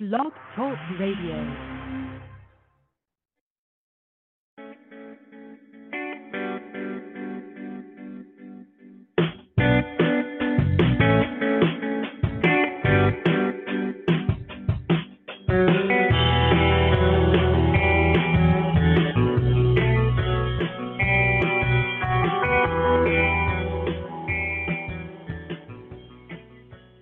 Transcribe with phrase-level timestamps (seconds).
[0.00, 1.42] Blog Talk Radio.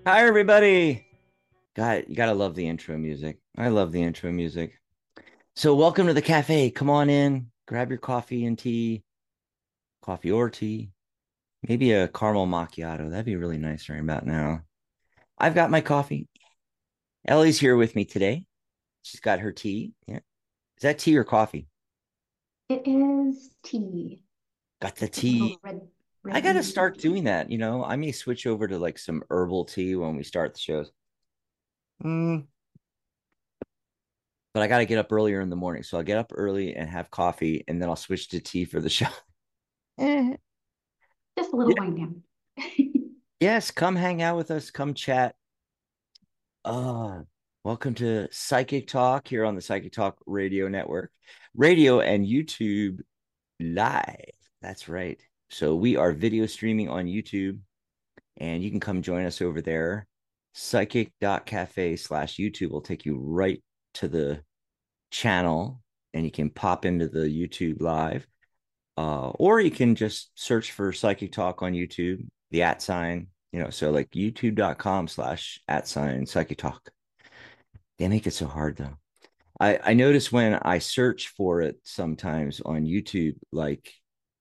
[0.07, 1.06] Hi, everybody.
[1.77, 3.39] God, you gotta love the intro music.
[3.59, 4.81] I love the intro music.
[5.57, 6.71] So, welcome to the cafe.
[6.71, 9.03] Come on in, grab your coffee and tea,
[10.01, 10.91] coffee or tea,
[11.69, 13.11] maybe a caramel macchiato.
[13.11, 14.63] That'd be really nice right about now.
[15.39, 16.29] I've got my coffee.
[17.29, 18.47] Ellie's here with me today.
[19.03, 19.93] She's got her tea.
[20.07, 20.21] Yeah.
[20.79, 21.69] Is that tea or coffee?
[22.71, 24.23] It is tea.
[24.81, 25.59] Got the It's a little tea.
[25.63, 25.81] red,
[26.37, 27.03] I gotta start tea.
[27.03, 27.51] doing that.
[27.51, 30.59] You know, I may switch over to like some herbal tea when we start the
[30.61, 30.91] shows.
[32.05, 32.47] Mm,
[34.55, 35.83] but I got to get up earlier in the morning.
[35.83, 38.81] So I'll get up early and have coffee, and then I'll switch to tea for
[38.81, 39.09] the show.
[39.99, 40.37] Eh,
[41.39, 41.83] Just a little yeah.
[41.85, 42.23] wind down.
[43.41, 44.71] Yes, come hang out with us.
[44.71, 45.35] Come chat.
[46.67, 47.21] Uh,
[47.65, 51.13] welcome to Psychic Talk here on the Psychic Talk Radio Network,
[51.55, 53.01] radio and YouTube
[53.61, 54.31] live.
[54.63, 55.21] That's right.
[55.51, 57.59] So we are video streaming on YouTube,
[58.39, 60.07] and you can come join us over there.
[60.57, 63.63] Psychic.cafe slash YouTube will take you right
[63.95, 64.43] to the
[65.11, 65.83] channel,
[66.15, 68.27] and you can pop into the YouTube live.
[68.97, 73.59] uh, or you can just search for psychic talk on youtube the at sign you
[73.61, 76.91] know so like youtube.com slash at sign psychic talk.
[77.99, 78.97] They make it so hard though.
[79.61, 83.93] I i notice when i search for it sometimes on youtube like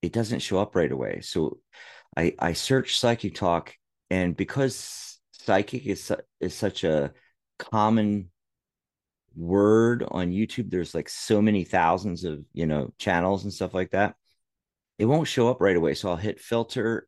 [0.02, 1.22] it doesn't show up right away.
[1.22, 1.60] So
[2.18, 3.74] i i search psychic talk
[4.10, 5.15] and because
[5.46, 7.14] psychic is is such a
[7.60, 8.30] common
[9.36, 13.92] word on youtube there's like so many thousands of you know channels and stuff like
[13.92, 14.16] that
[14.98, 15.94] it won't show up right away.
[15.94, 17.08] So I'll hit filter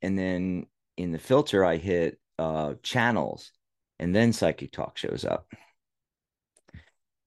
[0.00, 3.52] and then in the filter I hit uh channels
[3.98, 5.46] and then Psychic Talk shows up.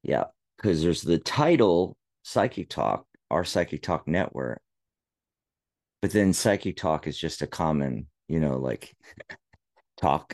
[0.04, 0.26] Yeah,
[0.58, 4.62] because there's the title Psychic Talk, our Psychic Talk network,
[6.02, 8.96] but then Psychic Talk is just a common, you know, like
[9.98, 10.34] talk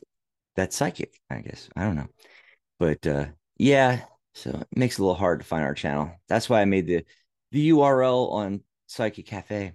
[0.55, 1.69] that's psychic, I guess.
[1.75, 2.07] I don't know.
[2.79, 3.25] But uh
[3.57, 4.01] yeah,
[4.33, 6.11] so it makes it a little hard to find our channel.
[6.27, 7.05] That's why I made the
[7.51, 9.73] the URL on Psychic Cafe.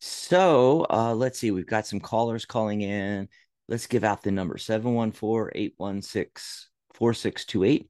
[0.00, 1.50] So uh, let's see.
[1.50, 3.28] We've got some callers calling in.
[3.68, 7.88] Let's give out the number 714 816 4628.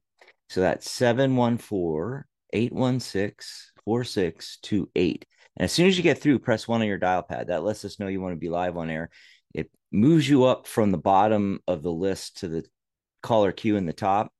[0.49, 5.25] So that's 714 816 4628.
[5.57, 7.47] And as soon as you get through, press one on your dial pad.
[7.47, 9.09] That lets us know you want to be live on air.
[9.91, 12.65] Moves you up from the bottom of the list to the
[13.23, 14.31] caller queue in the top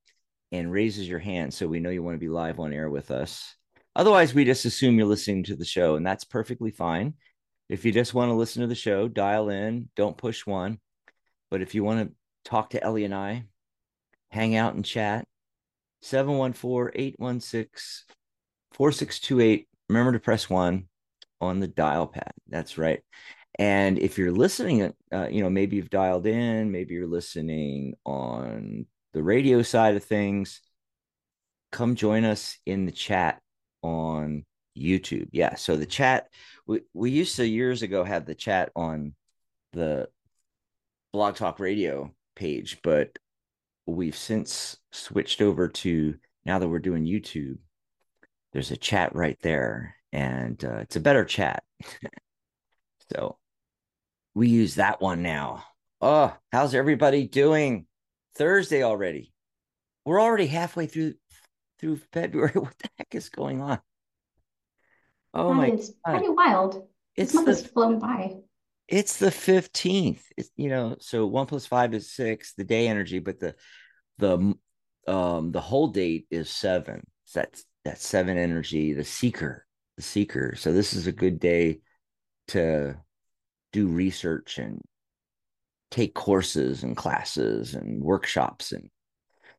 [0.52, 3.12] and raises your hand so we know you want to be live on air with
[3.12, 3.56] us.
[3.96, 7.16] Otherwise, we just assume you're listening to the show, and that's perfectly fine.
[7.68, 10.80] If you just want to listen to the show, dial in, don't push one.
[11.52, 12.16] But if you want to
[12.50, 13.46] talk to Ellie and I,
[14.30, 15.26] hang out and chat,
[16.02, 18.16] 714 816
[18.74, 19.68] 4628.
[19.90, 20.88] Remember to press one
[21.42, 22.32] on the dial pad.
[22.48, 23.02] That's right.
[23.60, 28.86] And if you're listening, uh, you know, maybe you've dialed in, maybe you're listening on
[29.12, 30.62] the radio side of things,
[31.70, 33.42] come join us in the chat
[33.82, 34.46] on
[34.78, 35.28] YouTube.
[35.34, 35.56] Yeah.
[35.56, 36.30] So the chat,
[36.68, 39.14] we, we used to years ago have the chat on
[39.74, 40.08] the
[41.12, 43.20] Blog Talk Radio page, but
[43.86, 46.16] we've since switched over to
[46.46, 47.58] now that we're doing YouTube,
[48.54, 51.64] there's a chat right there, and uh, it's a better chat.
[53.12, 53.39] so
[54.34, 55.64] we use that one now.
[56.02, 57.86] Oh, how's everybody doing?
[58.36, 59.34] Thursday already.
[60.06, 61.16] We're already halfway through
[61.80, 62.52] through February.
[62.56, 63.80] What the heck is going on?
[65.34, 66.14] Oh That my is God.
[66.14, 66.88] pretty wild.
[67.16, 68.38] This It's month has the flown by.
[68.88, 70.22] it's the 15th.
[70.38, 73.56] It's you know, so one plus five is six, the day energy, but the
[74.18, 74.54] the
[75.08, 77.06] um the whole date is seven.
[77.26, 79.66] So that's that's seven energy, the seeker,
[79.98, 80.56] the seeker.
[80.56, 81.82] So this is a good day
[82.50, 82.98] to
[83.72, 84.82] do research and
[85.92, 88.90] take courses and classes and workshops and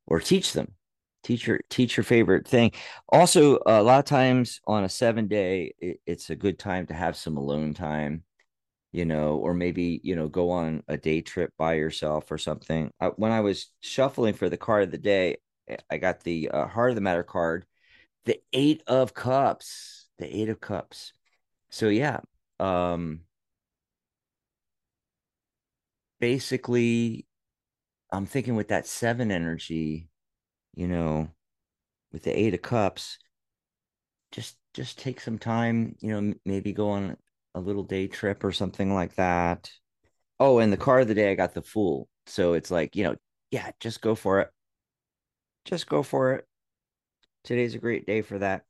[0.07, 0.75] or teach them.
[1.23, 2.73] Teach your teach your favorite thing.
[3.09, 6.95] Also, a lot of times on a seven day, it, it's a good time to
[6.95, 8.25] have some alone time
[8.93, 12.91] you know, or maybe, you know, go on a day trip by yourself or something.
[13.01, 15.37] I, when I was shuffling for the card of the day,
[15.89, 17.65] I got the uh, Heart of the Matter card,
[18.25, 21.13] the Eight of Cups, the Eight of Cups.
[21.71, 22.21] So, yeah,
[22.59, 23.21] um,
[26.21, 27.27] basically,
[28.13, 30.09] I'm thinking with that seven energy,
[30.75, 31.29] you know,
[32.13, 33.19] with the eight of cups,
[34.33, 37.17] just just take some time, you know, maybe go on
[37.55, 39.71] a little day trip or something like that.
[40.39, 42.09] Oh, and the card of the day, I got the fool.
[42.27, 43.17] So it's like, you know,
[43.51, 44.51] yeah, just go for it.
[45.65, 46.47] Just go for it.
[47.45, 48.63] Today's a great day for that.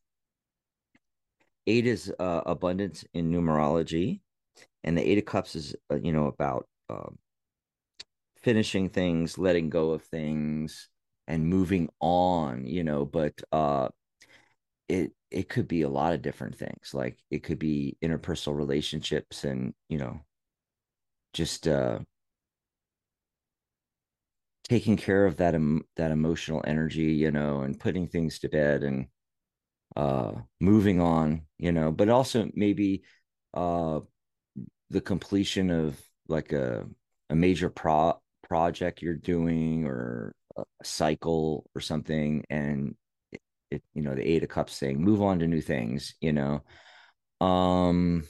[1.67, 4.21] Eight is uh, abundance in numerology,
[4.83, 7.11] and the Eight of Cups is, uh, you know, about uh,
[8.43, 10.89] finishing things, letting go of things,
[11.27, 12.67] and moving on.
[12.67, 13.89] You know, but uh,
[14.89, 16.93] it it could be a lot of different things.
[16.95, 20.21] Like it could be interpersonal relationships, and you know,
[21.33, 22.01] just uh,
[24.65, 28.83] taking care of that um, that emotional energy, you know, and putting things to bed
[28.83, 29.07] and
[29.97, 33.03] uh moving on, you know, but also maybe
[33.55, 34.01] uh
[34.91, 36.87] the completion of like a
[37.31, 38.21] a major pro
[38.51, 42.97] project you're doing or a cycle or something and
[43.33, 46.33] it, it you know the eight of cups saying move on to new things you
[46.35, 46.63] know?
[47.41, 48.25] Um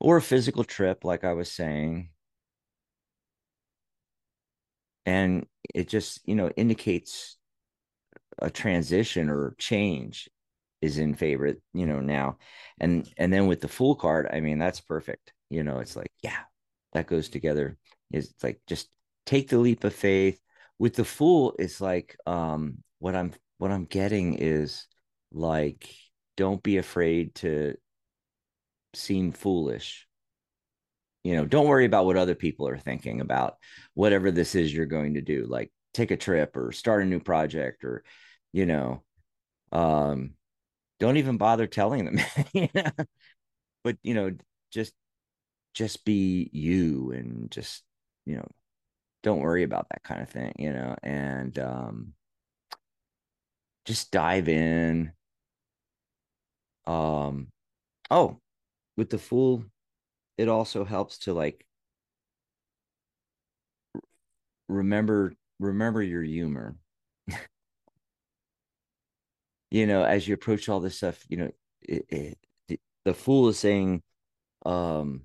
[0.00, 2.10] or a physical trip like i was saying.
[5.06, 7.36] And it just you know indicates
[8.40, 10.28] a transition or change
[10.82, 12.38] is in favor you know now.
[12.80, 15.32] And and then with the fool card i mean that's perfect.
[15.50, 16.40] You know it's like yeah
[16.94, 17.76] that goes together
[18.10, 18.88] it's like just
[19.26, 20.40] take the leap of faith.
[20.78, 24.86] With the fool it's like um what i'm what i'm getting is
[25.32, 25.88] like
[26.36, 27.76] don't be afraid to
[28.92, 30.06] seem foolish.
[31.22, 33.56] You know don't worry about what other people are thinking about
[33.94, 37.20] whatever this is you're going to do like take a trip or start a new
[37.20, 38.04] project or
[38.52, 39.02] you know
[39.72, 40.34] um
[41.00, 42.70] don't even bother telling them
[43.84, 44.32] but you know
[44.70, 44.92] just
[45.72, 47.82] just be you and just
[48.26, 48.46] you know
[49.22, 52.12] don't worry about that kind of thing you know and um
[53.84, 55.12] just dive in.
[56.86, 57.48] Um
[58.10, 58.38] oh
[58.96, 59.64] with the fool
[60.36, 61.64] it also helps to like
[64.68, 66.76] remember remember your humor.
[69.70, 71.50] You know as you approach all this stuff you know
[71.82, 72.06] it,
[72.68, 74.02] it, the fool is saying
[74.64, 75.22] um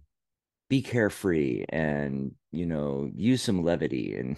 [0.70, 4.38] be carefree and you know use some levity and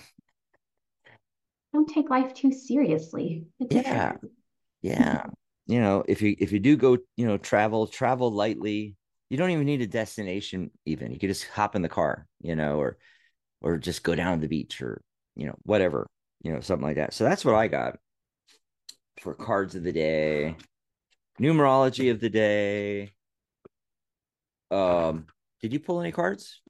[1.74, 3.46] don't take life too seriously.
[3.60, 4.14] It's yeah.
[4.82, 5.24] yeah.
[5.68, 8.96] You know if you if you do go you know travel travel lightly.
[9.30, 11.14] You don't even need a destination even.
[11.14, 12.98] You could just hop in the car you know or
[13.62, 15.02] or just go down to the beach or
[15.36, 16.08] you know whatever
[16.44, 17.14] you know something like that.
[17.14, 17.98] So that's what i got
[19.22, 20.56] for cards of the day
[21.40, 23.12] numerology of the day.
[24.70, 25.28] Um
[25.62, 26.62] did you pull any cards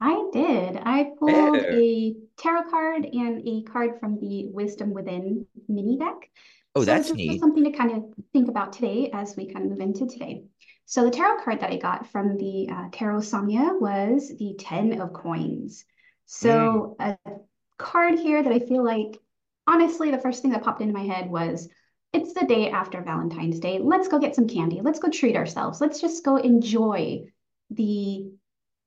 [0.00, 0.76] I did.
[0.76, 6.30] I pulled a tarot card and a card from the Wisdom Within mini deck.
[6.74, 7.40] Oh, so that's neat.
[7.40, 10.44] Something to kind of think about today as we kind of move into today.
[10.84, 15.00] So the tarot card that I got from the uh, Tarot Samya was the Ten
[15.00, 15.84] of Coins.
[16.26, 17.18] So mm.
[17.26, 17.32] a
[17.76, 19.18] card here that I feel like,
[19.66, 21.68] honestly, the first thing that popped into my head was,
[22.12, 23.80] it's the day after Valentine's Day.
[23.82, 24.80] Let's go get some candy.
[24.80, 25.80] Let's go treat ourselves.
[25.80, 27.26] Let's just go enjoy
[27.70, 28.30] the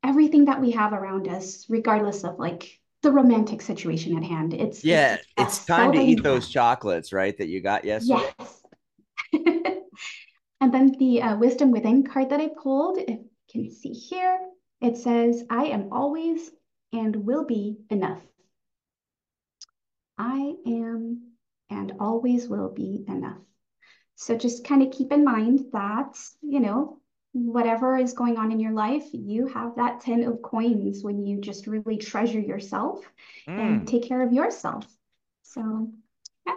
[0.04, 4.54] everything that we have around us, regardless of like the romantic situation at hand.
[4.54, 7.38] It's yeah, it's, it's time to eat those chocolates, right?
[7.38, 8.32] That you got yesterday.
[8.40, 8.58] Yes.
[10.62, 14.38] And then the uh, Wisdom Within card that I pulled, if you can see here,
[14.80, 16.52] it says, I am always
[16.94, 18.22] and will be enough.
[20.20, 21.32] I am
[21.72, 23.40] and always will be enough.
[24.16, 27.01] So just kind of keep in mind that, you know,
[27.34, 31.40] whatever is going on in your life, you have that 10 of coins when you
[31.40, 33.00] just really treasure yourself
[33.48, 33.58] mm.
[33.58, 34.86] and take care of yourself.
[35.44, 35.92] So
[36.46, 36.56] yeah,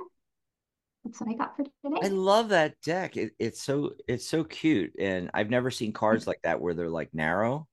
[1.05, 2.01] that's what I got for today.
[2.03, 3.17] I love that deck.
[3.17, 6.89] It, it's so it's so cute, and I've never seen cards like that where they're
[6.89, 7.67] like narrow.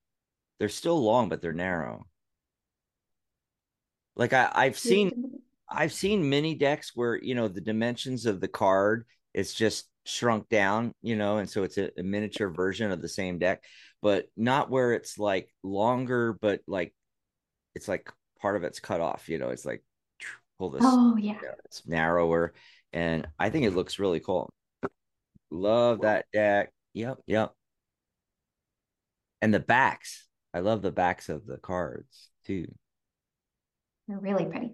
[0.59, 2.05] They're still long, but they're narrow.
[4.15, 8.47] Like I, I've seen, I've seen mini decks where you know the dimensions of the
[8.47, 13.01] card it's just shrunk down, you know, and so it's a, a miniature version of
[13.01, 13.63] the same deck,
[14.01, 16.93] but not where it's like longer, but like
[17.75, 19.29] it's like part of it's cut off.
[19.29, 19.83] You know, it's like
[20.59, 20.81] pull this.
[20.83, 22.53] Oh yeah, you know, it's narrower
[22.93, 24.53] and I think it looks really cool.
[25.49, 26.71] Love that deck.
[26.93, 27.53] Yep, yep.
[29.41, 30.27] And the backs.
[30.53, 32.67] I love the backs of the cards too.
[34.07, 34.73] They're really pretty.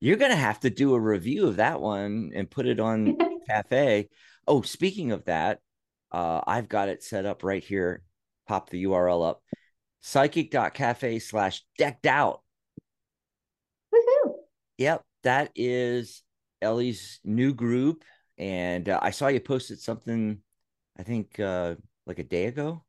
[0.00, 3.16] You're gonna have to do a review of that one and put it on
[3.48, 4.08] cafe.
[4.46, 5.60] Oh, speaking of that,
[6.12, 8.02] uh, I've got it set up right here.
[8.46, 9.42] Pop the URL up.
[10.02, 12.42] Psychic.cafe slash decked out.
[13.92, 14.34] Woohoo.
[14.78, 15.02] Yep.
[15.24, 16.22] That is
[16.62, 18.04] Ellie's new group,
[18.38, 20.38] and uh, I saw you posted something.
[20.98, 21.74] I think uh,
[22.06, 22.84] like a day ago.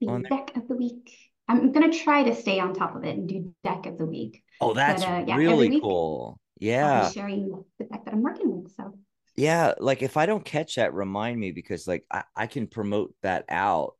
[0.00, 1.16] The deck of the week.
[1.48, 4.42] I'm gonna try to stay on top of it and do deck of the week.
[4.60, 6.38] Oh, that's uh, yeah, really cool.
[6.60, 8.72] I'll Yeah, be sharing the deck that I'm working with.
[8.72, 8.98] So
[9.36, 9.74] yeah.
[9.78, 13.44] Like if I don't catch that, remind me because like I, I can promote that
[13.48, 13.94] out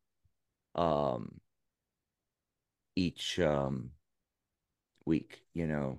[0.75, 1.41] um
[2.97, 3.91] each um
[5.07, 5.41] week.
[5.55, 5.99] You know,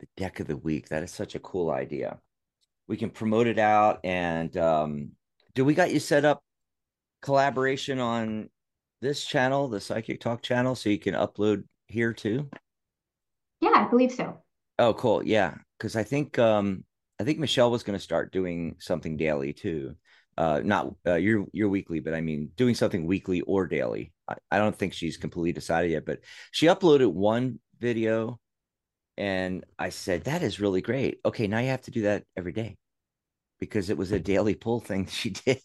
[0.00, 0.88] the deck of the week.
[0.88, 2.18] That is such a cool idea.
[2.88, 5.12] We can promote it out, and um,
[5.54, 6.42] do we got you set up
[7.22, 8.50] collaboration on
[9.00, 12.48] this channel, the Psychic Talk channel, so you can upload here too?
[13.60, 14.36] yeah, I believe so.
[14.78, 15.22] Oh, cool.
[15.24, 16.84] Yeah, because I think um
[17.20, 19.94] I think Michelle was going to start doing something daily too.
[20.38, 24.14] Uh, not uh, your your weekly, but I mean doing something weekly or daily.
[24.26, 28.40] I, I don't think she's completely decided yet, but she uploaded one video,
[29.18, 31.20] and I said that is really great.
[31.26, 32.78] Okay, now you have to do that every day
[33.58, 35.60] because it was a daily pull thing she did,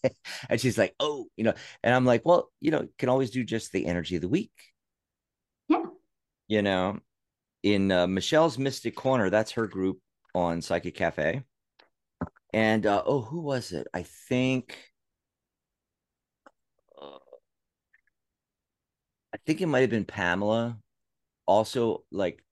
[0.49, 3.45] and she's like, oh, you know, and I'm like, well, you know, can always do
[3.45, 4.51] just the energy of the week,
[5.69, 5.85] Yeah.
[6.49, 6.99] you know,
[7.63, 9.29] in uh, Michelle's Mystic Corner.
[9.29, 9.99] That's her group
[10.35, 11.43] on Psychic Cafe.
[12.53, 13.87] And uh, oh, who was it?
[13.93, 14.77] I think
[17.01, 17.17] uh,
[19.33, 20.77] I think it might have been Pamela.
[21.47, 22.43] Also, like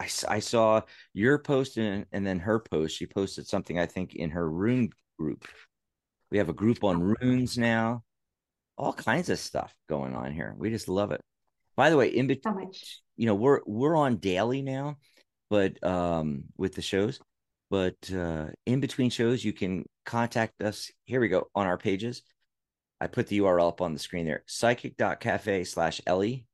[0.00, 2.96] I, I saw your post and, and then her post.
[2.96, 5.46] She posted something I think in her rune group.
[6.30, 8.04] We have a group on runes now.
[8.76, 10.54] All kinds of stuff going on here.
[10.56, 11.20] We just love it.
[11.76, 12.80] By the way, in between So
[13.16, 14.96] you know we're we're on daily now
[15.50, 17.20] but um with the shows
[17.70, 22.22] but uh in between shows you can contact us here we go on our pages
[23.00, 26.46] i put the url up on the screen there psychic.cafe slash ellie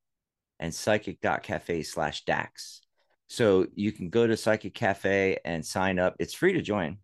[0.61, 2.81] and psychic.cafe slash dax
[3.27, 6.99] so you can go to psychic cafe and sign up it's free to join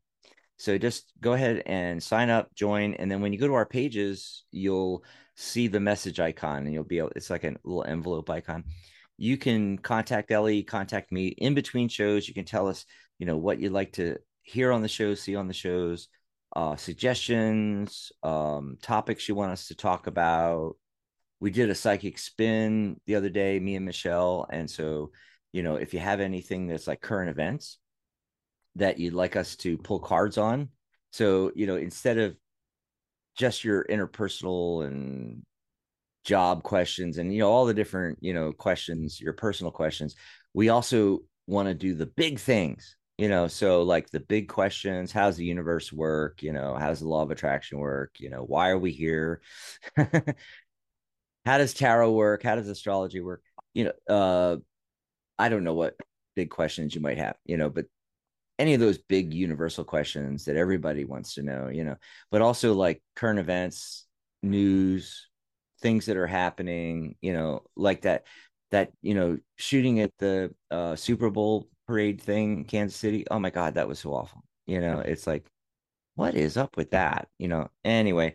[0.61, 3.65] so just go ahead and sign up, join, and then when you go to our
[3.65, 5.03] pages, you'll
[5.35, 7.13] see the message icon, and you'll be able.
[7.17, 8.65] It's like a little envelope icon.
[9.21, 12.27] You can contact Ellie, contact me in between shows.
[12.27, 12.87] You can tell us,
[13.19, 16.09] you know, what you'd like to hear on the show, see on the shows,
[16.57, 20.77] uh, suggestions, um, topics you want us to talk about.
[21.39, 25.13] We did a psychic spin the other day, me and Michelle, and so
[25.53, 27.79] you know, if you have anything that's like current events
[28.77, 30.69] that you'd like us to pull cards on.
[31.13, 32.37] So, you know, instead of
[33.37, 35.43] just your interpersonal and
[36.25, 40.15] job questions and, you know, all the different, you know, questions, your personal questions,
[40.55, 45.13] we also want to do the big things, you know, so like the big questions,
[45.13, 46.43] how's the universe work?
[46.43, 48.15] You know, how's the law of attraction work?
[48.19, 49.41] You know, why are we here?
[51.47, 52.43] How does tarot work?
[52.43, 53.43] How does astrology work?
[53.73, 54.57] You know, uh,
[55.39, 55.95] I don't know what
[56.37, 57.87] big questions you might have, you know, but
[58.59, 61.97] any of those big universal questions that everybody wants to know, you know,
[62.31, 64.07] but also like current events,
[64.43, 65.30] news,
[65.81, 68.27] things that are happening, you know, like that
[68.71, 73.27] that, you know, shooting at the uh Super Bowl parade thing in Kansas City.
[73.31, 74.43] Oh my God, that was so awful.
[74.67, 75.47] You know, it's like,
[76.15, 77.29] what is up with that?
[77.39, 78.35] You know, anyway.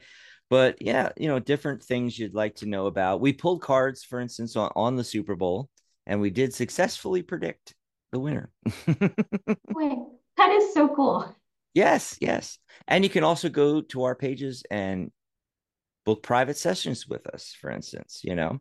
[0.50, 3.22] But yeah, you know, different things you'd like to know about.
[3.22, 5.70] We pulled cards, for instance, on, on the Super Bowl,
[6.06, 7.74] and we did successfully predict
[8.12, 8.52] the winner.
[8.88, 9.98] Wait,
[10.38, 11.36] that is so cool.
[11.74, 12.58] Yes, yes.
[12.88, 15.12] And you can also go to our pages and
[16.06, 18.60] book private sessions with us, for instance, you know.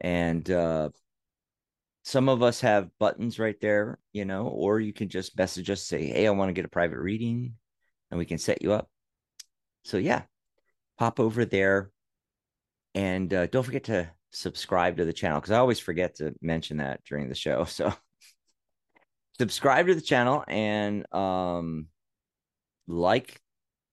[0.00, 0.90] And uh
[2.02, 5.82] some of us have buttons right there, you know, or you can just message us,
[5.82, 7.54] say, Hey, I want to get a private reading,
[8.10, 8.88] and we can set you up.
[9.84, 10.22] So yeah,
[10.98, 11.90] pop over there
[12.94, 16.78] and uh, don't forget to subscribe to the channel because I always forget to mention
[16.78, 17.64] that during the show.
[17.68, 17.92] So
[19.38, 21.86] subscribe to the channel and um
[22.86, 23.40] like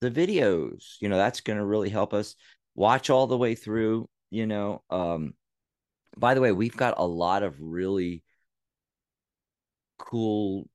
[0.02, 0.96] the videos.
[1.00, 2.36] You know, that's going to really help us
[2.78, 4.84] watch all the way through, you know.
[4.90, 5.34] Um
[6.16, 8.24] by the way, we've got a lot of really
[10.00, 10.70] cool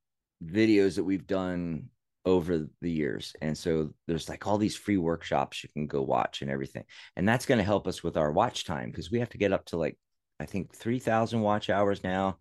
[0.44, 1.88] videos that we've done
[2.24, 3.34] over the years.
[3.40, 6.84] And so there's like all these free workshops you can go watch and everything.
[7.16, 9.52] And that's going to help us with our watch time because we have to get
[9.52, 9.98] up to like
[10.38, 12.38] I think 3000 watch hours now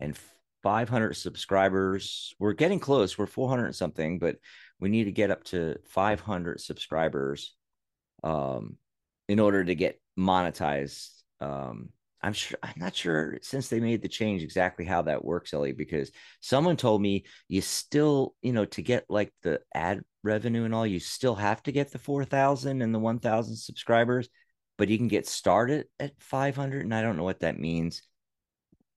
[0.00, 0.18] and
[0.62, 2.34] 500 subscribers.
[2.38, 3.18] We're getting close.
[3.18, 4.36] We're 400 something, but
[4.80, 7.54] we need to get up to 500 subscribers
[8.22, 8.76] um,
[9.28, 11.08] in order to get monetized.
[11.40, 11.90] Um,
[12.22, 15.72] I'm sure I'm not sure since they made the change exactly how that works, Ellie,
[15.72, 20.74] because someone told me you still, you know, to get like the ad revenue and
[20.74, 24.30] all, you still have to get the 4,000 and the 1,000 subscribers,
[24.78, 26.82] but you can get started at 500.
[26.82, 28.02] And I don't know what that means.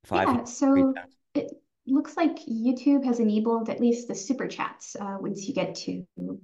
[0.09, 0.93] Yeah, 500, so
[1.33, 1.51] it,
[1.85, 6.05] looks like YouTube has enabled at least the super chats uh, once you get to
[6.17, 6.39] the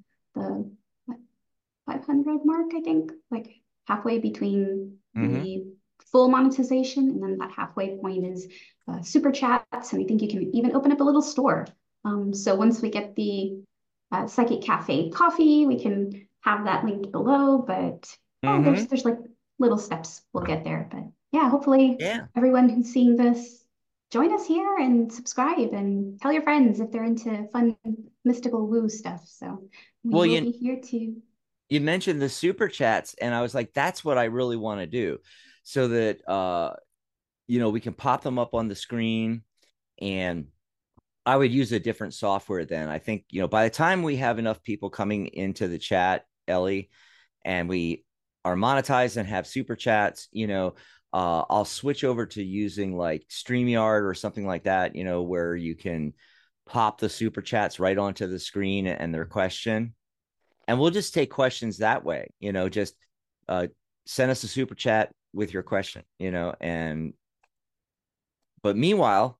[1.86, 3.50] 500 mark, I think, like
[3.86, 5.44] halfway between Mhm.
[5.44, 5.66] the
[6.12, 8.48] full monetization and then that halfway point is
[8.88, 9.94] uh, super chats.
[9.94, 11.66] And I think you can even open up a little store.
[12.04, 13.64] Um, so once we get the
[14.12, 17.58] uh, Psychic Cafe coffee, we can have that linked below.
[17.60, 18.66] But yeah, Mhm.
[18.66, 19.20] there's there's like
[19.60, 20.88] little steps we'll get there.
[20.92, 22.26] But yeah, hopefully Yeah.
[22.36, 23.66] everyone who's seeing this,
[24.12, 27.76] join us here and subscribe and tell your friends if they're into fun
[28.26, 29.26] mystical woo stuff.
[29.26, 29.68] So
[30.04, 31.22] we Well, will you- be here to
[31.74, 34.86] you mentioned the super chats and i was like that's what i really want to
[34.86, 35.18] do.
[35.64, 36.74] So that uh
[37.48, 39.42] you know we can pop them up on the screen
[40.00, 40.48] and
[41.26, 42.90] i would use a different software then.
[42.90, 46.26] I think you know by the time we have enough people coming into the chat
[46.48, 46.92] ellie
[47.44, 48.06] and we
[48.46, 50.76] are monetized and have super chats you know
[51.14, 55.56] uh i'll switch over to using like streamyard or something like that you know where
[55.56, 56.14] you can
[56.68, 59.96] pop the super chats right onto the screen and their question
[60.68, 62.96] and we'll just take questions that way you know just
[63.48, 63.68] uh
[64.06, 67.14] send us a super chat with your question you know and
[68.62, 69.40] but meanwhile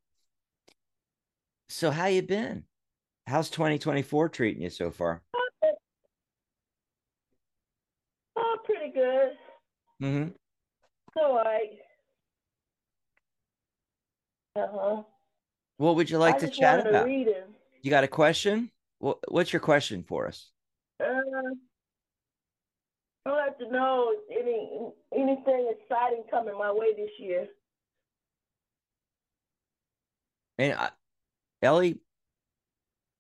[1.70, 2.64] So how you been?
[3.28, 5.22] How's 2024 treating you so far?
[8.36, 9.32] Oh, pretty good.
[10.02, 10.30] Mm-hmm.
[10.30, 11.70] It's all right.
[14.56, 15.04] Uh huh.
[15.78, 17.04] What would you like I to just chat about?
[17.04, 17.50] to read it.
[17.82, 18.72] You got a question?
[19.00, 20.50] What What's your question for us?
[21.00, 21.06] Uh,
[23.26, 27.48] I'd like to know any anything exciting coming my way this year.
[30.58, 30.90] And I,
[31.62, 32.00] Ellie,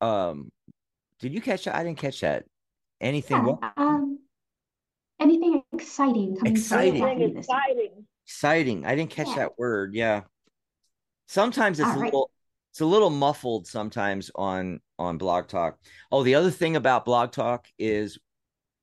[0.02, 0.52] um,
[1.20, 1.76] did you catch that?
[1.76, 2.46] I didn't catch that.
[3.02, 3.58] Anything?
[3.62, 4.20] Yeah, um,
[5.24, 7.02] anything exciting coming Exciting.
[7.02, 7.58] from Anything this year?
[7.60, 8.06] exciting.
[8.26, 8.86] Exciting.
[8.86, 9.36] I didn't catch Yeah.
[9.36, 9.94] that word.
[9.96, 10.22] Yeah.
[11.28, 12.06] Sometimes it's All a right.
[12.06, 12.32] little
[12.72, 15.78] it's a little muffled sometimes on on Blog Talk.
[16.12, 18.18] Oh, the other thing about Blog Talk is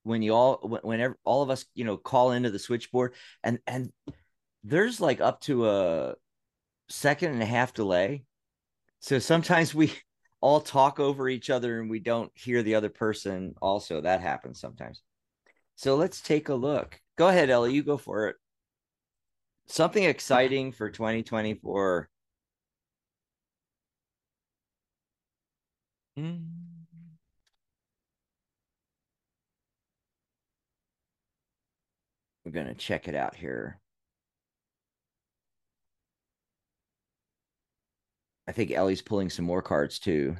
[0.03, 3.91] when you all whenever all of us, you know, call into the switchboard and and
[4.63, 6.15] there's like up to a
[6.89, 8.23] second and a half delay.
[8.99, 9.91] So sometimes we
[10.41, 14.01] all talk over each other and we don't hear the other person also.
[14.01, 15.01] That happens sometimes.
[15.81, 17.01] So let's take a look.
[17.17, 18.35] Go ahead, Ellie, you go for it.
[19.65, 22.07] Something exciting for 2024.
[26.19, 26.45] Mm.
[32.45, 33.79] We're going to check it out here.
[38.47, 40.37] I think Ellie's pulling some more cards too.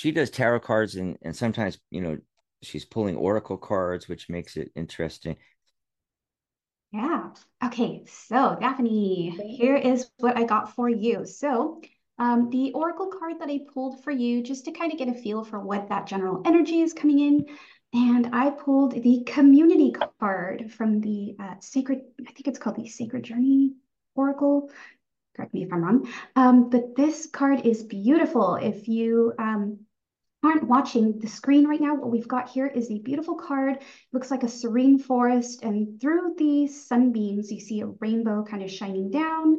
[0.00, 2.16] She does tarot cards and, and sometimes, you know,
[2.62, 5.36] she's pulling oracle cards, which makes it interesting.
[6.90, 7.28] Yeah.
[7.62, 8.04] Okay.
[8.06, 11.26] So, Daphne, here is what I got for you.
[11.26, 11.82] So,
[12.16, 15.12] um, the Oracle card that I pulled for you, just to kind of get a
[15.12, 17.46] feel for what that general energy is coming in.
[17.92, 22.88] And I pulled the community card from the uh, Sacred, I think it's called the
[22.88, 23.74] Sacred Journey
[24.14, 24.70] Oracle
[25.36, 26.08] correct me if I'm wrong.
[26.36, 28.56] Um, but this card is beautiful.
[28.56, 29.78] If you um,
[30.42, 33.78] aren't watching the screen right now, what we've got here is a beautiful card.
[34.12, 38.70] Looks like a serene forest, and through the sunbeams, you see a rainbow kind of
[38.70, 39.58] shining down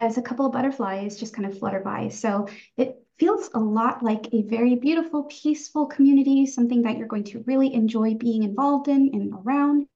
[0.00, 2.08] as a couple of butterflies just kind of flutter by.
[2.08, 7.24] So it feels a lot like a very beautiful, peaceful community, something that you're going
[7.24, 9.86] to really enjoy being involved in and around.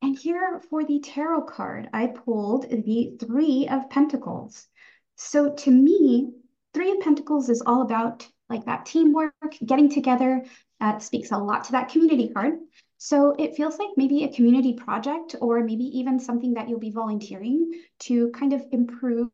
[0.00, 4.66] And here for the tarot card, I pulled the Three of Pentacles.
[5.14, 6.32] So to me,
[6.74, 9.34] Three of Pentacles is all about like that teamwork,
[9.64, 10.44] getting together.
[10.80, 12.54] Uh, speaks a lot to that community card.
[12.98, 16.90] So it feels like maybe a community project or maybe even something that you'll be
[16.90, 19.30] volunteering to kind of improve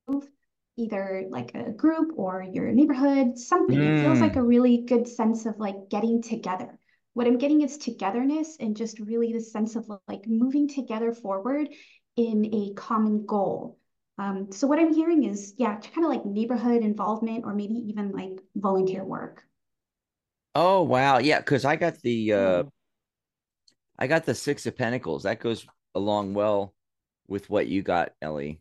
[0.76, 3.78] either like a group or your neighborhood, something.
[3.78, 3.98] Mm.
[3.98, 6.78] It feels like a really good sense of like getting together.
[7.14, 11.68] What I'm getting is togetherness and just really the sense of like moving together forward
[12.16, 13.77] in a common goal.
[14.18, 18.12] Um, so what I'm hearing is, yeah, kind of like neighborhood involvement or maybe even
[18.12, 19.44] like volunteer work.
[20.54, 22.62] Oh wow, yeah, because I got the uh
[23.98, 25.22] I got the six of pentacles.
[25.22, 26.74] That goes along well
[27.28, 28.60] with what you got, Ellie.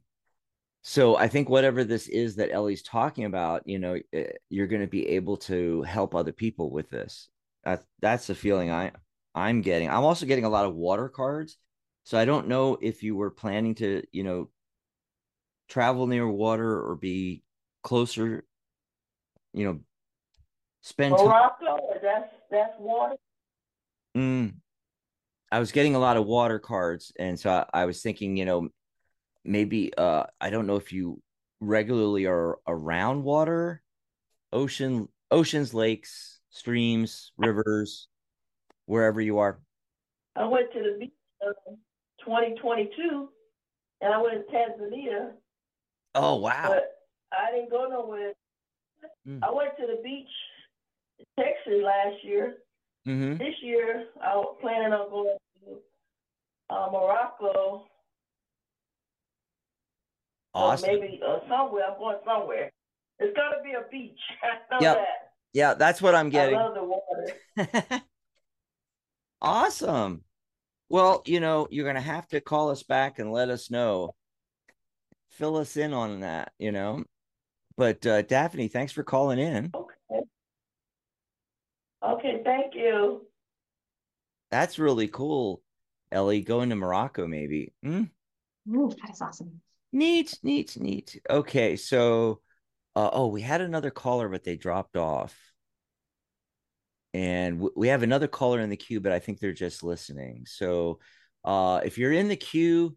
[0.83, 4.81] So I think whatever this is that Ellie's talking about, you know, eh, you're going
[4.81, 7.29] to be able to help other people with this.
[7.63, 8.91] That that's the feeling I
[9.35, 9.89] I'm getting.
[9.89, 11.57] I'm also getting a lot of water cards.
[12.03, 14.49] So I don't know if you were planning to, you know,
[15.67, 17.43] travel near water or be
[17.83, 18.45] closer,
[19.53, 19.79] you know,
[20.81, 21.99] spend Morocco, time.
[22.01, 23.15] that's that's water.
[24.15, 24.55] Mm.
[25.51, 28.45] I was getting a lot of water cards, and so I, I was thinking, you
[28.45, 28.69] know,
[29.43, 31.21] maybe uh I don't know if you
[31.59, 33.81] regularly are around water,
[34.51, 38.07] ocean, oceans, lakes, streams, rivers,
[38.85, 39.59] wherever you are.
[40.35, 41.77] I went to the beach in
[42.23, 43.29] 2022,
[44.01, 45.31] and I went to Tanzania
[46.17, 46.65] Oh wow!
[46.69, 46.97] But
[47.31, 48.33] I didn't go nowhere.
[49.27, 49.39] Mm.
[49.43, 50.27] I went to the beach,
[51.19, 52.57] in Texas last year.
[53.07, 53.37] Mm-hmm.
[53.37, 57.85] This year, I was planning on going to uh, Morocco.
[60.53, 60.89] Awesome.
[60.89, 61.83] Or maybe uh, somewhere.
[61.91, 62.71] I'm going somewhere.
[63.19, 64.19] It's got to be a beach.
[64.43, 64.97] I know yep.
[64.97, 65.31] that.
[65.53, 66.57] Yeah, that's what I'm getting.
[66.57, 68.01] I love the water.
[69.41, 70.23] awesome.
[70.89, 74.15] Well, you know, you're going to have to call us back and let us know
[75.37, 77.03] fill us in on that, you know.
[77.77, 79.71] But uh, Daphne, thanks for calling in.
[79.73, 80.25] Okay.
[82.03, 83.27] Okay, thank you.
[84.49, 85.61] That's really cool,
[86.11, 86.41] Ellie.
[86.41, 87.73] Going to Morocco, maybe.
[87.83, 88.03] Hmm?
[88.73, 89.61] Ooh, that is awesome.
[89.91, 91.19] Neat, neat, neat.
[91.29, 92.41] Okay, so
[92.95, 95.37] uh, oh, we had another caller, but they dropped off.
[97.13, 100.45] And w- we have another caller in the queue, but I think they're just listening.
[100.47, 100.99] So
[101.43, 102.95] uh, if you're in the queue,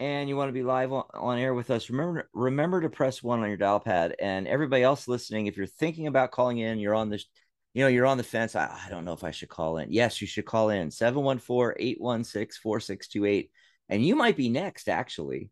[0.00, 3.22] and you want to be live on, on, air with us, remember remember to press
[3.22, 4.16] one on your dial pad.
[4.18, 7.26] And everybody else listening, if you're thinking about calling in, you're on this,
[7.74, 8.56] you know, you're on the fence.
[8.56, 9.92] I, I don't know if I should call in.
[9.92, 13.50] Yes, you should call in 714-816-4628.
[13.90, 15.50] And you might be next, actually.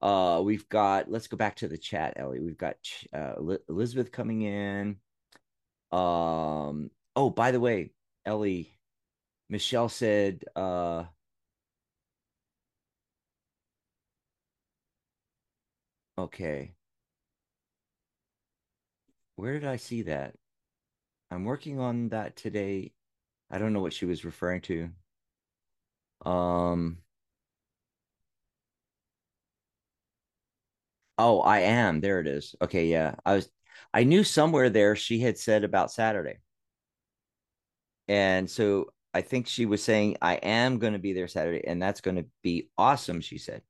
[0.00, 2.38] Uh, we've got, let's go back to the chat, Ellie.
[2.40, 2.76] We've got
[3.12, 3.34] uh,
[3.68, 4.98] Elizabeth coming in.
[5.90, 7.90] Um, oh, by the way,
[8.24, 8.78] Ellie,
[9.48, 11.06] Michelle said, uh,
[16.20, 16.74] Okay.
[19.34, 20.36] Where did I see that?
[21.30, 22.92] I'm working on that today.
[23.50, 24.90] I don't know what she was referring to.
[26.24, 26.98] Um
[31.18, 32.00] Oh, I am.
[32.00, 32.54] There it is.
[32.62, 33.14] Okay, yeah.
[33.24, 33.50] I was
[33.92, 36.38] I knew somewhere there she had said about Saturday.
[38.08, 41.80] And so I think she was saying I am going to be there Saturday and
[41.82, 43.62] that's going to be awesome, she said.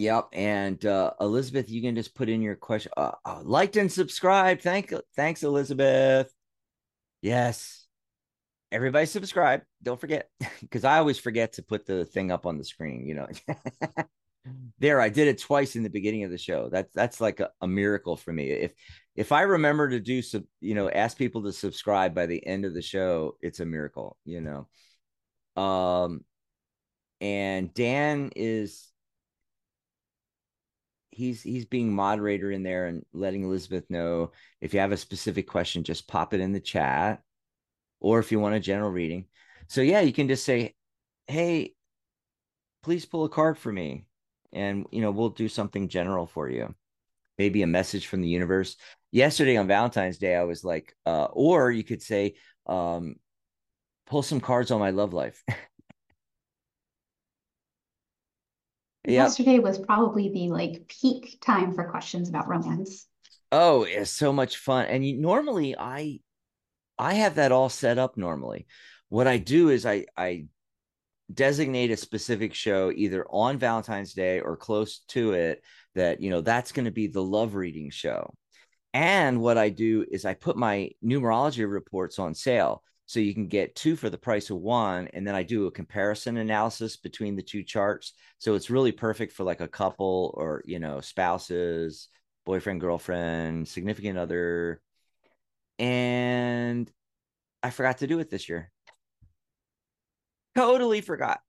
[0.00, 0.28] Yep.
[0.32, 2.90] And uh, Elizabeth, you can just put in your question.
[2.96, 4.62] Uh, uh, liked and subscribed.
[4.62, 6.32] Thank, thanks, Elizabeth.
[7.20, 7.86] Yes.
[8.72, 9.60] Everybody subscribe.
[9.82, 10.30] Don't forget,
[10.62, 13.04] because I always forget to put the thing up on the screen.
[13.06, 13.28] You know,
[14.78, 16.70] there I did it twice in the beginning of the show.
[16.70, 18.52] That's that's like a, a miracle for me.
[18.52, 18.72] If
[19.16, 22.64] if I remember to do some, you know, ask people to subscribe by the end
[22.64, 24.16] of the show, it's a miracle.
[24.24, 24.40] You
[25.56, 26.24] know, um,
[27.20, 28.89] and Dan is
[31.10, 35.46] he's he's being moderator in there and letting Elizabeth know if you have a specific
[35.46, 37.22] question, just pop it in the chat,
[38.00, 39.26] or if you want a general reading.
[39.68, 40.74] So yeah, you can just say,
[41.26, 41.74] "Hey,
[42.82, 44.06] please pull a card for me,"
[44.52, 46.74] and you know we'll do something general for you.
[47.38, 48.76] Maybe a message from the universe.
[49.12, 52.34] Yesterday on Valentine's Day, I was like, uh, or you could say,
[52.66, 53.16] um,
[54.06, 55.42] "Pull some cards on my love life."
[59.10, 59.24] Yep.
[59.24, 63.06] Yesterday was probably the like peak time for questions about romance.
[63.52, 64.86] Oh, it's so much fun.
[64.86, 66.20] And you, normally I
[66.98, 68.66] I have that all set up normally.
[69.08, 70.44] What I do is I I
[71.32, 75.62] designate a specific show either on Valentine's Day or close to it
[75.94, 78.34] that you know that's going to be the love reading show.
[78.92, 82.82] And what I do is I put my numerology reports on sale.
[83.10, 85.08] So you can get two for the price of one.
[85.08, 88.12] And then I do a comparison analysis between the two charts.
[88.38, 92.06] So it's really perfect for like a couple or, you know, spouses,
[92.46, 94.80] boyfriend, girlfriend, significant other.
[95.80, 96.88] And
[97.64, 98.70] I forgot to do it this year.
[100.56, 101.40] Totally forgot.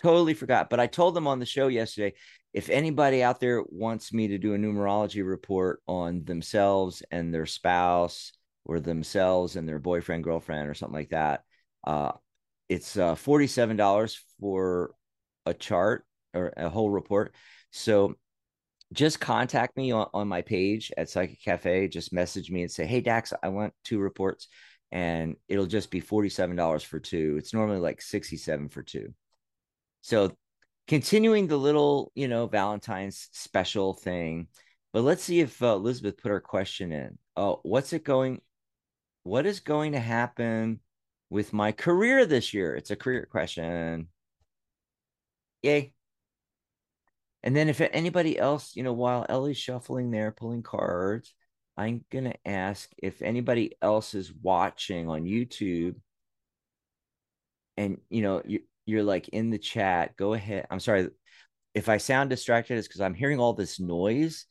[0.00, 0.70] Totally forgot.
[0.70, 2.14] But I told them on the show yesterday
[2.54, 7.44] if anybody out there wants me to do a numerology report on themselves and their
[7.44, 8.32] spouse
[8.66, 11.44] or themselves and their boyfriend, girlfriend, or something like that,
[11.86, 12.12] uh,
[12.68, 14.92] it's uh, $47 for
[15.46, 17.34] a chart or a whole report.
[17.70, 18.16] So
[18.92, 21.88] just contact me on, on my page at Psychic Cafe.
[21.88, 24.48] Just message me and say, Hey, Dax, I want two reports.
[24.92, 27.36] And it'll just be $47 for two.
[27.38, 29.12] It's normally like 67 for two.
[30.02, 30.36] So
[30.86, 34.48] continuing the little, you know, Valentine's special thing.
[34.92, 37.18] But let's see if uh, Elizabeth put her question in.
[37.36, 38.40] Oh, what's it going?
[39.26, 40.78] What is going to happen
[41.30, 42.76] with my career this year?
[42.76, 44.06] It's a career question.
[45.64, 45.94] Yay.
[47.42, 51.34] And then if anybody else, you know, while Ellie's shuffling there, pulling cards,
[51.76, 55.96] I'm going to ask if anybody else is watching on YouTube
[57.76, 60.68] and, you know, you, you're like in the chat, go ahead.
[60.70, 61.08] I'm sorry
[61.74, 64.46] if I sound distracted, it's because I'm hearing all this noise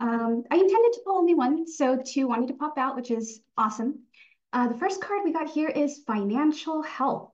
[0.00, 3.40] Um, I intended to pull only one, so two wanted to pop out, which is
[3.56, 4.00] awesome.
[4.52, 7.30] Uh, the first card we got here is financial health.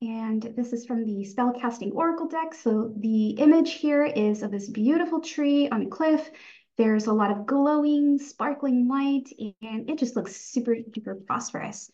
[0.00, 2.54] And this is from the Spellcasting Oracle deck.
[2.54, 6.28] So the image here is of this beautiful tree on a cliff.
[6.78, 9.28] There's a lot of glowing, sparkling light,
[9.60, 11.90] and it just looks super, super prosperous.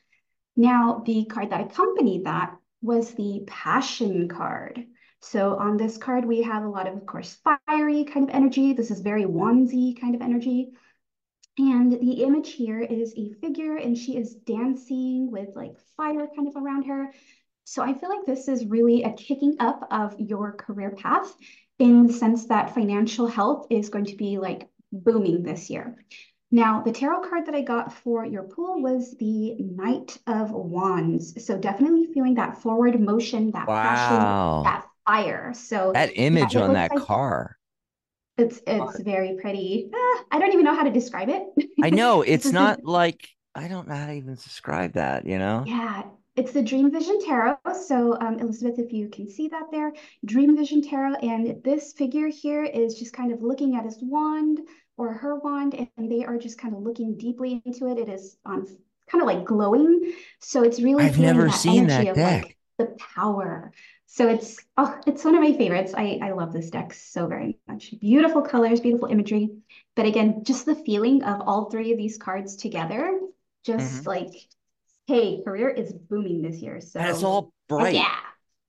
[0.56, 4.84] Now, the card that accompanied that was the Passion card.
[5.20, 8.72] So on this card, we have a lot of, of course, fiery kind of energy.
[8.72, 10.68] This is very wandsy kind of energy.
[11.58, 16.46] And the image here is a figure, and she is dancing with like fire kind
[16.46, 17.12] of around her.
[17.64, 21.34] So I feel like this is really a kicking up of your career path
[21.78, 25.96] in the sense that financial health is going to be like booming this year.
[26.50, 31.44] Now, the tarot card that I got for your pool was the Knight of Wands.
[31.44, 33.82] So definitely feeling that forward motion, that Wow.
[33.82, 35.52] passion, that fire.
[35.54, 37.58] So That image it on that like- car.
[38.38, 39.90] it's it's very pretty.
[39.94, 41.42] Ah, I don't even know how to describe it.
[41.82, 45.64] I know it's not like I don't know how to even describe that, you know?
[45.66, 46.04] Yeah,
[46.38, 47.56] it's the Dream Vision Tarot.
[47.82, 49.92] So, um, Elizabeth, if you can see that there,
[50.24, 51.14] Dream Vision Tarot.
[51.14, 54.60] And this figure here is just kind of looking at his wand
[54.96, 57.98] or her wand, and they are just kind of looking deeply into it.
[57.98, 58.66] It is on
[59.10, 60.12] kind of like glowing.
[60.38, 62.44] So it's really I've never that seen that deck.
[62.44, 63.72] like the power.
[64.06, 65.92] So it's oh, it's one of my favorites.
[65.96, 67.94] I I love this deck so very much.
[68.00, 69.50] Beautiful colors, beautiful imagery.
[69.96, 73.20] But again, just the feeling of all three of these cards together,
[73.64, 74.06] just Mhm.
[74.06, 74.48] like,
[75.08, 76.80] hey, career is booming this year.
[76.80, 77.94] So And it's all bright.
[77.94, 78.14] yeah.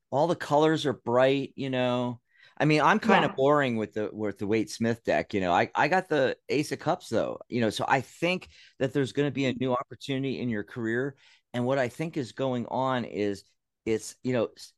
[0.10, 2.20] All the colors are bright, you know.
[2.58, 5.54] I mean, I'm kind of boring with the with the Waite Smith deck, you know.
[5.54, 8.48] I I got the Ace of Cups though, you know, so I think
[8.80, 11.16] that there's going to be a new opportunity in your career.
[11.54, 13.44] And what I think is going on is
[13.86, 14.74] it's, you know, s-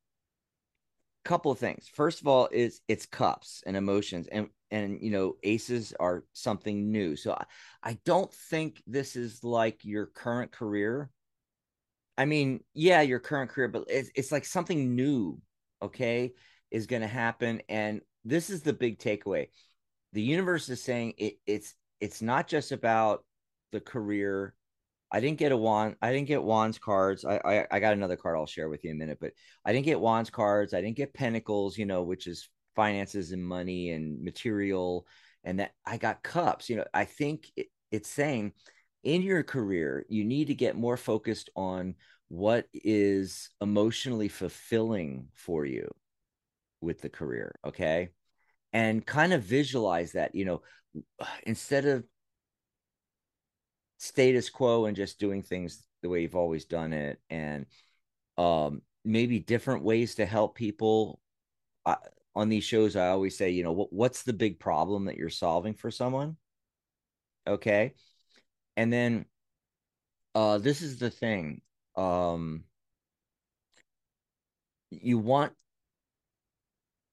[1.24, 1.88] couple of things.
[1.94, 6.92] First of all, is it's cups and emotions and and you know, aces are something
[6.92, 7.16] new.
[7.16, 7.46] So I,
[7.84, 11.10] I don't think this is like your current career.
[12.22, 15.42] I mean, yeah, your current career, but it's, it's like something new,
[15.82, 16.34] okay,
[16.70, 17.64] is going to happen.
[17.68, 19.48] And this is the big takeaway.
[20.14, 23.26] The universe is saying it, it's it's not just about
[23.72, 24.54] the career.
[25.12, 25.96] I didn't get a wand.
[26.00, 27.26] I didn't get wands cards.
[27.26, 29.32] I, I I got another card I'll share with you in a minute, but
[29.66, 30.76] I didn't get wands cards.
[30.76, 35.08] I didn't get pentacles, you know, which is finances and money and material.
[35.44, 36.70] And that I got cups.
[36.70, 38.54] You know, I think it, it's saying
[39.04, 41.96] in your career, you need to get more focused on
[42.28, 45.90] what is emotionally fulfilling for you
[46.80, 47.56] with the career.
[47.66, 48.10] Okay.
[48.74, 50.62] And kind of visualize that, you know,
[51.44, 52.04] instead of
[54.02, 57.68] status quo and just doing things the way you've always done it and
[58.40, 61.20] um maybe different ways to help people
[61.86, 61.98] I,
[62.36, 65.30] on these shows i always say you know what, what's the big problem that you're
[65.30, 66.36] solving for someone
[67.46, 67.94] okay
[68.78, 69.26] and then
[70.36, 71.62] uh this is the thing
[71.96, 72.64] um
[74.90, 75.54] you want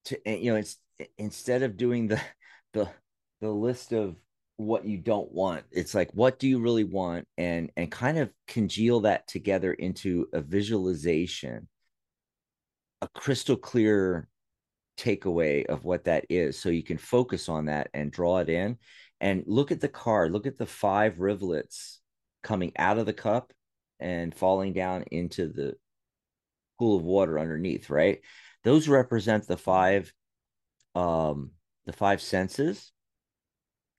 [0.04, 0.76] to eh, you know it's
[1.16, 2.20] instead of doing the
[2.72, 2.88] the
[3.40, 4.16] the list of
[4.56, 7.26] what you don't want it's like what do you really want?
[7.36, 11.68] And and kind of congeal that together into a visualization
[13.00, 14.28] a crystal clear
[14.98, 16.58] takeaway of what that is.
[16.58, 18.76] So you can focus on that and draw it in
[19.20, 22.00] and look at the card look at the five rivulets
[22.42, 23.52] coming out of the cup
[24.00, 25.74] and falling down into the
[26.78, 28.20] pool of water underneath right?
[28.64, 30.12] Those represent the five
[30.94, 31.52] um
[31.86, 32.92] the five senses.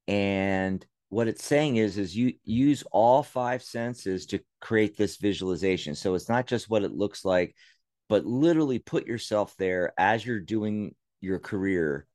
[0.07, 5.95] And what it's saying is is you use all five senses to create this visualization.
[5.95, 7.55] So it's not just what it looks like
[8.09, 12.07] but literally put yourself there as you're doing your career.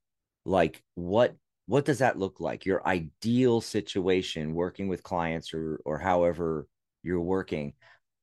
[0.45, 2.67] Like what what does that look like?
[2.67, 6.67] Your ideal situation working with clients or or however
[7.03, 7.75] you're working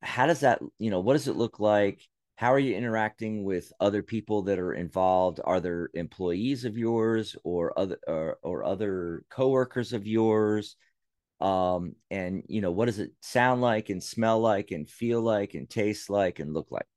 [0.01, 2.01] how does that you know what does it look like?
[2.35, 5.39] How are you interacting with other people that are involved?
[5.43, 10.75] Are there employees of yours or other or, or other coworkers of yours?
[11.39, 15.53] Um and you know what does it sound like and smell like and feel like
[15.55, 16.87] and taste like and look like?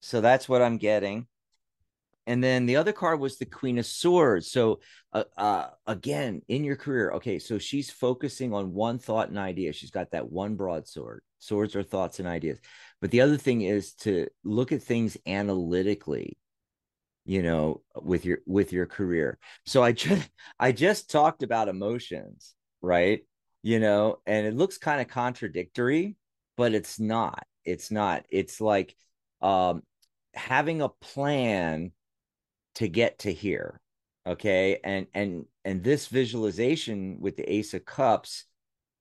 [0.00, 1.26] So that's what i'm getting
[2.26, 4.50] and then the other card was the queen of swords.
[4.50, 4.80] So
[5.12, 9.72] uh, uh, again in your career okay so she's focusing on one thought and idea.
[9.72, 11.22] She's got that one broadsword.
[11.38, 12.58] Swords are thoughts and ideas.
[13.00, 16.38] But the other thing is to look at things analytically
[17.24, 19.38] you know with your with your career.
[19.66, 20.28] So i just
[20.60, 23.20] i just talked about emotions right?
[23.62, 26.16] You know and it looks kind of contradictory
[26.56, 27.44] but it's not.
[27.64, 28.24] It's not.
[28.30, 28.94] It's like
[29.40, 29.82] um
[30.34, 31.92] having a plan
[32.76, 33.80] to get to here
[34.26, 34.78] okay?
[34.84, 38.44] And and and this visualization with the ace of cups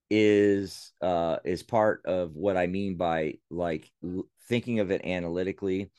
[0.09, 5.89] is uh is part of what i mean by like l- thinking of it analytically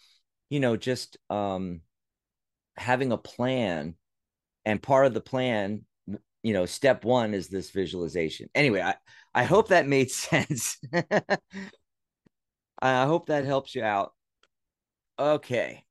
[0.50, 1.80] you know just um
[2.76, 3.94] having a plan
[4.66, 5.82] and part of the plan
[6.42, 8.48] you know step one is this visualization.
[8.54, 8.94] Anyway i
[9.34, 10.78] i hope that made sense.
[12.82, 14.12] I hope that helps you out.
[15.18, 15.86] Okay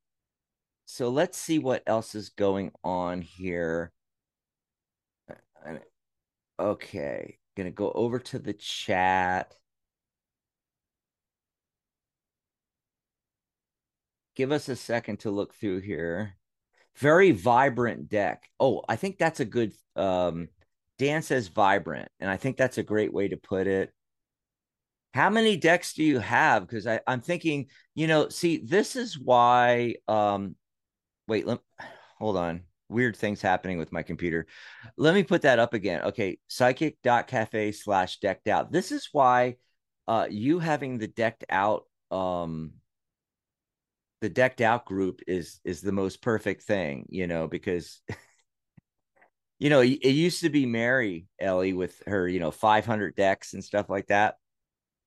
[0.91, 3.93] so let's see what else is going on here.
[6.60, 9.56] Okay, gonna go over to the chat.
[14.36, 16.36] Give us a second to look through here.
[16.97, 18.49] Very vibrant deck.
[18.60, 20.49] Oh, I think that's a good um
[20.97, 23.93] Dan says vibrant, and I think that's a great way to put it.
[25.13, 26.67] How many decks do you have?
[26.67, 30.56] Because I'm thinking, you know, see, this is why um
[31.27, 31.60] wait, let,
[32.17, 32.62] hold on.
[32.89, 34.47] Weird things happening with my computer.
[34.97, 36.01] Let me put that up again.
[36.03, 38.71] Okay, psychic.cafe slash decked out.
[38.71, 39.55] This is why
[40.07, 42.73] uh you having the decked out um
[44.21, 48.01] the decked out group is is the most perfect thing, you know, because
[49.60, 53.63] you know, it used to be Mary Ellie with her, you know, 500 decks and
[53.63, 54.36] stuff like that.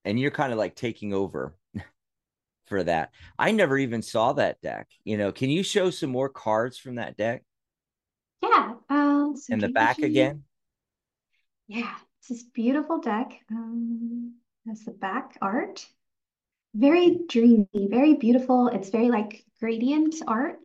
[0.04, 1.56] And you're kind of like taking over
[2.66, 3.10] for that.
[3.38, 4.88] I never even saw that deck.
[5.04, 7.42] You know, can you show some more cards from that deck?
[8.42, 8.74] Yeah.
[8.88, 10.44] Um, so and the back again?
[11.66, 13.40] Yeah, it's this beautiful deck.
[13.50, 14.34] Um,
[14.66, 15.86] that's the back art.
[16.74, 18.68] Very dreamy, very beautiful.
[18.68, 20.56] It's very like gradient art.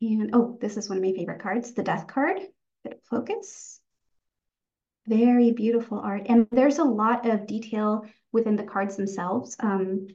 [0.00, 2.40] And oh, this is one of my favorite cards, the death card.
[2.82, 3.80] Bit of focus.
[5.06, 6.22] Very beautiful art.
[6.26, 9.56] And there's a lot of detail within the cards themselves.
[9.60, 10.08] Um,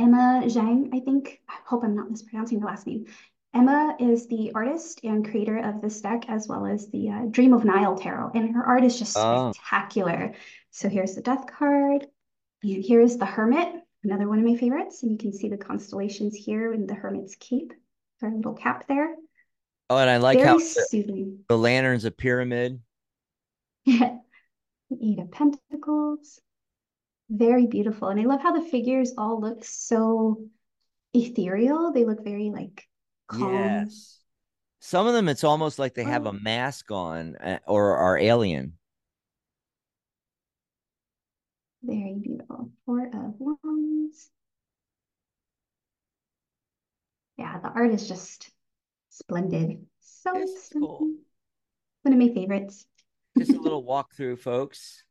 [0.00, 1.40] Emma Zhang, I think.
[1.48, 3.06] I hope I'm not mispronouncing the last name.
[3.52, 7.52] Emma is the artist and creator of this deck, as well as the uh, Dream
[7.52, 9.52] of Nile Tarot, and her art is just oh.
[9.52, 10.32] spectacular.
[10.70, 12.06] So here's the Death card,
[12.62, 15.02] and here is the Hermit, another one of my favorites.
[15.02, 17.74] And you can see the constellations here in the Hermit's cape,
[18.20, 19.14] her little cap there.
[19.90, 22.80] Oh, and I like Very how the, the lantern's a pyramid.
[23.84, 24.16] Yeah,
[25.02, 26.40] Eight of Pentacles
[27.30, 28.08] very beautiful.
[28.08, 30.44] And I love how the figures all look so
[31.14, 31.92] ethereal.
[31.92, 32.86] They look very like
[33.28, 33.54] calm.
[33.54, 34.18] Yes.
[34.80, 38.74] Some of them, it's almost like they have a mask on uh, or are alien.
[41.82, 42.70] Very beautiful.
[42.84, 44.30] Four of Wands.
[47.36, 48.50] Yeah, the art is just
[49.10, 49.86] splendid.
[50.00, 51.10] So It's cool.
[52.02, 52.86] One of my favorites.
[53.38, 55.04] Just a little walkthrough, folks.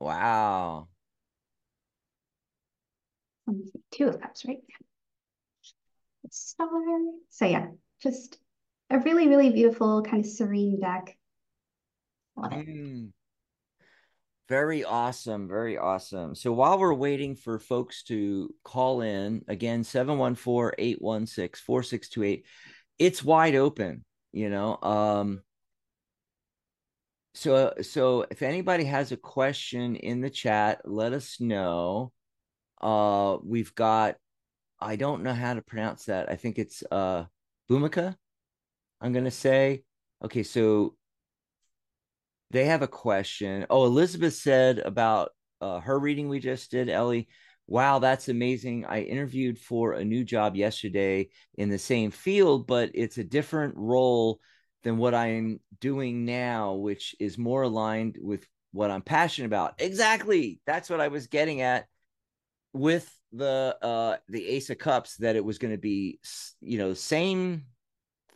[0.00, 0.88] Wow.
[3.50, 4.58] Um, Two of Cups, right?
[6.30, 6.68] Star.
[7.30, 7.66] So yeah,
[8.02, 8.38] just
[8.88, 11.16] a really, really beautiful, kind of serene deck.
[12.36, 12.68] Love it.
[12.68, 13.12] Mm.
[14.48, 15.48] Very awesome.
[15.48, 16.34] Very awesome.
[16.34, 22.46] So while we're waiting for folks to call in, again, 714 816 4628,
[22.98, 24.76] it's wide open, you know.
[24.82, 25.42] Um,
[27.34, 32.12] so so if anybody has a question in the chat, let us know.
[32.80, 34.16] Uh, we've got
[34.80, 36.30] I don't know how to pronounce that.
[36.30, 37.24] I think it's uh
[37.70, 38.16] Bhumika.
[39.00, 39.84] I'm gonna say.
[40.22, 40.94] Okay, so
[42.50, 43.66] they have a question.
[43.70, 47.28] Oh, Elizabeth said about uh, her reading we just did, Ellie.
[47.66, 48.84] Wow, that's amazing.
[48.86, 53.74] I interviewed for a new job yesterday in the same field, but it's a different
[53.76, 54.40] role
[54.82, 59.74] than what I'm doing now, which is more aligned with what I'm passionate about.
[59.78, 60.60] Exactly.
[60.66, 61.86] That's what I was getting at
[62.72, 66.18] with the uh the ace of cups that it was going to be
[66.60, 67.64] you know same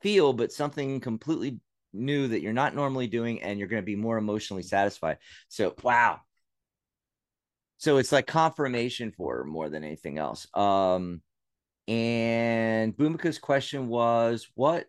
[0.01, 1.59] feel but something completely
[1.95, 5.19] new that you're not normally doing and you're going to be more emotionally satisfied.
[5.49, 6.21] So wow.
[7.79, 10.47] So it's like confirmation for her more than anything else.
[10.55, 11.23] Um
[11.87, 14.87] and Bhumika's question was what?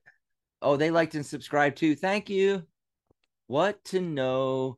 [0.62, 1.96] Oh they liked and subscribed too.
[1.96, 2.64] Thank you.
[3.48, 4.78] What to know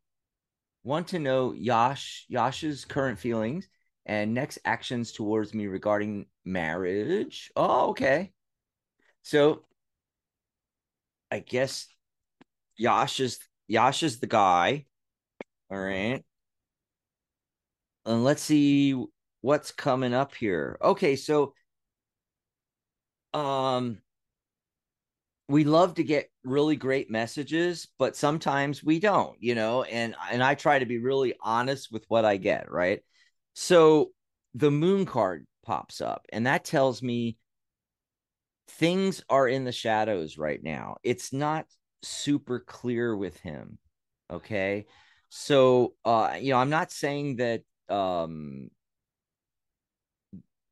[0.84, 3.68] want to know Yash Yash's current feelings
[4.08, 7.51] and next actions towards me regarding marriage.
[7.55, 8.32] Oh, okay.
[9.24, 9.66] So
[11.32, 11.88] I guess
[12.78, 14.86] Yash is Yash is the guy.
[15.72, 16.24] All right.
[18.05, 18.95] And let's see
[19.41, 20.78] what's coming up here.
[20.82, 21.53] Okay, so
[23.34, 24.01] um
[25.49, 30.43] we love to get really great messages, but sometimes we don't, you know, and and
[30.43, 33.01] I try to be really honest with what I get, right?
[33.60, 34.12] So
[34.53, 37.38] the moon card pops up, and that tells me
[38.70, 40.97] things are in the shadows right now.
[41.01, 41.66] It's not
[42.03, 43.80] super clear with him.
[44.30, 44.86] Okay.
[45.30, 48.70] So uh, you know, I'm not saying that um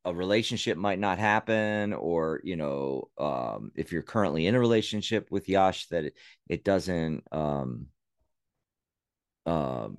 [0.06, 5.32] a relationship might not happen or you know um if you're currently in a relationship
[5.32, 6.14] with yash that it,
[6.48, 7.88] it doesn't um
[9.48, 9.98] um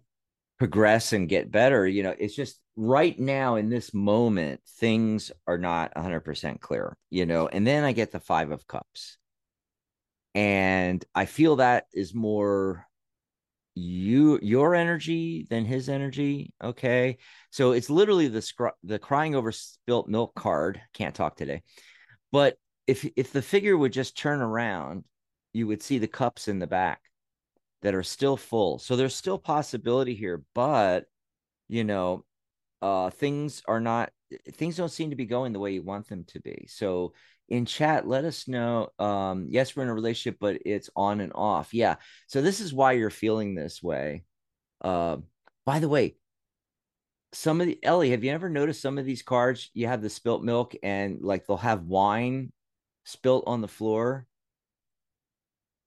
[0.58, 5.58] progress and get better you know it's just right now in this moment things are
[5.58, 9.18] not 100% clear you know and then i get the 5 of cups.
[10.34, 12.86] And i feel that is more
[13.76, 17.18] you your energy than his energy okay?
[17.50, 21.62] So it's literally the scr- the crying over spilt milk card can't talk today.
[22.32, 25.04] But if if the figure would just turn around
[25.52, 27.00] you would see the cups in the back
[27.86, 28.80] that are still full.
[28.80, 31.04] So there's still possibility here but
[31.68, 32.24] you know
[32.82, 34.10] uh things are not
[34.54, 36.66] things don't seem to be going the way you want them to be.
[36.68, 37.12] So
[37.48, 41.30] in chat let us know um yes we're in a relationship but it's on and
[41.32, 41.72] off.
[41.72, 41.94] Yeah.
[42.26, 44.24] So this is why you're feeling this way.
[44.80, 45.18] Uh
[45.64, 46.16] by the way
[47.32, 50.10] some of the ellie have you ever noticed some of these cards you have the
[50.10, 52.50] spilt milk and like they'll have wine
[53.04, 54.26] spilt on the floor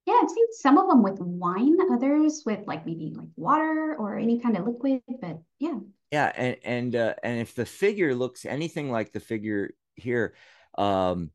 [0.10, 4.18] Yeah, I've seen some of them with wine, others with like maybe like water or
[4.18, 5.80] any kind of liquid, but yeah.
[6.12, 10.34] yeah and and uh and if the figure looks anything like the figure here
[10.78, 11.32] um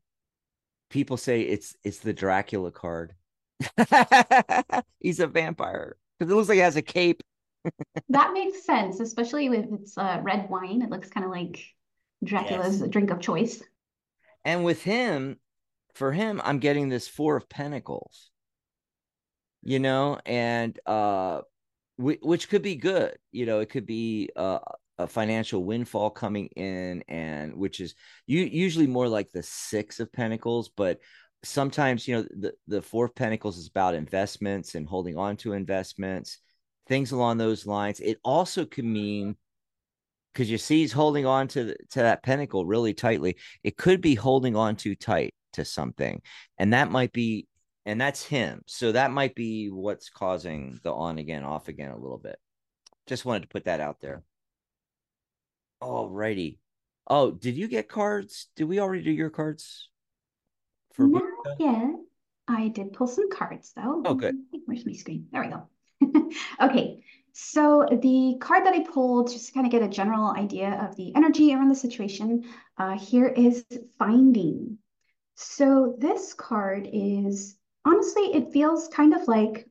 [0.89, 3.13] people say it's it's the dracula card
[4.99, 7.21] he's a vampire because it looks like he has a cape
[8.09, 10.81] That makes sense, especially with it's uh, red wine.
[10.81, 11.63] It looks kind of like
[12.23, 12.89] Dracula's Yes.
[12.89, 13.61] drink of choice.
[14.45, 15.39] and with him
[15.93, 18.31] for him i'm getting this four of pentacles
[19.65, 21.41] you know and uh
[21.97, 24.59] whi- which could be good you know it could be uh,
[24.97, 27.95] a financial windfall coming in and which is
[28.27, 30.99] usually more like the six of pentacles but
[31.43, 35.53] sometimes you know the the four of pentacles is about investments and holding on to
[35.53, 36.39] investments
[36.87, 37.99] things along those lines.
[37.99, 39.35] It also could mean
[40.33, 44.01] because you see he's holding on to the, to that pentacle really tightly it could
[44.01, 46.21] be holding on too tight to something
[46.57, 47.47] and that might be
[47.85, 51.97] and that's him so that might be what's causing the on again off again a
[51.97, 52.37] little bit
[53.07, 54.23] just wanted to put that out there
[55.81, 56.59] all righty
[57.07, 59.89] oh did you get cards did we already do your cards
[60.93, 61.55] for Not Buddha?
[61.59, 61.95] yet.
[62.47, 64.01] I did pull some cards though.
[64.05, 64.35] Oh, good.
[64.65, 65.27] Where's my screen?
[65.31, 66.29] There we go.
[66.61, 70.69] Okay, So the card that I pulled, just to kind of get a general idea
[70.87, 72.45] of the energy around the situation,
[72.77, 73.65] uh, here is
[73.99, 74.77] Finding.
[75.35, 77.55] So this card is,
[77.85, 79.67] honestly, it feels kind of like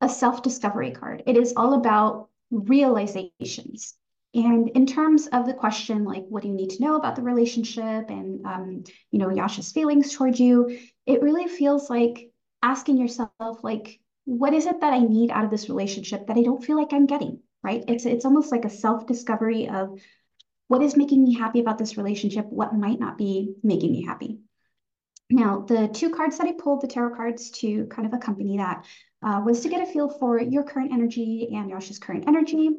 [0.00, 1.22] a self-discovery card.
[1.26, 3.94] It is all about realizations.
[4.32, 7.22] And in terms of the question, like, what do you need to know about the
[7.22, 12.30] relationship and, um, you know, Yash's feelings towards you, it really feels like
[12.62, 16.42] asking yourself, like, what is it that I need out of this relationship that I
[16.42, 17.82] don't feel like I'm getting, right?
[17.88, 20.00] It's, it's almost like a self-discovery of
[20.68, 24.38] what is making me happy about this relationship, what might not be making me happy.
[25.30, 28.84] Now, the two cards that I pulled, the tarot cards to kind of accompany that,
[29.22, 32.70] uh, was to get a feel for your current energy and Yash's current energy.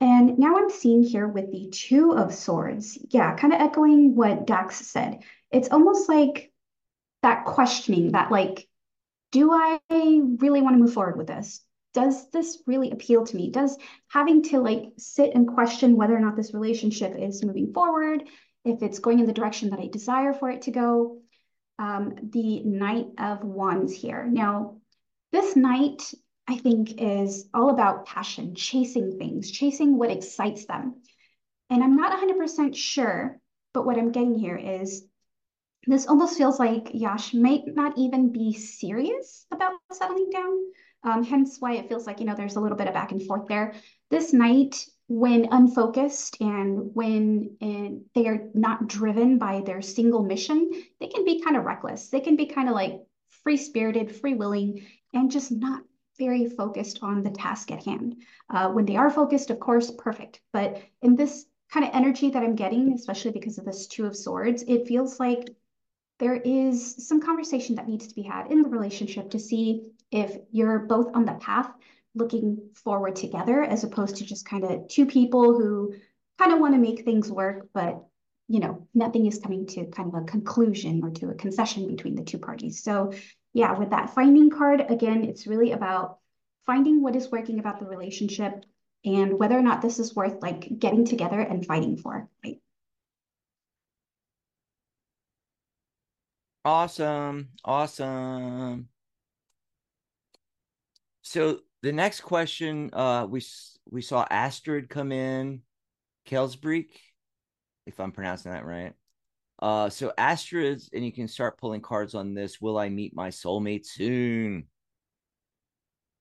[0.00, 4.46] And now I'm seeing here with the Two of Swords, yeah, kind of echoing what
[4.46, 5.22] Dax said.
[5.50, 6.52] It's almost like
[7.22, 8.66] that questioning, that like,
[9.32, 11.62] do I really want to move forward with this?
[11.92, 13.50] Does this really appeal to me?
[13.50, 13.76] Does
[14.08, 18.24] having to like sit and question whether or not this relationship is moving forward,
[18.64, 21.20] if it's going in the direction that I desire for it to go?
[21.80, 24.24] Um, the Knight of Wands here.
[24.30, 24.76] Now,
[25.32, 26.12] this Knight
[26.50, 30.96] I think, is all about passion, chasing things, chasing what excites them.
[31.70, 33.40] And I'm not 100% sure,
[33.72, 35.06] but what I'm getting here is
[35.86, 40.58] this almost feels like Yash might not even be serious about settling down.
[41.04, 43.24] Um, hence why it feels like, you know, there's a little bit of back and
[43.24, 43.74] forth there.
[44.10, 50.70] This Knight, when unfocused and when it, they are not driven by their single mission,
[51.00, 52.10] they can be kind of reckless.
[52.10, 53.00] They can be kind of like
[53.42, 55.82] free spirited, free willing, and just not
[56.16, 58.22] very focused on the task at hand.
[58.48, 60.42] Uh, when they are focused, of course, perfect.
[60.52, 64.14] But in this kind of energy that I'm getting, especially because of this Two of
[64.16, 65.50] Swords, it feels like
[66.20, 70.36] there is some conversation that needs to be had in the relationship to see if
[70.52, 71.72] you're both on the path
[72.14, 75.94] looking forward together as opposed to just kind of two people who
[76.38, 78.04] kind of want to make things work, but
[78.48, 82.16] you know, nothing is coming to kind of a conclusion or to a concession between
[82.16, 82.82] the two parties.
[82.82, 83.12] So
[83.52, 86.18] yeah, with that finding card, again, it's really about
[86.66, 88.64] finding what is working about the relationship
[89.04, 92.60] and whether or not this is worth like getting together and fighting for, right?
[96.64, 97.50] Awesome.
[97.64, 98.88] Awesome.
[101.22, 103.42] So the next question, uh, we
[103.90, 105.62] we saw Astrid come in,
[106.26, 106.90] Kelsbreek,
[107.86, 108.94] if I'm pronouncing that right.
[109.60, 112.60] Uh, so Astrid, and you can start pulling cards on this.
[112.60, 114.66] Will I meet my soulmate soon?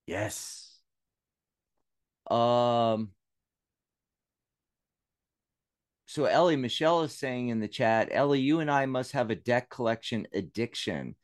[0.05, 0.77] Yes.
[2.29, 3.11] Um.
[6.05, 9.35] So Ellie, Michelle is saying in the chat, Ellie, you and I must have a
[9.35, 11.15] deck collection addiction.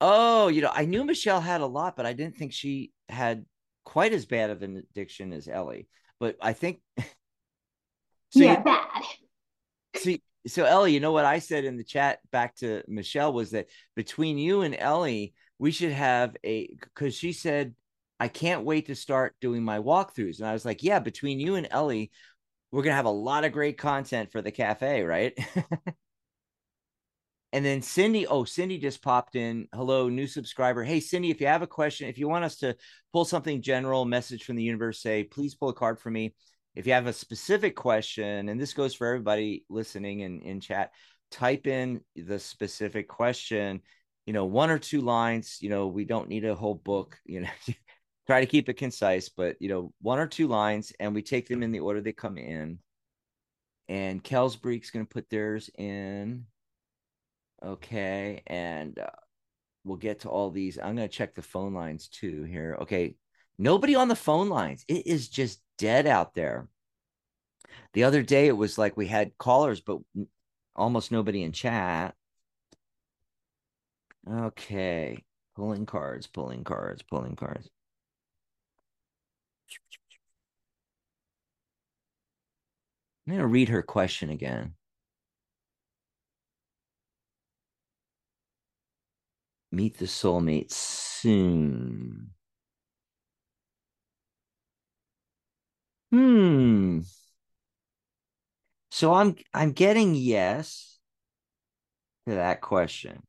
[0.00, 3.44] Oh, you know, I knew Michelle had a lot, but I didn't think she had
[3.84, 5.88] quite as bad of an addiction as Ellie.
[6.20, 7.04] But I think so
[8.34, 8.88] yeah, you, bad.
[9.96, 13.52] See, so Ellie, you know what I said in the chat back to Michelle was
[13.52, 17.74] that between you and Ellie, we should have a because she said,
[18.20, 20.38] I can't wait to start doing my walkthroughs.
[20.38, 22.10] And I was like, Yeah, between you and Ellie,
[22.70, 25.38] we're gonna have a lot of great content for the cafe, right?
[27.54, 29.68] and then Cindy, oh, Cindy just popped in.
[29.72, 30.82] Hello, new subscriber.
[30.82, 32.74] Hey, Cindy, if you have a question, if you want us to
[33.12, 36.34] pull something general, message from the universe, say, please pull a card for me
[36.74, 40.90] if you have a specific question, and this goes for everybody listening in, in chat,
[41.30, 43.80] type in the specific question,
[44.26, 47.42] you know, one or two lines, you know, we don't need a whole book, you
[47.42, 47.48] know,
[48.26, 51.46] try to keep it concise, but, you know, one or two lines, and we take
[51.46, 52.80] them in the order they come in.
[53.88, 56.46] And Kelsbreek's going to put theirs in.
[57.64, 58.42] Okay.
[58.46, 59.06] And uh,
[59.84, 60.78] we'll get to all these.
[60.78, 62.76] I'm going to check the phone lines too here.
[62.82, 63.16] Okay.
[63.58, 64.84] Nobody on the phone lines.
[64.88, 66.68] It is just dead out there.
[67.94, 69.98] The other day, it was like we had callers, but
[70.76, 72.14] almost nobody in chat.
[74.28, 75.24] Okay.
[75.56, 77.70] Pulling cards, pulling cards, pulling cards.
[83.26, 84.74] I'm going to read her question again.
[89.74, 92.30] Meet the soulmate soon.
[96.10, 97.00] Hmm.
[98.90, 100.98] So I'm I'm getting yes
[102.26, 103.22] to that question.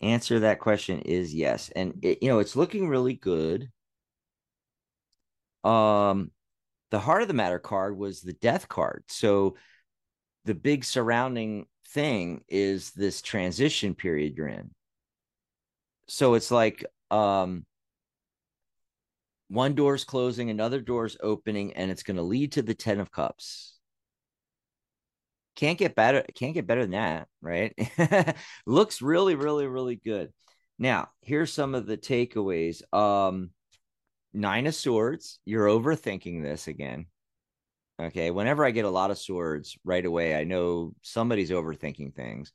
[0.00, 1.70] Answer that question is yes.
[1.74, 3.70] And it, you know, it's looking really good.
[5.64, 6.30] Um
[6.90, 9.04] the heart of the matter card was the death card.
[9.08, 9.56] So
[10.46, 14.72] the big surrounding thing is this transition period you're in.
[16.08, 17.64] So it's like um
[19.48, 23.10] one door's closing, another door's opening, and it's going to lead to the 10 of
[23.10, 23.74] cups.
[25.54, 27.74] Can't get better, can't get better than that, right?
[28.66, 30.32] Looks really, really, really good.
[30.78, 32.82] Now, here's some of the takeaways.
[32.94, 33.50] Um,
[34.34, 37.06] nine of swords, you're overthinking this again.
[38.00, 38.30] Okay.
[38.30, 42.52] Whenever I get a lot of swords right away, I know somebody's overthinking things.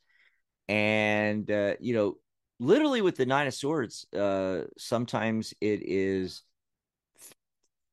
[0.68, 2.18] And, uh, you know,
[2.62, 6.44] literally with the nine of swords, uh, sometimes it is,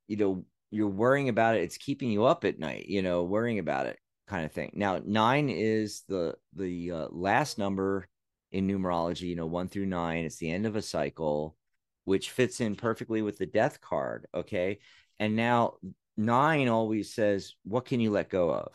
[0.09, 1.63] you know, you're worrying about it.
[1.63, 3.99] It's keeping you up at night, you know, worrying about it
[4.29, 4.71] kind of thing.
[4.75, 8.07] Now, nine is the, the uh, last number
[8.53, 10.27] in numerology, you know, one through nine.
[10.27, 11.57] It's the end of a cycle,
[12.05, 14.27] which fits in perfectly with the death card.
[14.35, 14.81] Okay.
[15.19, 15.77] And now
[16.19, 18.73] nine always says, what can you let go of?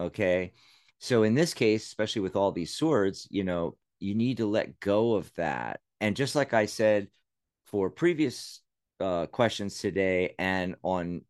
[0.00, 0.54] Okay.
[0.98, 4.78] So in this case, especially with all these swords, you know, you need to let
[4.80, 5.80] go of that.
[6.00, 7.08] And just like I said
[7.66, 8.60] for previous
[9.00, 11.22] uh, questions today and on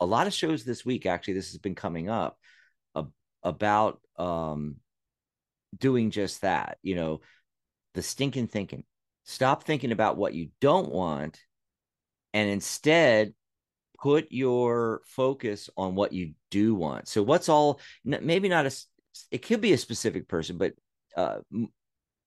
[0.00, 2.38] a lot of shows this week, actually, this has been coming up
[2.94, 3.04] uh,
[3.42, 4.76] about um,
[5.78, 7.20] doing just that, you know,
[7.94, 8.84] the stinking thinking.
[9.24, 11.38] Stop thinking about what you don't want
[12.32, 13.34] and instead
[14.00, 17.06] put your focus on what you do want.
[17.06, 18.72] So what's all maybe not a
[19.30, 20.72] it could be a specific person, but
[21.16, 21.38] uh,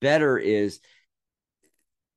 [0.02, 0.80] better is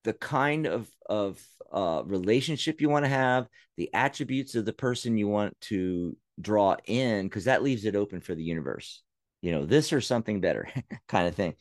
[0.05, 5.19] the kind of of uh, relationship you want to have, the attributes of the person
[5.19, 9.03] you want to draw in, because that leaves it open for the universe.
[9.43, 10.69] You know, this or something better,
[11.09, 11.55] kind of thing.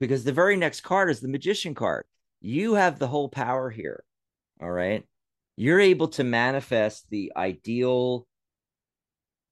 [0.00, 2.04] Because the very next card is the magician card.
[2.40, 4.02] You have the whole power here.
[4.62, 5.04] All right
[5.60, 8.26] you're able to manifest the ideal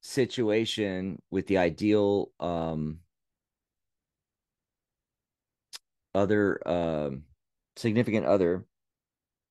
[0.00, 3.00] situation with the ideal um
[6.14, 7.22] other um
[7.76, 8.64] significant other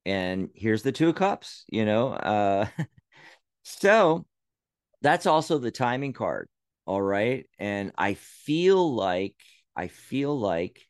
[0.05, 2.65] and here's the two of cups you know uh
[3.63, 4.25] so
[5.01, 6.49] that's also the timing card
[6.85, 9.35] all right and i feel like
[9.75, 10.81] i feel like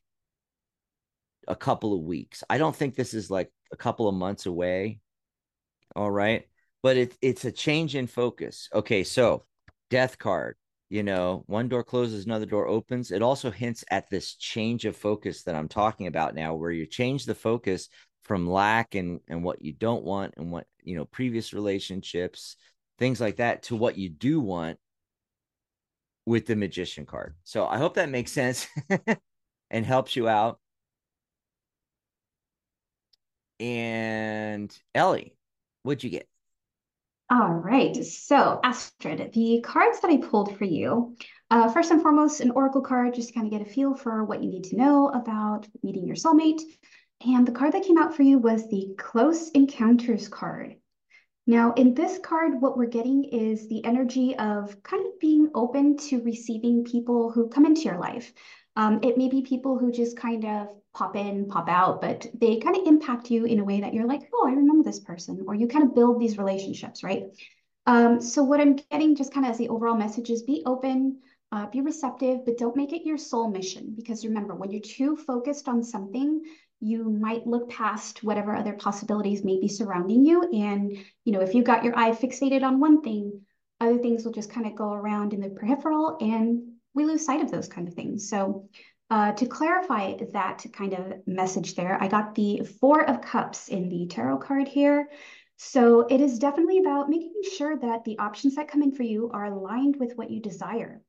[1.46, 5.00] a couple of weeks i don't think this is like a couple of months away
[5.98, 6.44] all right.
[6.82, 8.68] But it, it's a change in focus.
[8.72, 9.04] Okay.
[9.04, 9.44] So,
[9.90, 10.56] death card,
[10.90, 13.10] you know, one door closes, another door opens.
[13.10, 16.86] It also hints at this change of focus that I'm talking about now, where you
[16.86, 17.88] change the focus
[18.22, 22.56] from lack and, and what you don't want and what, you know, previous relationships,
[22.98, 24.78] things like that, to what you do want
[26.26, 27.34] with the magician card.
[27.44, 28.66] So I hope that makes sense
[29.70, 30.60] and helps you out.
[33.60, 35.34] And Ellie,
[35.82, 36.28] What'd you get?
[37.30, 37.94] All right.
[38.06, 41.14] So, Astrid, the cards that I pulled for you,
[41.50, 44.24] uh, first and foremost, an oracle card, just to kind of get a feel for
[44.24, 46.62] what you need to know about meeting your soulmate.
[47.26, 50.76] And the card that came out for you was the Close Encounters card.
[51.46, 55.98] Now, in this card, what we're getting is the energy of kind of being open
[56.08, 58.32] to receiving people who come into your life.
[58.78, 62.60] Um, it may be people who just kind of pop in, pop out, but they
[62.60, 65.44] kind of impact you in a way that you're like, oh, I remember this person,
[65.46, 67.24] or you kind of build these relationships, right?
[67.86, 71.18] Um, so what I'm getting just kind of as the overall message is be open,
[71.50, 73.94] uh, be receptive, but don't make it your sole mission.
[73.96, 76.42] Because remember, when you're too focused on something,
[76.80, 80.48] you might look past whatever other possibilities may be surrounding you.
[80.52, 83.40] And, you know, if you got your eye fixated on one thing,
[83.80, 87.40] other things will just kind of go around in the peripheral and we lose sight
[87.40, 88.28] of those kind of things.
[88.28, 88.68] So
[89.08, 93.88] uh, to clarify that kind of message there, I got the Four of Cups in
[93.88, 95.08] the tarot card here.
[95.56, 99.30] So it is definitely about making sure that the options that come in for you
[99.32, 101.00] are aligned with what you desire.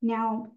[0.00, 0.52] Now,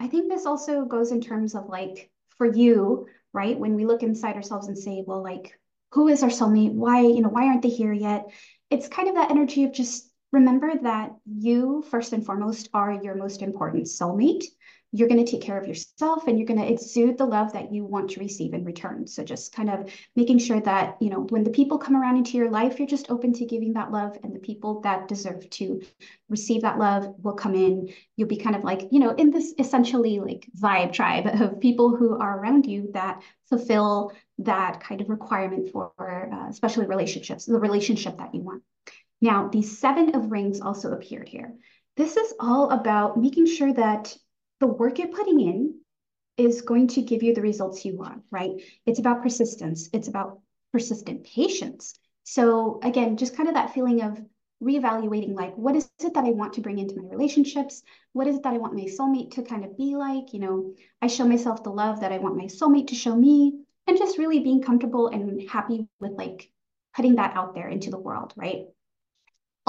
[0.00, 3.58] I think this also goes in terms of like for you, right?
[3.58, 5.58] When we look inside ourselves and say, well, like,
[5.92, 6.72] who is our soulmate?
[6.72, 8.26] Why, you know, why aren't they here yet?
[8.70, 13.14] It's kind of that energy of just remember that you, first and foremost, are your
[13.14, 14.44] most important soulmate
[14.90, 17.72] you're going to take care of yourself and you're going to exude the love that
[17.72, 19.06] you want to receive in return.
[19.06, 22.38] So just kind of making sure that, you know, when the people come around into
[22.38, 25.82] your life, you're just open to giving that love and the people that deserve to
[26.30, 27.92] receive that love will come in.
[28.16, 31.94] You'll be kind of like, you know, in this essentially like vibe tribe of people
[31.94, 35.92] who are around you that fulfill that kind of requirement for
[36.32, 38.62] uh, especially relationships, the relationship that you want.
[39.20, 41.54] Now, the seven of rings also appeared here.
[41.96, 44.16] This is all about making sure that
[44.60, 45.80] the work you're putting in
[46.36, 48.52] is going to give you the results you want, right?
[48.86, 49.88] It's about persistence.
[49.92, 50.40] It's about
[50.72, 51.98] persistent patience.
[52.24, 54.20] So again, just kind of that feeling of
[54.62, 57.82] reevaluating like what is it that I want to bring into my relationships?
[58.12, 60.32] What is it that I want my soulmate to kind of be like?
[60.32, 63.60] You know, I show myself the love that I want my soulmate to show me
[63.86, 66.50] and just really being comfortable and happy with like
[66.94, 68.66] putting that out there into the world, right?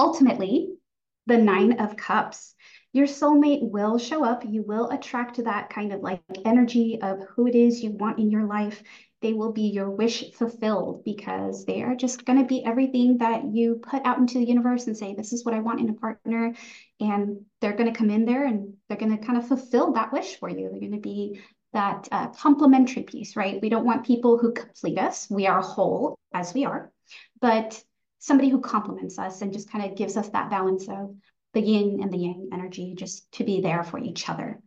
[0.00, 0.78] Ultimately,
[1.26, 2.54] the Nine of Cups,
[2.94, 4.42] your soulmate will show up.
[4.46, 8.30] You will attract that kind of like energy of who it is you want in
[8.30, 8.82] your life.
[9.20, 13.44] They will be your wish fulfilled because they are just going to be everything that
[13.44, 15.92] you put out into the universe and say, This is what I want in a
[15.92, 16.54] partner.
[16.98, 20.14] And they're going to come in there and they're going to kind of fulfill that
[20.14, 20.70] wish for you.
[20.70, 21.42] They're going to be
[21.74, 23.60] that uh, complementary piece, right?
[23.60, 25.28] We don't want people who complete us.
[25.28, 26.90] We are whole as we are,
[27.38, 27.84] but
[28.20, 31.16] somebody who complements us and just kind of gives us that balance of
[31.52, 34.60] the yin and the yang energy just to be there for each other.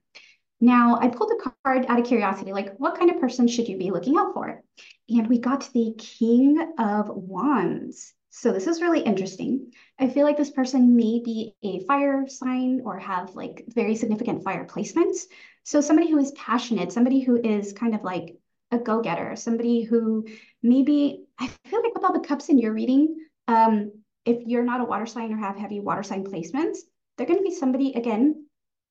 [0.60, 3.78] Now, I pulled a card out of curiosity, like what kind of person should you
[3.78, 4.62] be looking out for?
[5.10, 8.14] And we got the King of Wands.
[8.30, 9.72] So this is really interesting.
[10.00, 14.44] I feel like this person may be a fire sign or have like very significant
[14.44, 15.26] fire placements.
[15.64, 18.38] So somebody who is passionate, somebody who is kind of like
[18.72, 20.26] a go-getter, somebody who
[20.64, 23.18] maybe I feel like with all the cups in your reading,
[23.48, 23.92] um,
[24.26, 26.78] if you're not a water sign or have heavy water sign placements,
[27.18, 28.46] they're going to be somebody again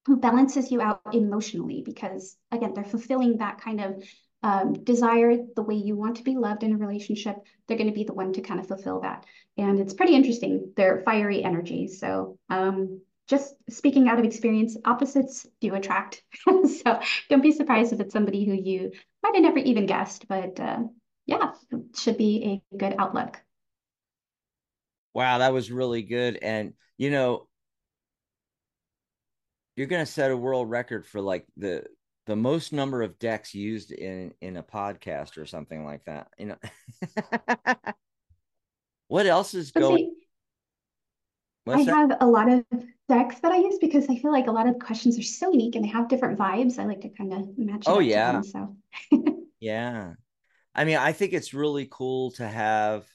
[0.07, 4.05] who balances you out emotionally because again they're fulfilling that kind of
[4.43, 7.37] um, desire the way you want to be loved in a relationship.
[7.67, 9.25] They're going to be the one to kind of fulfill that.
[9.57, 15.47] And it's pretty interesting they're fiery energies so um, just speaking out of experience opposites
[15.61, 16.23] do attract.
[16.85, 18.91] So don't be surprised if it's somebody who you
[19.23, 20.81] might have never even guessed but uh,
[21.27, 21.53] yeah
[21.97, 23.41] should be a good outlook
[25.15, 27.49] wow that was really good and you know
[29.77, 31.85] you're going to set a world record for like the
[32.27, 36.47] the most number of decks used in in a podcast or something like that you
[36.47, 36.57] know
[39.09, 40.13] what else is going see.
[41.73, 41.95] I that?
[41.95, 42.65] have a lot of
[43.09, 45.75] decks that I use because I feel like a lot of questions are so unique
[45.75, 46.79] and they have different vibes.
[46.79, 48.33] I like to kind of match Oh yeah.
[48.33, 48.43] them.
[48.43, 48.77] So
[49.61, 50.15] Yeah.
[50.75, 53.07] I mean, I think it's really cool to have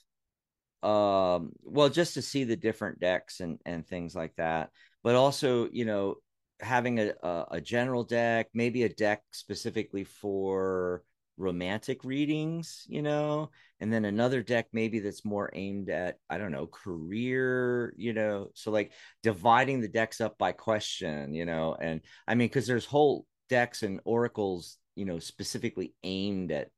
[0.84, 4.70] um well just to see the different decks and and things like that.
[5.04, 6.16] But also, you know,
[6.60, 11.04] having a a, a general deck, maybe a deck specifically for
[11.38, 16.52] romantic readings, you know, and then another deck maybe that's more aimed at I don't
[16.52, 18.50] know, career, you know.
[18.54, 18.92] So like
[19.24, 23.84] dividing the decks up by question, you know, and I mean cuz there's whole decks
[23.84, 26.70] and oracles, you know, specifically aimed at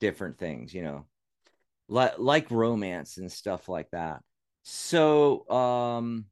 [0.00, 1.06] different things, you know,
[1.90, 4.20] like like romance and stuff like that.
[4.62, 6.26] So, um,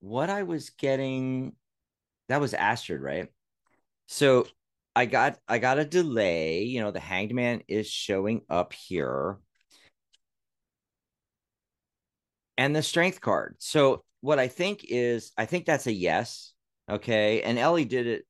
[0.00, 1.54] what I was getting
[2.28, 3.28] that was Astrid, right?
[4.06, 4.46] So
[4.94, 6.64] I got I got a delay.
[6.64, 9.38] You know, the Hanged Man is showing up here,
[12.58, 13.56] and the Strength card.
[13.58, 16.52] So what I think is, I think that's a yes.
[16.90, 18.24] Okay, and Ellie did it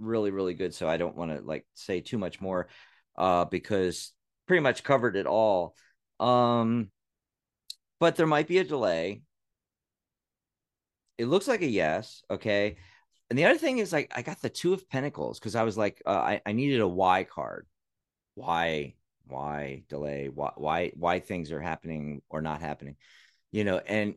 [0.00, 0.74] really really good.
[0.74, 2.68] So I don't want to like say too much more,
[3.16, 4.12] uh, because
[4.46, 5.76] pretty much covered it all.
[6.20, 6.90] Um,
[8.00, 9.22] but there might be a delay.
[11.18, 12.22] It looks like a yes.
[12.30, 12.76] Okay.
[13.30, 15.78] And the other thing is like I got the two of pentacles because I was
[15.78, 17.66] like uh, I, I needed a why card.
[18.34, 18.94] Why,
[19.26, 20.28] why delay?
[20.28, 22.96] Why, why, why things are happening or not happening?
[23.52, 24.14] You know, and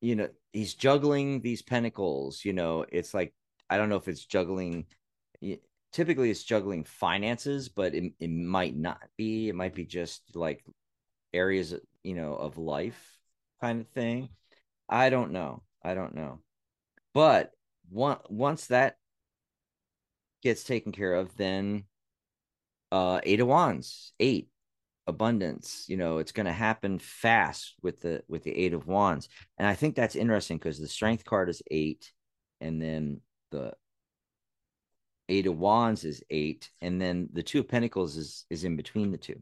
[0.00, 3.32] you know, he's juggling these pentacles, you know, it's like
[3.68, 4.86] I don't know if it's juggling
[5.92, 9.48] typically it's juggling finances, but it, it might not be.
[9.48, 10.64] It might be just like
[11.32, 13.18] areas, you know, of life
[13.60, 14.28] kind of thing.
[14.88, 15.62] I don't know.
[15.82, 16.40] I don't know.
[17.14, 17.52] But
[17.88, 18.96] one, once that
[20.42, 21.84] gets taken care of, then
[22.92, 24.48] uh eight of wands, eight
[25.10, 29.28] abundance you know it's going to happen fast with the with the eight of wands
[29.58, 32.12] and i think that's interesting because the strength card is eight
[32.60, 33.20] and then
[33.50, 33.72] the
[35.28, 39.10] eight of wands is eight and then the two of pentacles is is in between
[39.10, 39.38] the two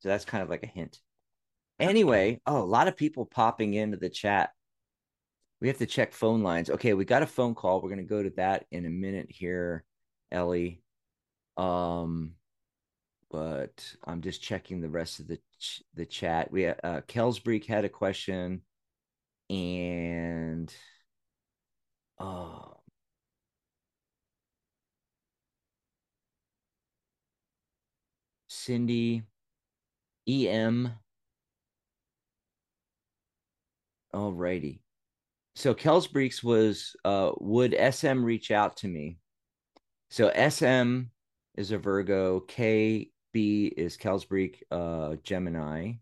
[0.00, 1.00] so that's kind of like a hint
[1.78, 4.50] anyway oh a lot of people popping into the chat.
[5.60, 6.70] We have to check phone lines.
[6.70, 7.80] Okay we got a phone call.
[7.80, 9.84] We're going to go to that in a minute here
[10.32, 10.82] ellie.
[11.56, 12.32] Um
[13.30, 16.50] but i'm just checking the rest of the ch- the chat.
[16.52, 18.62] We uh kelsbreek had a question
[19.50, 20.72] and
[22.18, 22.76] uh
[28.66, 29.22] Cindy,
[30.26, 30.98] EM.
[34.16, 34.80] Alrighty.
[35.56, 39.18] So Kelsbreeks was uh would SM reach out to me?
[40.08, 41.10] So SM
[41.58, 43.10] is a Virgo, KB
[43.76, 45.94] is Kelsbreek, uh Gemini.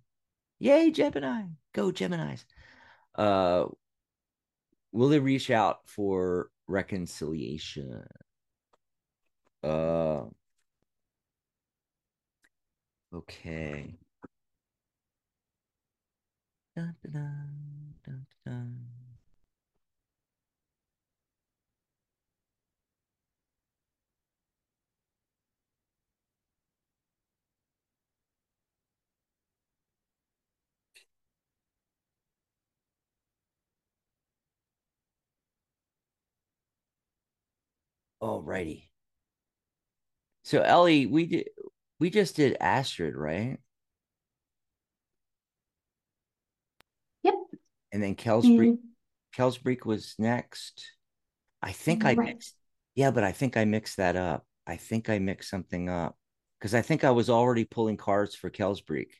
[0.61, 1.43] Yay, Gemini.
[1.73, 2.45] Go Geminis.
[3.17, 3.65] Uh
[4.93, 8.07] will they reach out for reconciliation?
[9.65, 10.27] Uh
[13.13, 13.97] Okay.
[18.05, 18.27] Dun.
[38.21, 38.91] Alrighty.
[40.45, 41.49] So Ellie, we did
[41.99, 43.59] we just did Astrid, right?
[47.23, 47.35] Yep.
[47.95, 48.79] And then Kelsbreek And-
[49.37, 50.85] Kelsbreek was next.
[51.63, 52.55] I think I mixed
[52.97, 54.47] yeah, but I think I mixed that up.
[54.67, 56.17] I think I mixed something up
[56.59, 59.11] because I think I was already pulling cards for Kelsbreek.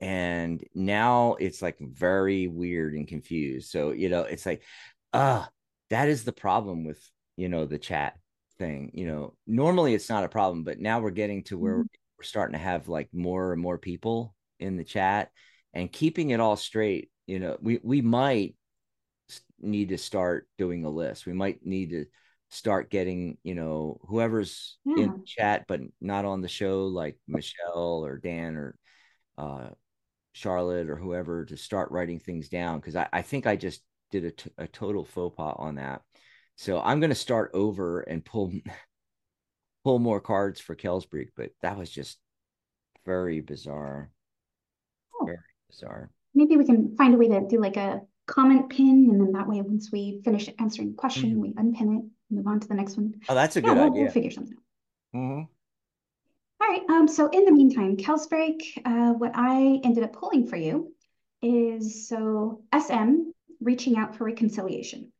[0.00, 3.70] And now it's like very weird and confused.
[3.70, 4.62] So, you know, it's like,
[5.12, 5.44] uh,
[5.90, 7.02] that is the problem with,
[7.36, 8.18] you know, the chat
[8.58, 8.90] thing.
[8.94, 11.88] You know, normally it's not a problem, but now we're getting to where Mhm.
[12.18, 15.30] we're starting to have like more and more people in the chat
[15.76, 17.10] and keeping it all straight.
[17.26, 18.56] You know, we we might
[19.60, 21.26] need to start doing a list.
[21.26, 22.06] We might need to
[22.50, 25.12] start getting, you know, whoever's in Yeah.
[25.12, 28.78] the chat but not on the show, like Michelle or Dan or
[29.38, 29.68] uh
[30.32, 34.24] Charlotte or whoever to start writing things down because I, I think I just did
[34.24, 36.02] a, t- a total faux pas on that.
[36.56, 38.52] So I'm going to start over and pull
[39.84, 42.18] pull more cards for Kelsbreek, but that was just
[43.04, 44.10] very bizarre.
[45.76, 46.10] Bizarre.
[46.34, 49.48] Maybe we can find a way to do like a comment pin, and then that
[49.48, 51.40] way, once we finish answering the question, Mhm.
[51.40, 53.14] we unpin it, move on to the next one.
[53.28, 54.02] Oh, that's a Yeah, good we'll, idea.
[54.02, 55.18] we'll figure something out.
[55.18, 55.48] Mhm.
[56.60, 56.82] All right.
[56.88, 60.92] Um, so in the meantime, Kelsbreek, uh, what I ended up pulling for you
[61.42, 65.12] is so SM reaching out for reconciliation.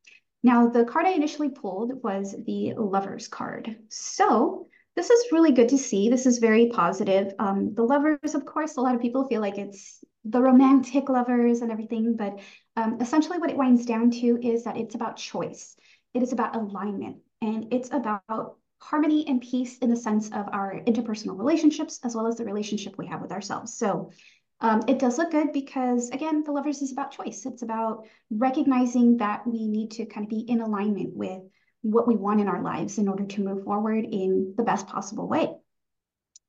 [0.43, 3.77] Now, the card I initially pulled was the Lovers card.
[3.89, 6.09] So this is really good to see.
[6.09, 7.33] This is very positive.
[7.39, 11.61] Um, the lovers, of course, a lot of people feel like it's the romantic lovers
[11.61, 12.39] and everything, but
[12.75, 15.75] um, essentially what it winds down to is that it's about choice.
[16.13, 20.79] It is about alignment, and it's about harmony and peace in the sense of our
[20.85, 23.73] interpersonal relationships as well as the relationship we have with ourselves.
[23.73, 24.11] So
[24.59, 27.45] um, it does look good because, again, the lovers is about choice.
[27.45, 31.41] It's about recognizing that we need to kind of be in alignment with
[31.81, 35.27] what we want in our lives in order to move forward in the best possible
[35.27, 35.51] way.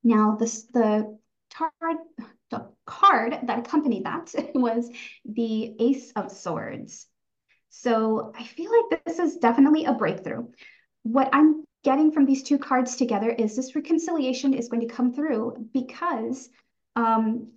[0.03, 1.17] Now, this the
[1.49, 1.97] the
[2.89, 4.89] card that accompanied that was
[5.25, 7.05] the Ace of Swords.
[7.69, 10.47] So I feel like this is definitely a breakthrough.
[11.03, 15.13] What I'm getting from these two cards together is this reconciliation is going to come
[15.13, 16.49] through because
[16.95, 17.51] um,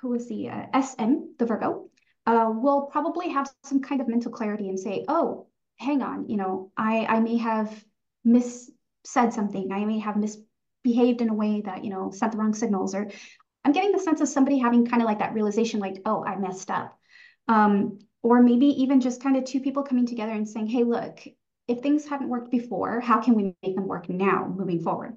[0.00, 1.90] who was the uh, SM, the Virgo,
[2.26, 5.46] uh, will probably have some kind of mental clarity and say, oh,
[5.76, 7.84] hang on, you know, I, I may have
[8.24, 8.70] mis
[9.04, 9.72] said something.
[9.72, 12.94] I may have misbehaved in a way that, you know, sent the wrong signals.
[12.94, 13.10] Or
[13.64, 16.36] I'm getting the sense of somebody having kind of like that realization, like, oh, I
[16.36, 16.98] messed up.
[17.48, 21.20] Um, or maybe even just kind of two people coming together and saying, hey, look,
[21.68, 25.16] if things haven't worked before, how can we make them work now moving forward?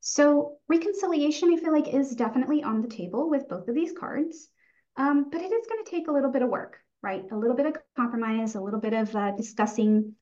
[0.00, 4.48] So reconciliation, I feel like, is definitely on the table with both of these cards.
[4.96, 7.24] Um, but it is going to take a little bit of work, right?
[7.30, 10.14] A little bit of compromise, a little bit of uh, discussing,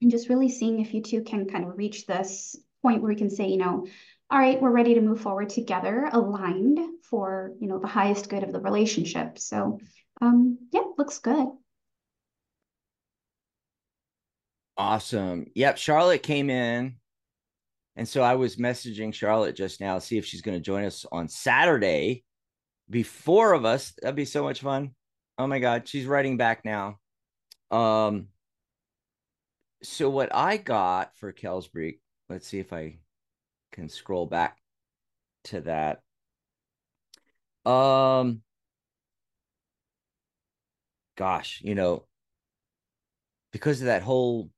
[0.00, 3.16] and just really seeing if you two can kind of reach this point where we
[3.16, 3.86] can say, you know,
[4.30, 8.42] all right, we're ready to move forward together, aligned for, you know, the highest good
[8.42, 9.38] of the relationship.
[9.38, 9.78] So,
[10.20, 11.48] um, yeah, looks good.
[14.76, 15.46] Awesome.
[15.54, 15.78] Yep.
[15.78, 16.96] Charlotte came in.
[17.94, 21.06] And so I was messaging Charlotte just now, see if she's going to join us
[21.10, 22.24] on Saturday.
[22.90, 23.94] Be four of us.
[24.02, 24.90] That'd be so much fun.
[25.38, 25.88] Oh my God.
[25.88, 26.98] She's writing back now.
[27.70, 28.28] Um,
[29.82, 32.98] so what I got for Kelsbreek, let's see if I
[33.72, 34.58] can scroll back
[35.44, 36.02] to that.
[37.64, 38.42] Um,
[41.16, 42.06] gosh, you know,
[43.52, 44.50] because of that whole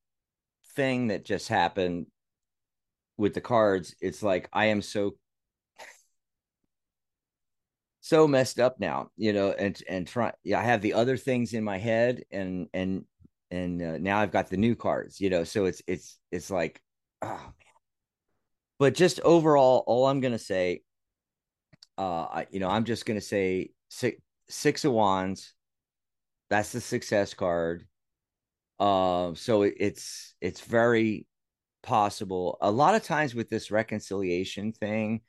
[0.76, 2.06] thing that just happened
[3.16, 5.14] with the cards, it's like I am so
[8.00, 10.32] so messed up now, you know, and and try.
[10.44, 13.04] Yeah, I have the other things in my head, and and
[13.50, 15.44] and uh, now I've got the new cards, you know.
[15.44, 16.80] So it's it's it's like,
[17.22, 17.67] oh man.
[18.78, 20.82] But just overall, all I'm gonna say,
[21.96, 25.54] uh, I, you know, I'm just gonna say six six of wands.
[26.50, 27.86] That's the success card.
[28.80, 31.26] Um, so it, it's it's very
[31.82, 32.58] possible.
[32.60, 35.22] A lot of times with this reconciliation thing,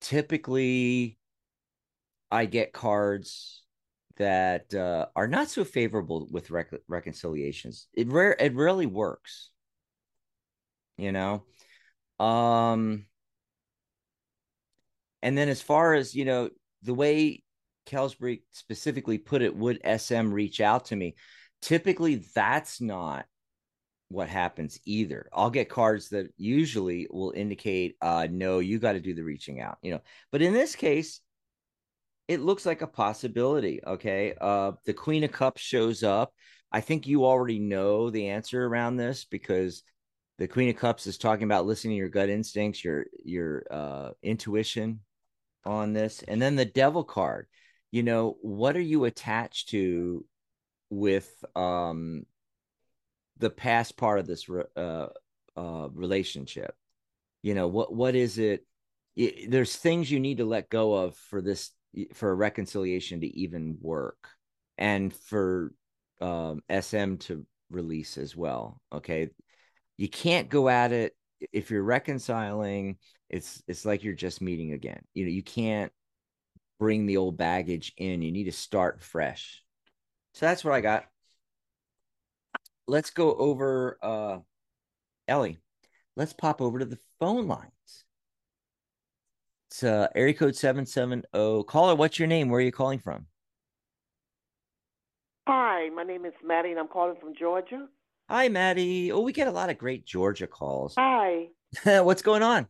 [0.00, 1.18] typically
[2.30, 3.62] I get cards
[4.16, 7.88] that uh, are not so favorable with rec- reconciliations.
[7.94, 9.50] It rare it rarely works.
[10.96, 11.44] You know.
[12.20, 13.06] Um
[15.24, 16.50] and then as far as, you know,
[16.82, 17.42] the way
[17.86, 21.14] Kelsbury specifically put it, would SM reach out to me?
[21.62, 23.24] Typically, that's not
[24.08, 25.30] what happens either.
[25.32, 29.62] I'll get cards that usually will indicate, uh, no, you got to do the reaching
[29.62, 30.00] out, you know.
[30.30, 31.20] But in this case,
[32.28, 33.80] it looks like a possibility.
[33.86, 34.34] Okay.
[34.38, 36.34] Uh, the Queen of Cups shows up.
[36.70, 39.82] I think you already know the answer around this because
[40.38, 44.10] the Queen of Cups is talking about listening to your gut instincts, your your uh,
[44.22, 45.00] intuition
[45.64, 47.46] on this, and then the Devil card.
[47.90, 50.24] You know, what are you attached to
[50.90, 52.26] with um
[53.38, 55.06] the past part of this uh,
[55.56, 56.74] uh, relationship?
[57.42, 58.66] You know, what what is it?
[59.14, 59.50] it?
[59.50, 61.70] There's things you need to let go of for this
[62.14, 64.28] for a reconciliation to even work,
[64.78, 65.72] and for
[66.20, 68.80] um, SM to release as well.
[68.92, 69.30] Okay,
[69.96, 71.16] you can't go at it
[71.52, 72.98] if you're reconciling.
[73.28, 75.02] It's it's like you're just meeting again.
[75.14, 75.92] You know, you can't
[76.78, 78.22] bring the old baggage in.
[78.22, 79.62] You need to start fresh.
[80.34, 81.04] So that's what I got
[82.86, 84.38] let's go over uh
[85.28, 85.58] Ellie.
[86.16, 88.04] Let's pop over to the phone lines.
[89.70, 91.64] It's uh area code 770.
[91.64, 92.48] Caller, what's your name?
[92.48, 93.26] Where are you calling from?
[95.46, 97.86] Hi, my name is Maddie and I'm calling from Georgia.
[98.28, 99.12] Hi, Maddie.
[99.12, 100.94] Oh, we get a lot of great Georgia calls.
[100.96, 101.48] Hi.
[101.84, 102.66] what's going on?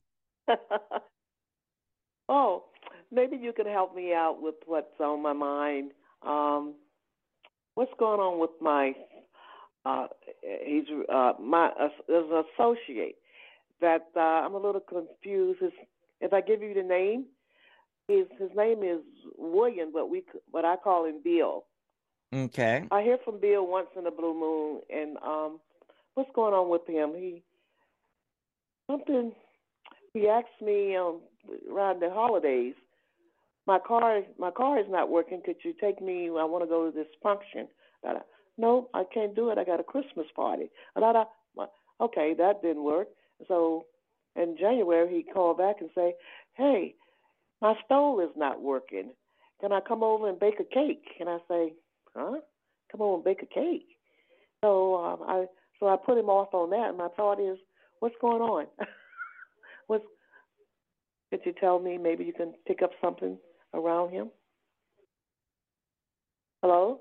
[2.29, 2.65] oh,
[3.13, 5.93] maybe you can help me out with what's on my mind.
[6.27, 6.75] Um,
[7.77, 8.95] what's going on with my
[9.87, 10.07] uh,
[10.65, 13.17] he's uh, my uh, as an associate.
[13.81, 15.61] That uh, I'm a little confused.
[15.61, 15.73] His,
[16.21, 17.27] if I give you the name,
[18.09, 19.01] his his name is
[19.37, 21.65] William, but we but I call him Bill.
[22.35, 22.85] Okay.
[22.91, 25.61] I hear from Bill once in a blue moon, and um,
[26.15, 27.13] what's going on with him?
[27.15, 27.43] He
[28.91, 29.33] something.
[30.13, 31.21] He asked me um,
[31.71, 32.75] around the holidays.
[33.67, 35.43] My car, my car is not working.
[35.45, 36.27] Could you take me?
[36.29, 37.69] I want to go to this function.
[38.03, 38.27] That
[38.59, 39.59] no, I can't do it.
[39.59, 40.71] I got a Christmas party.
[40.97, 41.25] I,
[42.01, 43.09] okay, that didn't work.
[43.49, 43.87] So
[44.37, 46.15] in January, he called back and say,
[46.55, 46.95] hey,
[47.61, 49.11] my stove is not working.
[49.61, 51.05] Can I come over and bake a cake?
[51.21, 51.73] And I say,
[52.15, 52.41] huh?
[52.91, 53.87] Come on, and bake a cake.
[54.63, 55.47] So um, I
[55.81, 56.89] so I put him off on that.
[56.89, 57.59] And my thought is,
[58.01, 58.67] what's going on?
[59.87, 60.05] what's
[61.31, 61.99] could you tell me?
[61.99, 63.37] Maybe you can pick up something
[63.75, 64.31] around him.
[66.63, 67.01] Hello.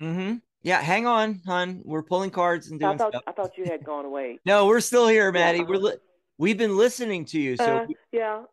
[0.00, 0.36] Mm-hmm.
[0.62, 1.82] Yeah, hang on, hon.
[1.84, 3.22] We're pulling cards and doing I thought, stuff.
[3.26, 4.38] I thought you had gone away.
[4.46, 5.58] no, we're still here, Maddie.
[5.58, 5.64] Yeah.
[5.64, 5.96] We're li-
[6.38, 8.44] we've been listening to you, so uh, yeah,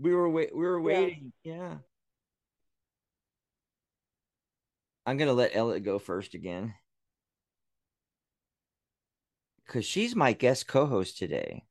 [0.00, 1.32] we were wait we were waiting.
[1.44, 1.54] Yeah.
[1.54, 1.74] yeah.
[5.10, 6.72] I'm gonna let Ellie go first again
[9.66, 11.64] because she's my guest co-host today.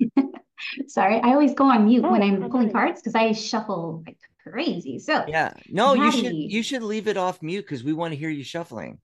[0.88, 4.98] Sorry, I always go on mute when I'm pulling cards because I shuffle like crazy.
[4.98, 6.04] So yeah, no, Maddie.
[6.04, 8.98] you should you should leave it off mute because we want to hear you shuffling.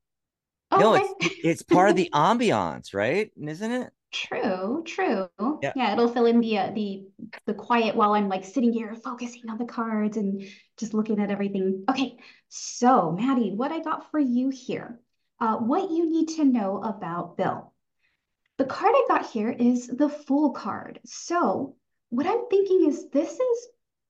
[0.72, 3.30] Oh, no, it's it's part of the ambiance, right?
[3.40, 3.92] Isn't it?
[4.13, 5.29] True, true.
[5.63, 5.73] Yeah.
[5.75, 7.07] yeah, it'll fill in the uh, the
[7.47, 10.43] the quiet while I'm like sitting here focusing on the cards and
[10.77, 11.85] just looking at everything.
[11.91, 15.01] Okay, so Maddie, what I got for you here,
[15.41, 17.73] uh, what you need to know about Bill.
[18.59, 21.01] The card I got here is the Fool card.
[21.05, 21.77] So
[22.09, 23.69] what I'm thinking is this is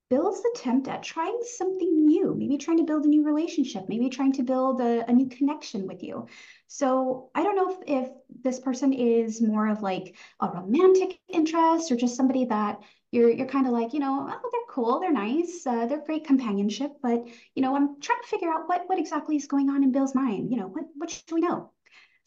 [0.09, 4.33] Bill's attempt at trying something new, maybe trying to build a new relationship, maybe trying
[4.33, 6.27] to build a, a new connection with you.
[6.69, 8.11] So I don't know if, if
[8.43, 12.81] this person is more of like a romantic interest or just somebody that
[13.11, 16.25] you're you're kind of like, you know, oh, they're cool, they're nice, uh, they're great
[16.25, 19.83] companionship, but you know, I'm trying to figure out what what exactly is going on
[19.83, 20.51] in Bill's mind.
[20.51, 21.71] You know, what what should we know?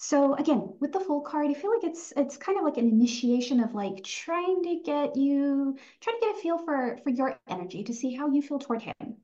[0.02, 2.88] So again, with the full card, I feel like it's it's kind of like an
[2.88, 7.38] initiation of like trying to get you, trying to get a feel for for your
[7.50, 9.18] energy to see how you feel toward him.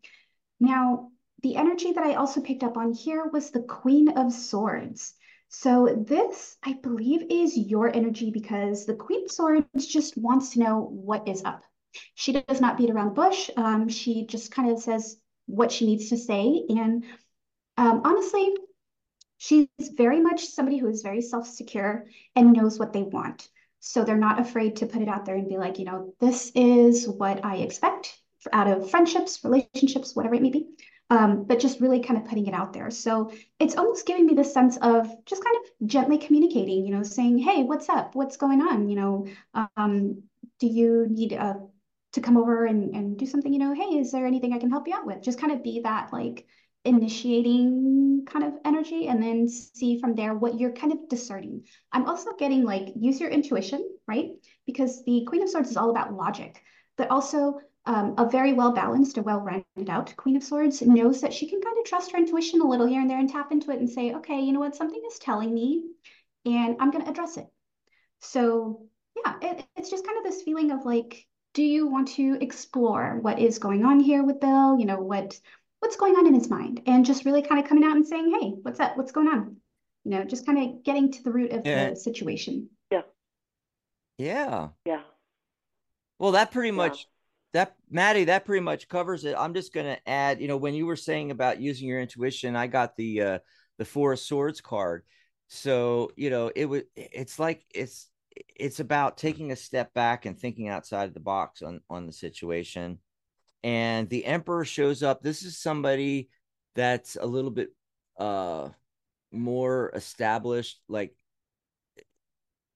[0.60, 1.12] Now,
[1.44, 5.14] the energy that I also picked up on here was the Queen of Swords.
[5.48, 10.60] So this, I believe, is your energy because the Queen of Swords just wants to
[10.60, 11.64] know what is up.
[12.16, 13.50] She does not beat around the bush.
[13.56, 16.66] Um, she just kind of says what she needs to say.
[16.68, 17.06] And
[17.78, 18.56] um, honestly,
[19.38, 22.06] She's very much somebody who is very self secure
[22.36, 23.50] and knows what they want.
[23.80, 26.52] So they're not afraid to put it out there and be like, you know, this
[26.56, 28.18] is what I expect
[28.52, 30.68] out of friendships, relationships, whatever it may be.
[31.12, 32.90] Um, but just really kind of putting it out there.
[32.90, 37.04] So it's almost giving me the sense of just kind of gently communicating, you know,
[37.04, 38.16] saying, hey, what's up?
[38.16, 38.90] What's going on?
[38.90, 39.28] You know,
[39.78, 40.24] um,
[40.60, 41.56] do you need uh,
[42.14, 43.54] to come over and, and do something?
[43.54, 45.22] You know, hey, is there anything I can help you out with?
[45.22, 46.48] Just kind of be that like
[46.86, 51.66] initiating kind of energy and then see from there what you're kind of discerning.
[51.92, 54.30] I'm also getting like use your intuition, right?
[54.66, 56.62] Because the Queen of Swords is all about logic,
[56.98, 61.22] but also um, a very well balanced, a well rounded out Queen of Swords knows
[61.22, 63.52] that she can kind of trust her intuition a little here and there and tap
[63.52, 65.84] into it and say, okay, you know what, something is telling me,
[66.46, 67.48] and I'm going to address it.
[68.20, 72.38] So, yeah, it, it's just kind of this feeling of like, do you want to
[72.42, 74.78] explore what is going on here with Bill?
[74.80, 75.40] You know, what
[75.86, 78.36] what's going on in his mind, and just really kind of coming out and saying,
[78.42, 78.98] hey, what's up?
[78.98, 79.58] What's going on?
[80.04, 81.92] You know, just kind of getting to the root of Yeah.
[81.92, 82.70] the situation.
[82.92, 83.04] Yeah.
[84.18, 84.70] Yeah.
[84.86, 85.04] Yeah.
[86.18, 86.76] Well, that pretty Yeah.
[86.76, 87.08] much
[87.54, 89.36] that Maddie, that pretty much covers it.
[89.38, 92.66] I'm just gonna add, you know, when you were saying about using your intuition, I
[92.66, 93.40] got the uh
[93.78, 95.04] the four of swords card.
[95.50, 98.10] So, you know, it was it's like it's
[98.56, 102.12] it's about taking a step back and thinking outside of the box on on the
[102.12, 102.98] situation.
[103.66, 105.24] And the emperor shows up.
[105.24, 106.30] This is somebody
[106.76, 107.72] that's a little bit
[108.20, 108.70] uh
[109.32, 111.16] more established, like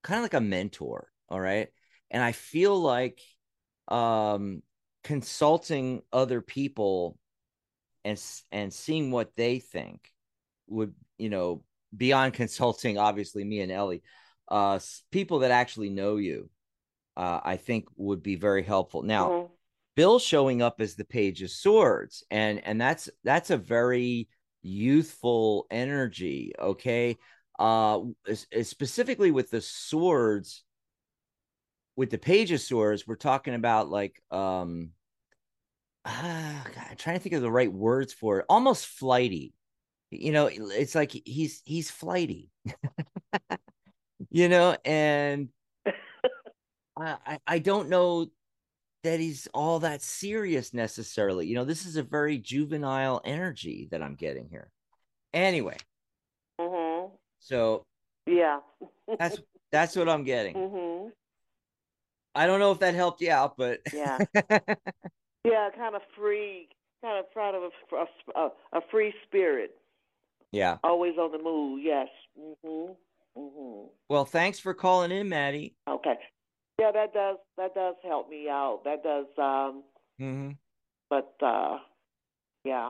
[0.03, 1.69] kind of like a mentor, all right?
[2.11, 3.21] And I feel like
[3.87, 4.61] um
[5.03, 7.17] consulting other people
[8.05, 8.21] and
[8.51, 10.11] and seeing what they think
[10.67, 11.63] would you know
[11.95, 14.03] beyond consulting obviously me and ellie
[14.49, 14.79] uh
[15.11, 16.49] people that actually know you
[17.17, 19.49] uh i think would be very helpful now Mhm.
[19.99, 22.23] Bill showing up as the page of swords.
[22.31, 24.29] And and that's that's a very
[24.61, 27.17] youthful energy okay?
[27.59, 27.99] Uh
[28.63, 30.63] specifically with the swords
[31.97, 34.91] with the page of swords we're talking about like um
[36.05, 38.45] ah, God, I'm trying to think of the right words for it.
[38.47, 39.53] Almost flighty.
[40.11, 42.51] You know it's like he's he's flighty.
[44.31, 45.49] You know and
[46.97, 48.27] I I don't know
[49.09, 51.47] that he's all that serious necessarily.
[51.47, 54.69] You know, this is a very juvenile energy that I'm getting here.
[55.33, 55.77] Anyway,
[56.59, 57.11] Mhm.
[57.39, 57.85] so
[58.27, 58.59] Yeah.
[59.17, 59.41] that's
[59.71, 60.55] that's what I'm getting.
[60.55, 61.11] Mhm.
[62.35, 64.19] I don't know if that helped you out, but Yeah.
[65.43, 66.67] Yeah, kind of free,
[67.01, 69.71] kind of proud of a, a, a free spirit,
[70.51, 70.77] yeah.
[70.83, 71.81] always on the move.
[71.81, 72.09] Yes.
[72.37, 72.95] Mhm.
[73.35, 73.89] Mhm.
[74.07, 75.75] Well, thanks for calling in, Maddie.
[75.87, 76.19] Okay.
[76.79, 78.81] Yeah, that does that does help me out.
[78.85, 79.25] That does.
[79.37, 79.83] Um,
[80.19, 80.51] hmm
[81.09, 81.77] but uh,
[82.63, 82.89] yeah,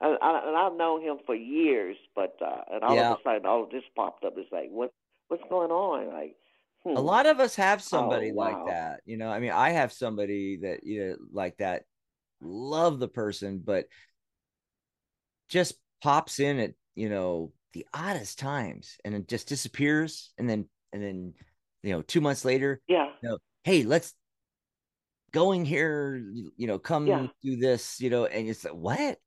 [0.00, 1.96] and, I- and I've known him for years.
[2.14, 3.12] But uh, and all Yeah.
[3.12, 4.34] of a sudden, all of this popped up.
[4.36, 4.92] It's like, what
[5.28, 6.12] what's going on?
[6.12, 6.36] Like,
[6.84, 6.96] hmm.
[6.96, 9.00] A lot of us have somebody Oh, like that.
[9.04, 11.84] You know, I mean, I have somebody that you know like that.
[12.40, 13.86] Love the person, but
[15.48, 20.68] just pops in at you know the oddest times, and it just disappears, and then
[20.92, 21.34] and then
[21.82, 23.06] you know two months later, Yeah.
[23.22, 24.14] you know, hey, let's
[25.32, 26.22] going here,
[26.56, 27.26] you know, come Yeah.
[27.42, 29.18] do this, you know, and it's like, what,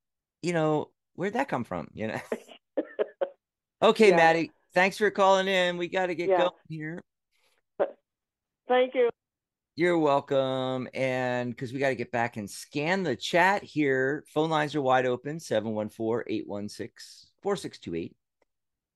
[0.41, 2.19] you know, where'd that come from, you know?
[3.81, 4.15] okay, Yeah.
[4.15, 5.77] Maddie, thanks for calling in.
[5.77, 6.37] We got to get Yeah.
[6.39, 7.01] going here.
[8.67, 9.09] Thank you.
[9.75, 10.87] You're welcome.
[10.93, 14.81] And because we got to get back and scan the chat here, phone lines are
[14.81, 18.15] wide open 714 816 4628.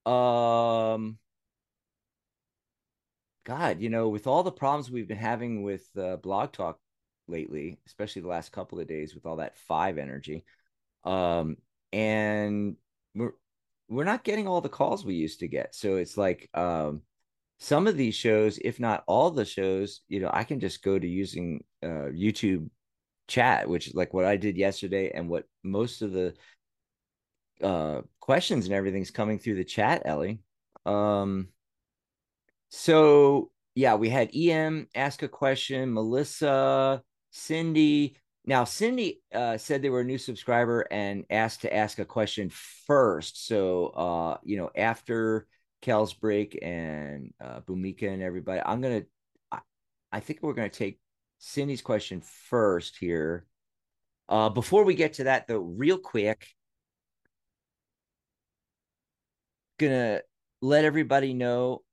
[0.05, 1.17] Um,
[3.47, 6.77] God, you know, with all the problems we've been having with uh, Blog Talk
[7.29, 10.43] lately, especially the last couple of days with all that five energy,
[11.05, 11.55] um,
[11.93, 12.75] and
[13.15, 13.31] we're
[13.87, 15.73] we're not getting all the calls we used to get.
[15.73, 17.03] So it's like um,
[17.57, 20.99] some of these shows, if not all the shows, you know, I can just go
[20.99, 22.69] to using uh, YouTube
[23.29, 26.33] chat, which is like what I did yesterday, and what most of the
[27.63, 30.41] uh, questions and everything's coming through the chat, Ellie.
[30.85, 31.47] Um,
[32.69, 38.17] so yeah, we had EM ask a question, Melissa, Cindy.
[38.45, 42.49] Now Cindy uh, said they were a new subscriber and asked to ask a question
[42.87, 43.45] first.
[43.47, 45.47] So uh, you know, after
[45.83, 49.03] Kelsbreek and uh, Bumika and everybody, I'm gonna.
[49.51, 49.59] I,
[50.11, 50.99] I think we're gonna take
[51.39, 53.45] Cindy's question first here.
[54.29, 56.47] Uh, before we get to that, though, real quick,
[59.77, 60.21] gonna
[60.61, 61.83] let everybody know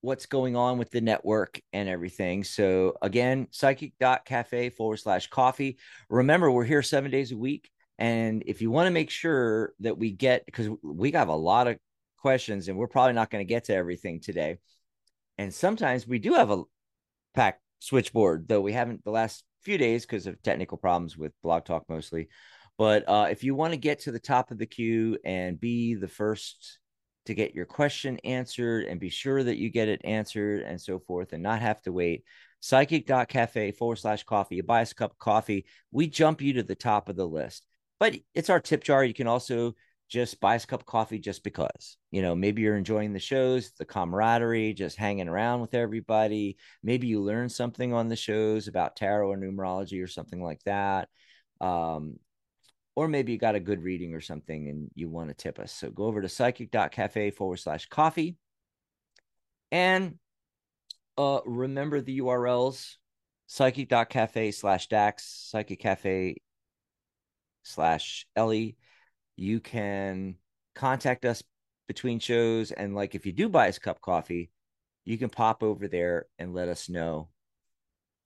[0.00, 2.44] what's going on with the network and everything.
[2.44, 5.78] So again, psychic.cafe forward slash coffee.
[6.08, 7.70] Remember, we're here seven days a week.
[7.98, 11.66] And if you want to make sure that we get, because we have a lot
[11.66, 11.76] of
[12.16, 14.58] questions and we're probably not going to get to everything today.
[15.36, 16.62] And sometimes we do have a
[17.34, 21.64] packed switchboard, though we haven't the last few days because of technical problems with Blog
[21.66, 22.28] Talk mostly.
[22.78, 25.94] But uh, if you want to get to the top of the queue and be
[25.94, 26.78] the first
[27.26, 30.98] to get your question answered and be sure that you get it answered and so
[30.98, 32.24] forth and not have to wait,
[32.60, 34.56] psychic.cafe forward slash coffee.
[34.56, 37.26] You buy us a cup of coffee, we jump you to the top of the
[37.26, 37.66] list.
[37.98, 39.04] But it's our tip jar.
[39.04, 39.74] You can also
[40.08, 41.96] just buy us a cup of coffee just because.
[42.10, 46.56] You know, maybe you're enjoying the shows, the camaraderie, just hanging around with everybody.
[46.82, 51.08] Maybe you learn something on the shows about tarot or numerology or something like that.
[51.60, 52.16] Um,
[53.00, 55.72] or maybe you got a good reading or something and you want to tip us.
[55.72, 58.36] So go over to psychic.cafe forward slash coffee.
[59.72, 60.18] And
[61.16, 62.96] uh, remember the URLs
[63.46, 66.42] psychic.cafe slash dax, psychic cafe
[67.62, 68.76] slash Ellie.
[69.34, 70.34] You can
[70.74, 71.42] contact us
[71.88, 72.70] between shows.
[72.70, 74.50] And like if you do buy us a cup of coffee,
[75.06, 77.30] you can pop over there and let us know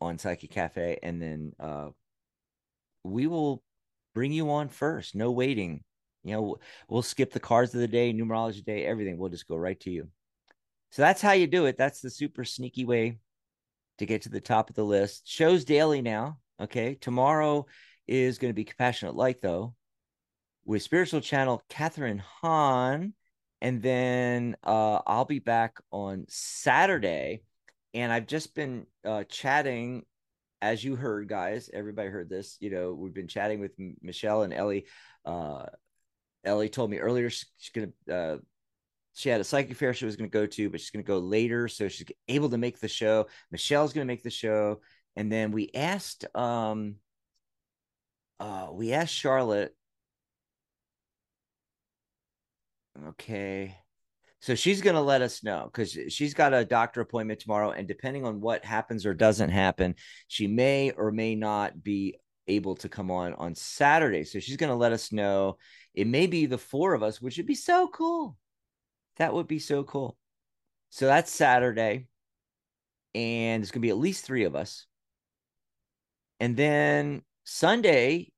[0.00, 0.98] on Psychic Cafe.
[1.00, 1.90] And then uh,
[3.04, 3.62] we will
[4.14, 5.14] bring you on first.
[5.14, 5.82] No waiting.
[6.22, 6.56] You know,
[6.88, 9.18] we'll skip the cards of the day, numerology day, everything.
[9.18, 10.08] We'll just go right to you.
[10.90, 11.76] So that's how you do it.
[11.76, 13.18] That's the super sneaky way
[13.98, 15.28] to get to the top of the list.
[15.28, 16.38] Shows daily now.
[16.60, 16.94] Okay.
[16.94, 17.66] Tomorrow
[18.06, 19.74] is going to be Compassionate Light, though,
[20.64, 23.12] with spiritual channel Catherine Hahn.
[23.60, 27.42] And then uh, I'll be back on Saturday.
[27.92, 30.04] And I've just been uh, chatting
[30.64, 32.56] as you heard, guys, everybody heard this.
[32.58, 34.86] You know, we've been chatting with Michelle and Ellie.
[35.22, 35.66] Uh,
[36.42, 37.92] Ellie told me earlier she's gonna.
[38.10, 38.38] Uh,
[39.12, 41.06] she had a psychic fair she was going to go to, but she's going to
[41.06, 43.26] go later, so she's able to make the show.
[43.52, 44.80] Michelle's going to make the show,
[45.14, 46.96] and then we asked, um,
[48.40, 49.72] uh, we asked Charlotte.
[53.10, 53.76] Okay,
[54.44, 57.70] so she's going to let us know because she's got a doctor appointment tomorrow.
[57.70, 59.94] And depending on what happens or doesn't happen,
[60.28, 64.22] she may or may not be able to come on on Saturday.
[64.22, 65.56] So she's going to let us know.
[65.94, 68.36] It may be the four of us, which would be so cool.
[69.16, 70.18] That would be so cool.
[70.90, 72.08] So that's Saturday.
[73.14, 74.84] And it's going to be at least three of us.
[76.38, 78.30] And then Sunday,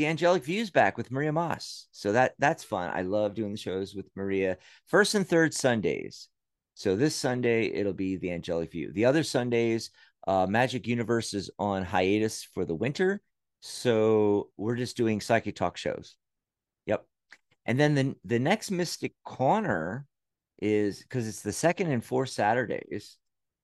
[0.00, 1.86] the angelic views back with maria moss.
[1.92, 2.90] So that that's fun.
[2.94, 4.56] I love doing the shows with maria.
[4.86, 6.28] First and third sundays.
[6.72, 8.92] So this sunday it'll be the angelic view.
[8.94, 9.90] The other sundays
[10.26, 13.20] uh, magic universe is on hiatus for the winter.
[13.60, 16.16] So we're just doing psychic talk shows.
[16.86, 17.04] Yep.
[17.66, 20.06] And then the, the next mystic corner
[20.62, 23.18] is because it's the second and fourth saturdays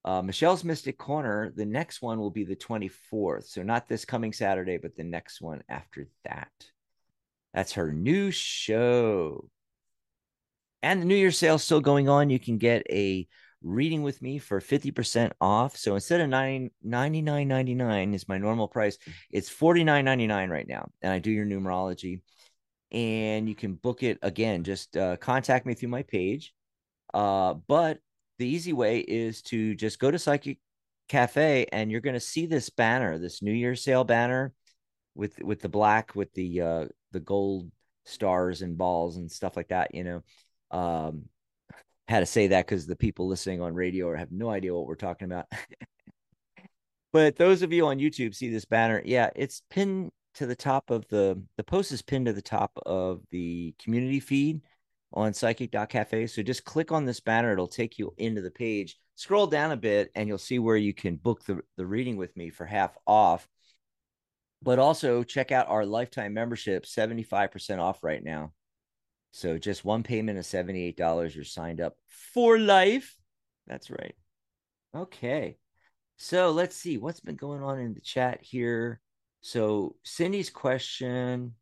[0.07, 3.49] uh, Michelle's Mystic Corner, the next one will be the 24th.
[3.49, 6.53] So, not this coming Saturday, but the next one after that.
[7.53, 9.49] That's her new show.
[10.83, 12.31] And the New Year sale is still going on.
[12.31, 13.27] You can get a
[13.62, 15.77] reading with me for 50% off.
[15.77, 18.99] So instead of nine ninety nine ninety nine is my normal price,
[19.33, 20.89] it's forty nine ninety nine right now.
[21.03, 22.20] And I do your numerology.
[22.93, 24.62] And you can book it again.
[24.62, 26.55] Just uh, contact me through my page.
[27.12, 27.99] Uh, but
[28.39, 30.59] the easy way is to just go to Psychic
[31.09, 34.53] Cafe and you're going to see this banner, this New Year's sale banner
[35.15, 37.71] with with the black with the uh the gold
[38.05, 40.23] stars and balls and stuff like that, you know.
[40.71, 41.25] Um
[42.09, 44.95] had to say that cuz the people listening on radio have no idea what we're
[44.95, 45.47] talking about.
[47.13, 49.03] but those of you on YouTube see this banner.
[49.05, 52.73] Yeah, it's pinned to the top of the the post is pinned to the top
[52.85, 54.61] of the community feed
[55.12, 56.27] on psychic.cafe.
[56.27, 58.99] So just click on this banner, it'll take you into the page.
[59.15, 62.37] Scroll down a bit and you'll see where you can book the, the reading with
[62.37, 63.49] me for half off.
[64.62, 68.53] But also check out our lifetime membership, 75% off right now.
[69.33, 73.16] So just one payment of $78, you're signed up for life.
[73.66, 74.15] That's right.
[74.95, 75.59] Okay.
[76.16, 79.01] So let's see what's been going on in the chat here.
[79.43, 81.55] So Cindy's question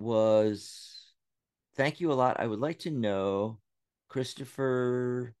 [0.00, 0.89] was
[1.80, 2.38] thank you a lot.
[2.38, 3.58] I would like to know,
[4.10, 5.34] Christopher,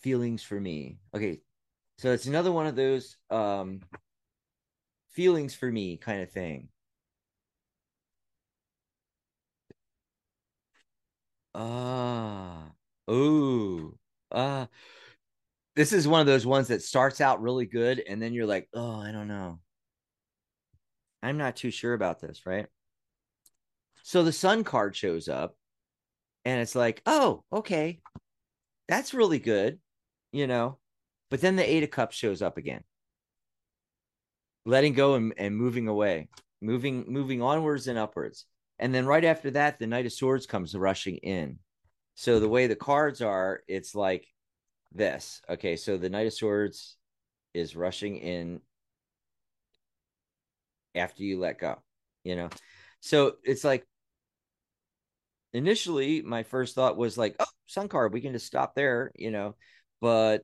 [0.00, 0.98] feelings for me.
[1.14, 1.40] Okay,
[1.98, 3.80] so it's another one of those um,
[5.10, 6.68] feelings for me kind of thing.
[11.54, 12.72] Ah,
[13.06, 13.94] oh,
[14.32, 14.62] ah.
[14.62, 14.66] Uh,
[15.76, 18.68] this is one of those ones that starts out really good, and then you're like,
[18.74, 19.60] oh, I don't know.
[21.22, 22.66] I'm not too sure about this, right?
[24.08, 25.54] So the sun card shows up
[26.46, 28.00] and it's like, oh, okay,
[28.88, 29.80] that's really good,
[30.32, 30.78] you know.
[31.28, 32.84] But then the eight of cups shows up again.
[34.64, 36.30] Letting go and, and moving away,
[36.62, 38.46] moving, moving onwards and upwards.
[38.78, 41.58] And then right after that, the Knight of Swords comes rushing in.
[42.14, 44.26] So the way the cards are, it's like
[44.90, 45.42] this.
[45.50, 46.96] Okay, so the Knight of Swords
[47.52, 48.62] is rushing in
[50.94, 51.76] after you let go,
[52.24, 52.48] you know.
[53.00, 53.84] So it's like
[55.52, 59.30] initially my first thought was like, oh, sun card, we can just stop there, you
[59.30, 59.56] know.
[60.00, 60.42] But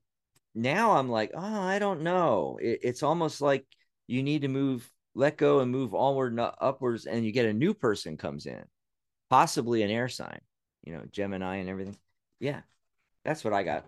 [0.55, 2.59] now I'm like, oh, I don't know.
[2.61, 3.67] It, it's almost like
[4.07, 7.53] you need to move let go and move onward and upwards, and you get a
[7.53, 8.65] new person comes in,
[9.31, 10.41] possibly an air sign,
[10.83, 11.97] you know, Gemini and everything.
[12.41, 12.63] Yeah,
[13.25, 13.87] that's what I got.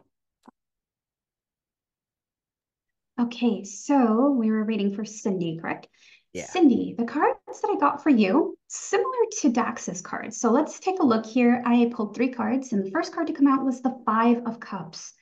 [3.19, 5.89] Okay, so we were waiting for Cindy, correct?
[6.37, 6.47] Yeah.
[6.49, 10.39] Cindy, the cards that I got for you, similar to Dax's cards.
[10.39, 11.63] So let's take a look here.
[11.65, 14.61] I pulled three cards, and the first card to come out was the Five of
[14.61, 15.15] Cups.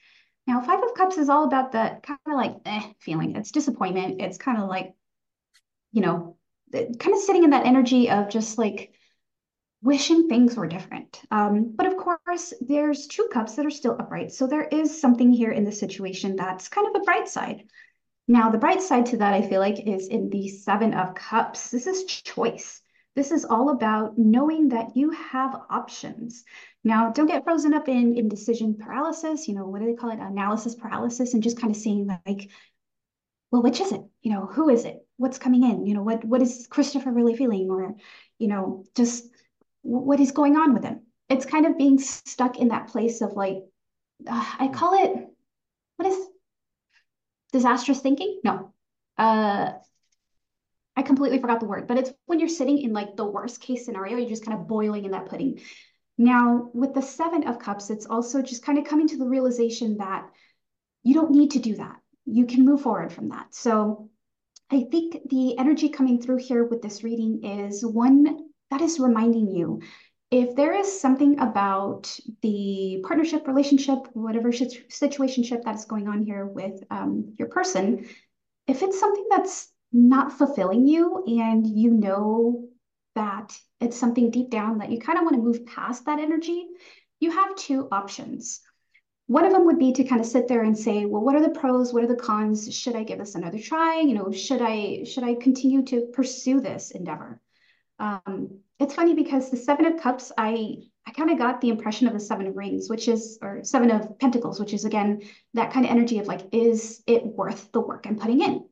[0.49, 3.36] Now, Five of Cups is all about the kind of like eh feeling.
[3.36, 4.20] It's disappointment.
[4.20, 4.93] It's kind of like,
[5.93, 6.36] you know,
[6.73, 8.93] kind of sitting in that energy of just like
[9.82, 11.23] wishing things were different.
[11.31, 14.32] Um, but of course, there's two cups that are still upright.
[14.32, 17.62] So there is something here in the situation that's kind of a bright side.
[18.27, 21.71] Now, the bright side to that, I feel like, is in the Seven of Cups.
[21.71, 22.81] This is choice.
[23.15, 26.45] This is all about knowing that you have options.
[26.83, 30.19] Now, don't get frozen up in indecision paralysis, you know, what do they call it?
[30.19, 32.51] Analysis paralysis, and just kind of saying like,
[33.51, 34.01] well, which is it?
[34.23, 35.07] You know, who is it?
[35.17, 35.87] What's coming in?
[35.87, 37.71] You know, what what is Christopher really feeling?
[37.71, 37.95] Or,
[38.39, 39.29] you know, just
[39.83, 41.03] what is going on with him?
[41.29, 43.59] It's kind of being stuck in that place of like,
[44.27, 45.29] uh, I call it,
[45.97, 46.19] what is
[47.55, 48.40] disastrous thinking?
[48.43, 48.72] No.
[49.16, 49.70] Uh,
[50.97, 53.85] I completely forgot the word, but it's when you're sitting in like the worst case
[53.85, 55.60] scenario, you're just kind of boiling in that pudding.
[56.18, 59.98] Now, with the Seven of Cups, it's also just kind of coming to the realization
[59.98, 60.28] that
[61.05, 61.97] you don't need to do that.
[62.26, 63.55] You can move forward from that.
[63.55, 64.10] So
[64.70, 69.48] I think the energy coming through here with this reading is one that is reminding
[69.48, 69.81] you
[70.31, 76.83] if there is something about the partnership, relationship, whatever situationship that's going on here with
[76.91, 78.07] um, your person,
[78.67, 82.67] if it's something that's not fulfilling you and you know
[83.15, 86.67] that it's something deep down that you kind of want to move past that energy,
[87.21, 88.61] you have two options.
[89.27, 91.43] One of them would be to kind of sit there and say, well, what are
[91.43, 91.95] the pros?
[91.95, 92.75] What are the cons?
[92.75, 94.01] Should I give this another try?
[94.01, 97.41] You know, should I should I continue to pursue this endeavor?
[97.99, 100.77] Um, it's funny because the Seven of Cups, I
[101.07, 103.91] I kind of got the impression of the Seven of Rings, which is or Seven
[103.91, 105.23] of Pentacles, which is again
[105.55, 108.65] that kind of energy of like, is it worth the work I'm putting in?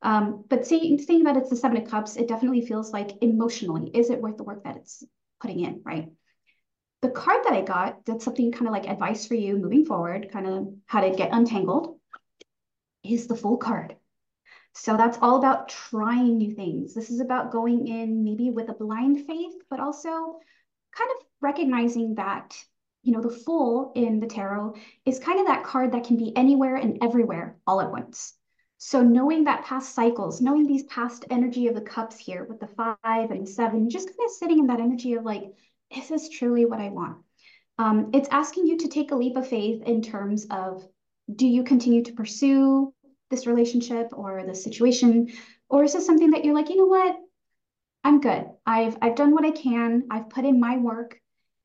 [0.00, 3.90] Um, but seeing seeing that it's the Seven of Cups, it definitely feels like emotionally,
[3.94, 5.04] is it worth the work that it's
[5.40, 6.08] putting in, right?
[7.02, 10.30] The card that I got, that's something kind of like advice for you moving forward,
[10.32, 11.98] kind of how to get untangled,
[13.02, 13.96] is the Fool card.
[14.74, 16.94] So that's all about trying new things.
[16.94, 20.08] This is about going in maybe with a blind faith, but also
[20.96, 22.56] kind of recognizing that,
[23.02, 24.74] you know, the Fool in the tarot
[25.04, 28.34] is kind of that card that can be anywhere and everywhere all at once.
[28.78, 32.66] So knowing that past cycles, knowing these past energy of the cups here with the
[32.66, 35.44] five and seven, just kind of sitting in that energy of like,
[35.96, 37.18] is this truly what I want?
[37.78, 40.84] Um, it's asking you to take a leap of faith in terms of
[41.34, 42.92] do you continue to pursue
[43.32, 45.32] this relationship or the situation?
[45.68, 47.16] Or is this something that you're like, you know what?
[48.04, 48.46] I'm good.
[48.66, 50.04] I've I've done what I can.
[50.10, 51.18] I've put in my work.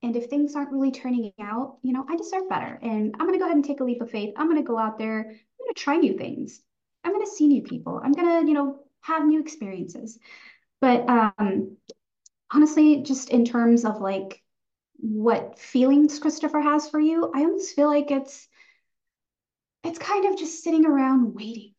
[0.03, 2.79] And if things aren't really turning out, you know, I deserve better.
[2.81, 4.33] And I'm gonna go ahead and take a leap of faith.
[4.37, 6.61] I'm gonna go out there, I'm gonna try new things.
[7.03, 7.99] I'm gonna see new people.
[8.03, 10.19] I'm gonna, you know, have new experiences.
[10.81, 11.77] But um
[12.51, 14.41] honestly, just in terms of like
[14.99, 18.47] what feelings Christopher has for you, I almost feel like it's
[19.87, 21.71] it's kind of just sitting around waiting.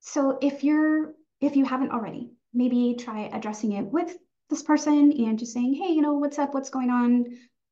[0.00, 4.16] So if you're if you haven't already, maybe try addressing it with
[4.48, 6.54] this person and just saying, hey, you know, what's up?
[6.54, 7.24] What's going on?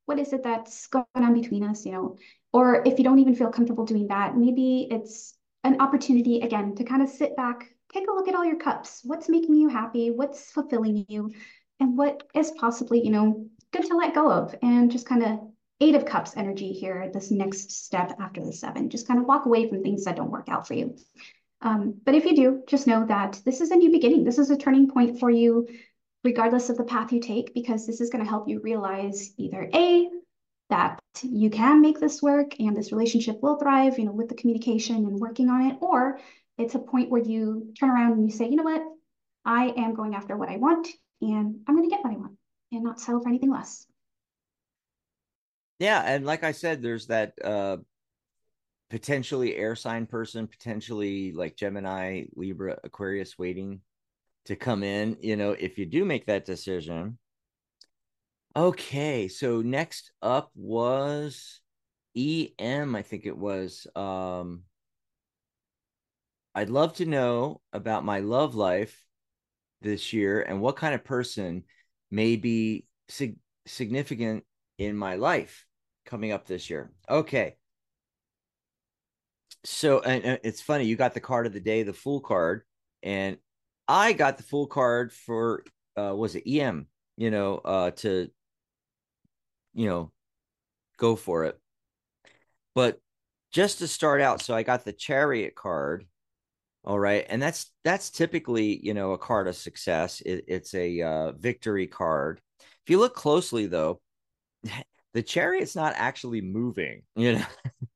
[0.05, 1.85] What is it that's going on between us?
[1.85, 2.17] You know,
[2.51, 6.83] or if you don't even feel comfortable doing that, maybe it's an opportunity again to
[6.83, 8.99] kind of sit back, take a look at all your cups.
[9.05, 10.11] What's making you happy?
[10.11, 11.31] What's fulfilling you?
[11.79, 15.39] And what is possibly, you know, good to let go of and just kind of
[15.83, 18.89] Eight of Cups energy here, this next step after the seven.
[18.89, 20.95] Just kind of walk away from things that don't work out for you.
[21.61, 24.23] Um, but if you do, just know that this is a new beginning.
[24.23, 25.67] This is a turning point for you,
[26.23, 29.69] regardless of the path you take, because this is going to help you realize either
[29.73, 30.09] A,
[30.69, 34.35] that you can make this work and this relationship will thrive, you know, with the
[34.35, 36.17] communication and working on it, or
[36.57, 38.83] it's a point where you turn around and you say, you know what,
[39.43, 40.87] I am going after what I want
[41.21, 42.37] and I'm going to get what I want
[42.71, 43.85] and not settle for anything less.
[45.79, 47.77] Yeah, and like I said, there's that uh
[48.89, 53.81] potentially air sign person, potentially like Gemini, Libra, Aquarius waiting
[54.45, 57.17] to come in, you know, if you do make that decision.
[58.55, 61.59] Okay, so next up was
[62.15, 63.87] EM, I think it was.
[63.95, 64.63] Um
[66.55, 69.05] I'd love to know about my love life
[69.81, 71.63] this year and what kind of person
[72.11, 74.45] may be sig- significant
[74.77, 75.65] in my life
[76.05, 76.91] coming up this year.
[77.09, 77.55] Okay.
[79.65, 82.63] So, and, it's funny, you got the card of the day, the Fool card,
[83.01, 83.37] and
[83.87, 85.63] I got the Fool card for
[85.97, 86.87] uh was it EM,
[87.17, 88.29] you know, uh to
[89.73, 90.11] you know
[90.97, 91.59] go for it.
[92.75, 92.99] But
[93.51, 96.05] just to start out, so I got the chariot card.
[96.85, 97.25] All right.
[97.29, 100.21] And that's that's typically, you know, a card of success.
[100.21, 102.41] It, it's a uh, victory card.
[102.59, 104.01] If you look closely though,
[105.13, 107.45] the chariot's not actually moving, you know.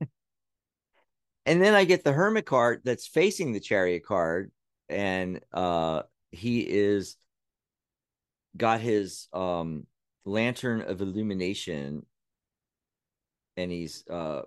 [1.45, 4.51] and then I get the hermit card that's facing the chariot card,
[4.89, 7.15] and uh he is
[8.55, 9.85] got his um
[10.25, 12.05] lantern of illumination
[13.55, 14.41] and he's uh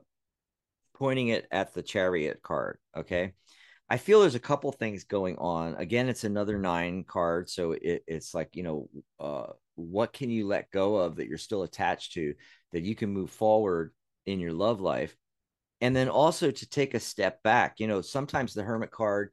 [0.95, 3.33] pointing it at the chariot card okay
[3.91, 5.75] i feel there's a couple things going on.
[5.75, 8.89] Again it's another nine card so it, it's like you know
[9.19, 12.35] uh what can you let go of that you're still attached to
[12.73, 13.93] that you can move forward
[14.27, 15.17] in your love life?
[15.81, 19.31] And then also to take a step back you know sometimes the hermit card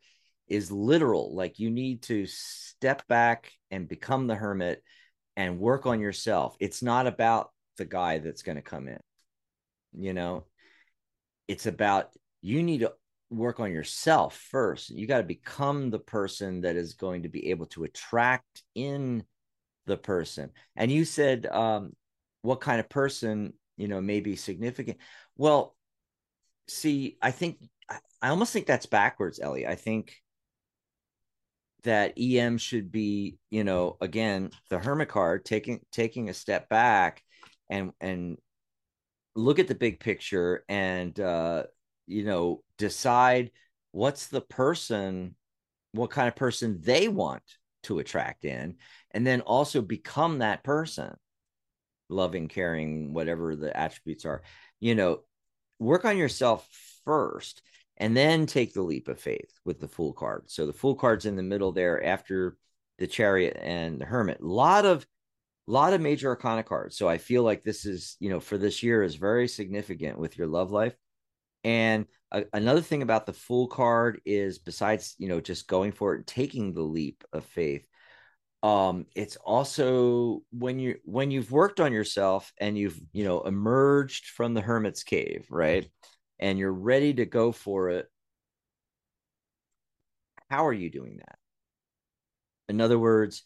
[0.47, 4.81] is literal like you need to step back and become the hermit
[5.35, 6.55] and work on yourself.
[6.59, 8.99] It's not about the guy that's going to come in
[9.97, 10.45] you know?
[11.47, 12.09] It's about
[12.41, 12.93] you need to
[13.29, 14.89] work on yourself first.
[14.89, 19.23] You got to become the person that is going to be able to attract in
[19.85, 20.51] the person.
[20.75, 21.93] And you said um
[22.41, 24.97] what kind of person you know may be significant.
[25.35, 25.75] Well
[26.67, 27.57] see i think
[28.21, 30.15] i almost think that's backwards ellie i think
[31.83, 37.23] that em should be you know again the hermit card taking taking a step back
[37.69, 38.37] and and
[39.35, 41.63] look at the big picture and uh
[42.07, 43.51] you know decide
[43.91, 45.35] what's the person
[45.91, 47.43] what kind of person they want
[47.83, 48.75] to attract in
[49.11, 51.15] and then also become that person.
[52.09, 54.43] Loving caring whatever the attributes are.
[54.79, 55.21] You know
[55.79, 56.67] work on yourself
[57.05, 57.61] first
[57.97, 60.43] and then take the leap of faith with the fool card.
[60.47, 62.57] So the fool card's in the middle there after
[62.97, 64.39] the chariot and the hermit.
[64.41, 65.05] A lot of
[65.67, 66.97] lot of major arcana cards.
[66.97, 70.37] So i feel like this is you know for this year is very significant with
[70.37, 70.95] your love life
[71.67, 76.13] and a, another thing about the fool card is besides you know just going for
[76.13, 77.85] it and taking the leap of faith
[78.63, 84.27] um it's also when you when you've worked on yourself and you've you know emerged
[84.27, 85.89] from the hermit's cave right?
[86.39, 88.07] And you're ready to go for it
[90.49, 91.37] how are you doing that?
[92.69, 93.43] In other words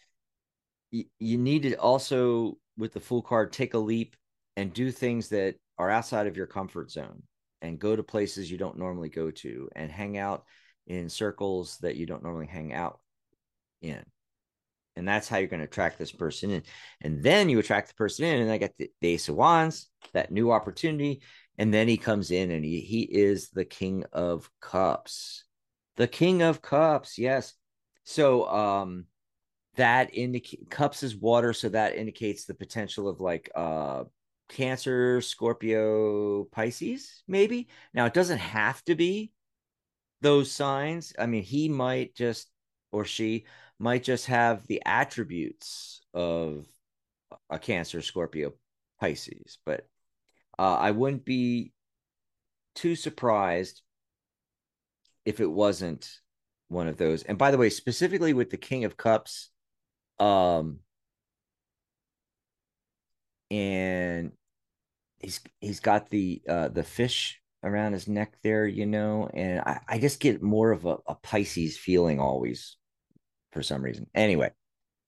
[0.91, 4.15] you, need to also with the fool card take a leap
[4.57, 7.23] and do things that are outside of your comfort zone
[7.61, 10.45] and go to places you don't normally go to and hang out
[10.87, 12.99] in circles that you don't normally hang out
[13.81, 14.03] in.
[14.95, 16.63] And that's how you're going to attract this person in.
[17.01, 19.89] And then you attract the person in and i get the, the ace of wands
[20.13, 21.21] that new opportunity
[21.57, 25.43] and then he comes in and he, he is the king of cups.
[25.97, 27.53] The king of cups yes.
[28.03, 29.05] So um
[29.75, 34.03] that indicate cups is water so that indicates the potential of like uh
[34.51, 39.31] cancer scorpio pisces maybe now it doesn't have to be
[40.21, 42.49] those signs i mean he might just
[42.91, 43.45] or she
[43.79, 46.67] might just have the attributes of
[47.49, 48.53] a Cancer, Scorpio,
[48.99, 49.57] Pisces.
[49.65, 49.87] But
[50.59, 51.73] uh, I wouldn't be
[52.75, 53.81] too surprised
[55.25, 56.09] if it wasn't
[56.67, 57.23] one of those.
[57.23, 59.49] And by the way, specifically with the King of Cups,
[60.19, 60.79] um,
[63.49, 64.31] and
[65.23, 69.79] he's he's got the uh the fish around his neck there, you know, and I,
[69.87, 72.77] I just get more of a, a Pisces feeling always
[73.51, 74.07] for some reason.
[74.15, 74.51] Anyway,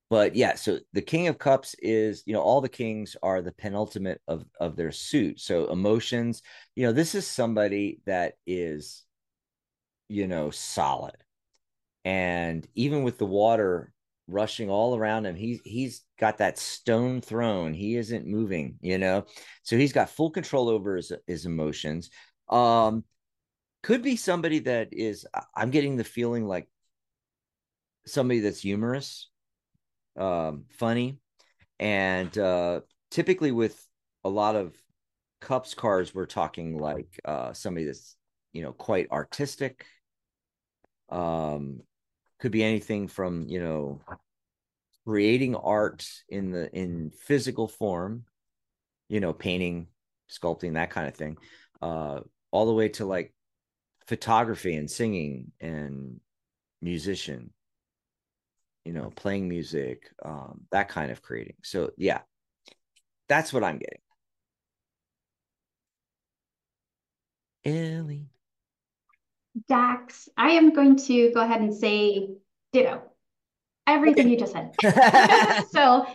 [0.09, 3.51] but yeah, so the King of Cups is, you know, all the kings are the
[3.53, 5.39] penultimate of of their suit.
[5.39, 6.41] So emotions,
[6.75, 9.03] you know, this is somebody that is,
[10.09, 11.15] you know, solid.
[12.05, 13.92] And even with the water
[14.27, 17.73] rushing all around him, he's he's got that stone throne.
[17.73, 19.25] He isn't moving, you know.
[19.63, 22.09] So he's got full control over his, his emotions.
[22.49, 23.03] Um
[23.83, 26.69] could be somebody that is I'm getting the feeling like
[28.05, 29.29] somebody that's humorous,
[30.17, 31.19] um, funny,
[31.79, 32.81] and uh,
[33.11, 33.85] typically with
[34.23, 34.73] a lot of
[35.41, 38.15] cups cards, we're talking like uh, somebody that's
[38.53, 39.85] you know quite artistic.
[41.09, 41.81] Um,
[42.43, 44.01] could be anything from you know
[45.07, 48.25] creating art in the in physical form,
[49.07, 49.87] you know, painting,
[50.29, 51.37] sculpting, that kind of thing,
[51.81, 52.19] uh,
[52.51, 53.33] all the way to like
[54.07, 56.19] photography and singing and
[56.81, 57.49] musician
[58.83, 61.55] you know, playing music, um, that kind of creating.
[61.63, 62.19] So yeah,
[63.29, 64.01] that's what I'm getting.
[67.63, 68.27] Ellie.
[69.67, 72.29] Dax, I am going to go ahead and say
[72.71, 73.01] ditto.
[73.85, 74.73] everything you just said.
[75.71, 76.05] so,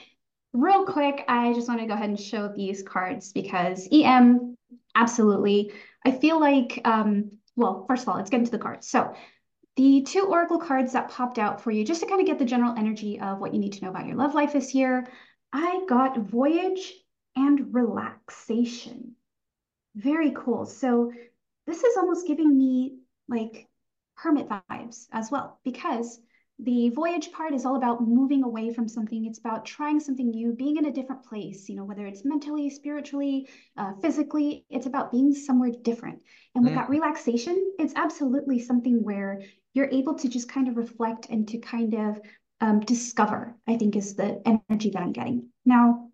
[0.53, 4.57] real quick, I just want to go ahead and show these cards because EM,
[4.95, 5.73] absolutely.
[6.05, 8.89] I feel like, um, well, first of all, let's get into the cards.
[8.89, 9.15] So,
[9.77, 12.45] the two oracle cards that popped out for you, just to kind of get the
[12.45, 15.07] general energy of what you need to know about your love life this year,
[15.53, 16.93] I got Voyage
[17.37, 19.15] and Relaxation.
[19.95, 20.67] Very cool.
[20.67, 21.13] So,
[21.69, 22.98] this is almost giving me
[23.29, 23.69] like
[24.15, 26.21] hermit vibes as well, because
[26.61, 29.27] the voyage part is all about moving away from something.
[29.27, 32.69] It's about trying something new, being in a different place, you know, whether it's mentally,
[32.69, 36.21] spiritually, uh, physically, it's about being somewhere different.
[36.55, 36.77] And with mm.
[36.77, 39.41] that relaxation, it's absolutely something where
[39.73, 42.21] you're able to just kind of reflect and to kind of
[42.61, 45.51] um, discover, I think is the energy that I'm getting.
[45.65, 46.09] Now,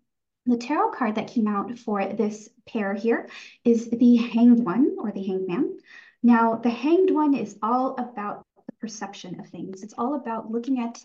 [0.45, 3.29] the tarot card that came out for this pair here
[3.63, 5.77] is the Hanged One or the Hanged Man.
[6.25, 9.83] Now, the Hanged One is all about the perception of things.
[9.83, 10.97] It's all about looking at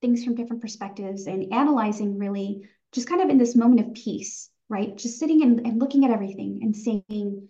[0.00, 2.60] things from different perspectives and analyzing really
[2.92, 4.96] just kind of in this moment of peace, right?
[4.96, 7.48] Just sitting and, and looking at everything and saying,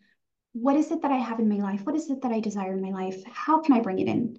[0.55, 1.85] what is it that I have in my life?
[1.85, 3.23] What is it that I desire in my life?
[3.31, 4.39] How can I bring it in?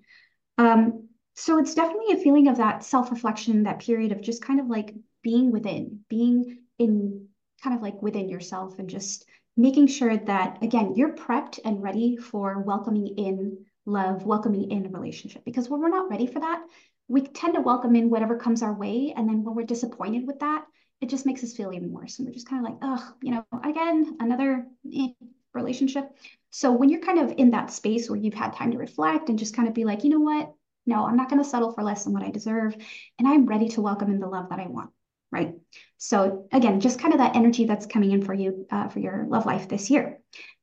[0.58, 4.66] Um, so it's definitely a feeling of that self-reflection, that period of just kind of
[4.66, 7.28] like being within, being in
[7.64, 9.28] kind of like within yourself and just
[9.60, 14.90] making sure that again you're prepped and ready for welcoming in love, welcoming in a
[14.90, 15.44] relationship.
[15.44, 16.64] Because when we're not ready for that,
[17.10, 19.14] we tend to welcome in whatever comes our way.
[19.16, 20.66] And then when we're disappointed with that,
[21.02, 22.20] it just makes us feel even worse.
[22.20, 25.10] And we're just kind of like, oh, you know, again, another eh,
[25.54, 26.06] relationship.
[26.52, 29.40] So when you're kind of in that space where you've had time to reflect and
[29.40, 30.54] just kind of be like, you know what?
[30.86, 32.76] No, I'm not going to settle for less than what I deserve.
[33.18, 34.92] And I'm ready to welcome in the love that I want.
[35.32, 35.54] Right.
[35.98, 39.26] So again, just kind of that energy that's coming in for you uh, for your
[39.28, 40.20] love life this year.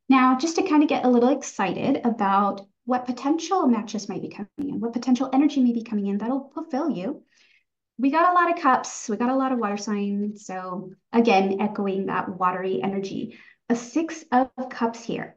[0.09, 4.29] Now, just to kind of get a little excited about what potential matches might be
[4.29, 7.23] coming in, what potential energy may be coming in that'll fulfill you.
[7.99, 10.47] We got a lot of cups, we got a lot of water signs.
[10.47, 13.39] So again, echoing that watery energy,
[13.69, 15.37] a six of cups here.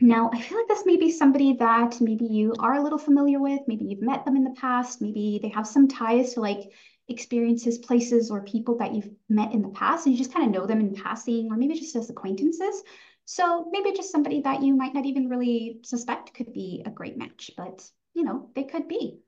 [0.00, 3.38] Now, I feel like this may be somebody that maybe you are a little familiar
[3.38, 3.60] with.
[3.66, 5.02] Maybe you've met them in the past.
[5.02, 6.70] Maybe they have some ties to like
[7.10, 10.52] experiences, places, or people that you've met in the past, and you just kind of
[10.52, 12.82] know them in passing, or maybe just as acquaintances.
[13.24, 17.16] So maybe just somebody that you might not even really suspect could be a great
[17.16, 19.20] match, but you know, they could be.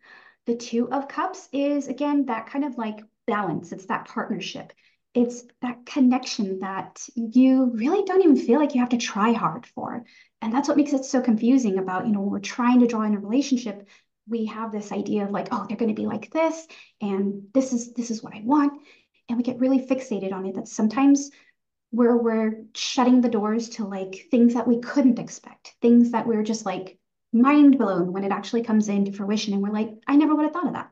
[0.46, 4.72] The Two of Cups is again that kind of like balance, it's that partnership.
[5.14, 9.66] It's that connection that you really don't even feel like you have to try hard
[9.66, 10.04] for.
[10.40, 13.02] And that's what makes it so confusing about, you know, when we're trying to draw
[13.02, 13.86] in a relationship,
[14.28, 16.66] we have this idea of like, oh, they're going to be like this,
[17.00, 18.80] and this is this is what I want.
[19.28, 21.30] And we get really fixated on it that sometimes
[21.90, 26.42] where we're shutting the doors to like things that we couldn't expect, things that we're
[26.42, 26.98] just like
[27.32, 29.52] mind blown when it actually comes into fruition.
[29.54, 30.90] And we're like, I never would have thought of that.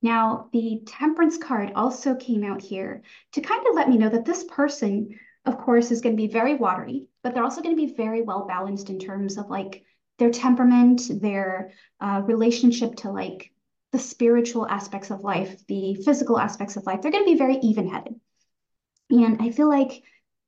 [0.00, 3.02] Now, the temperance card also came out here
[3.32, 6.32] to kind of let me know that this person, of course, is going to be
[6.32, 9.84] very watery, but they're also going to be very well balanced in terms of like
[10.18, 13.50] their temperament, their uh, relationship to like
[13.92, 17.02] the spiritual aspects of life, the physical aspects of life.
[17.02, 18.14] They're going to be very even headed.
[19.10, 20.02] And I feel like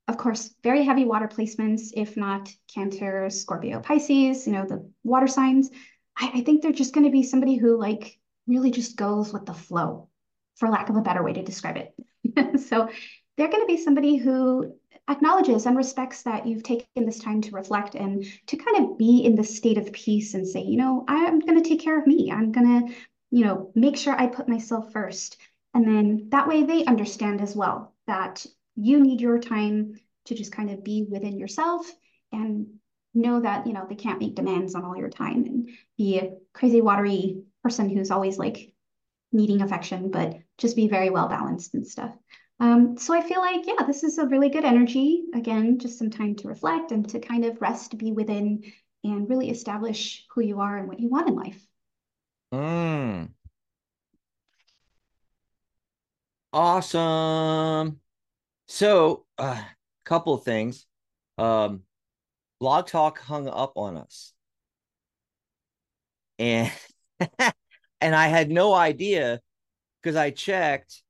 [0.06, 5.26] of course, very heavy water placements, if not Cancer, Scorpio, Pisces, you know, the water
[5.26, 5.70] signs.
[6.16, 9.46] I, I think they're just going to be somebody who like really just goes with
[9.46, 10.08] the flow,
[10.56, 12.60] for lack of a better way to describe it.
[12.68, 12.88] so
[13.36, 14.74] they're going to be somebody who
[15.08, 19.24] acknowledges and respects that you've taken this time to reflect and to kind of be
[19.24, 22.06] in the state of peace and say, you know, I'm going to take care of
[22.06, 22.32] me.
[22.32, 22.94] I'm going to,
[23.30, 25.36] you know, make sure I put myself first.
[25.74, 29.94] And then that way they understand as well that you need your time
[30.26, 31.90] to just kind of be within yourself
[32.32, 32.66] and
[33.14, 36.32] know that you know they can't make demands on all your time and be a
[36.52, 38.72] crazy watery person who's always like
[39.32, 42.12] needing affection but just be very well balanced and stuff
[42.60, 46.10] um, so i feel like yeah this is a really good energy again just some
[46.10, 48.62] time to reflect and to kind of rest be within
[49.02, 51.66] and really establish who you are and what you want in life
[52.52, 53.28] mm.
[56.52, 58.00] awesome
[58.66, 59.62] so, a uh,
[60.04, 60.86] couple things.
[61.38, 61.82] Um,
[62.60, 64.32] Blog Talk hung up on us,
[66.38, 66.72] and
[68.00, 69.40] and I had no idea
[70.02, 71.03] because I checked.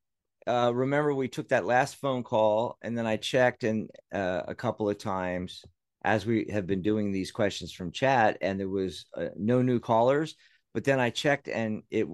[0.47, 4.55] Uh, remember, we took that last phone call, and then I checked and uh, a
[4.55, 5.63] couple of times
[6.03, 9.79] as we have been doing these questions from chat, and there was uh, no new
[9.79, 10.35] callers.
[10.73, 12.07] But then I checked, and it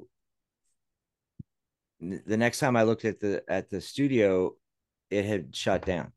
[2.00, 4.56] the next time I looked at the at the studio,
[5.10, 6.14] it had shut down.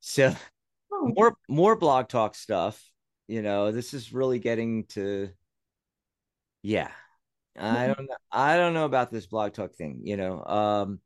[0.00, 0.34] So
[0.92, 1.12] oh.
[1.16, 2.82] more more blog talk stuff.
[3.28, 5.30] You know, this is really getting to
[6.62, 6.90] yeah.
[7.58, 8.16] I don't know.
[8.30, 10.00] I don't know about this blog talk thing.
[10.04, 11.00] You know, um,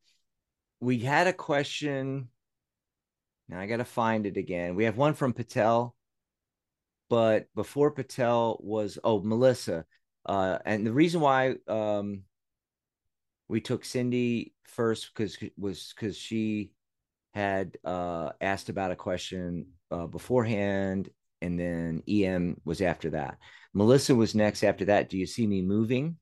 [0.81, 2.27] we had a question.
[3.47, 4.75] Now I got to find it again.
[4.75, 5.95] We have one from Patel,
[7.09, 9.85] but before Patel was oh Melissa,
[10.25, 12.23] uh, and the reason why um
[13.47, 16.71] we took Cindy first because was because she
[17.33, 21.09] had uh asked about a question uh, beforehand,
[21.41, 23.37] and then EM was after that.
[23.73, 25.09] Melissa was next after that.
[25.09, 26.17] Do you see me moving?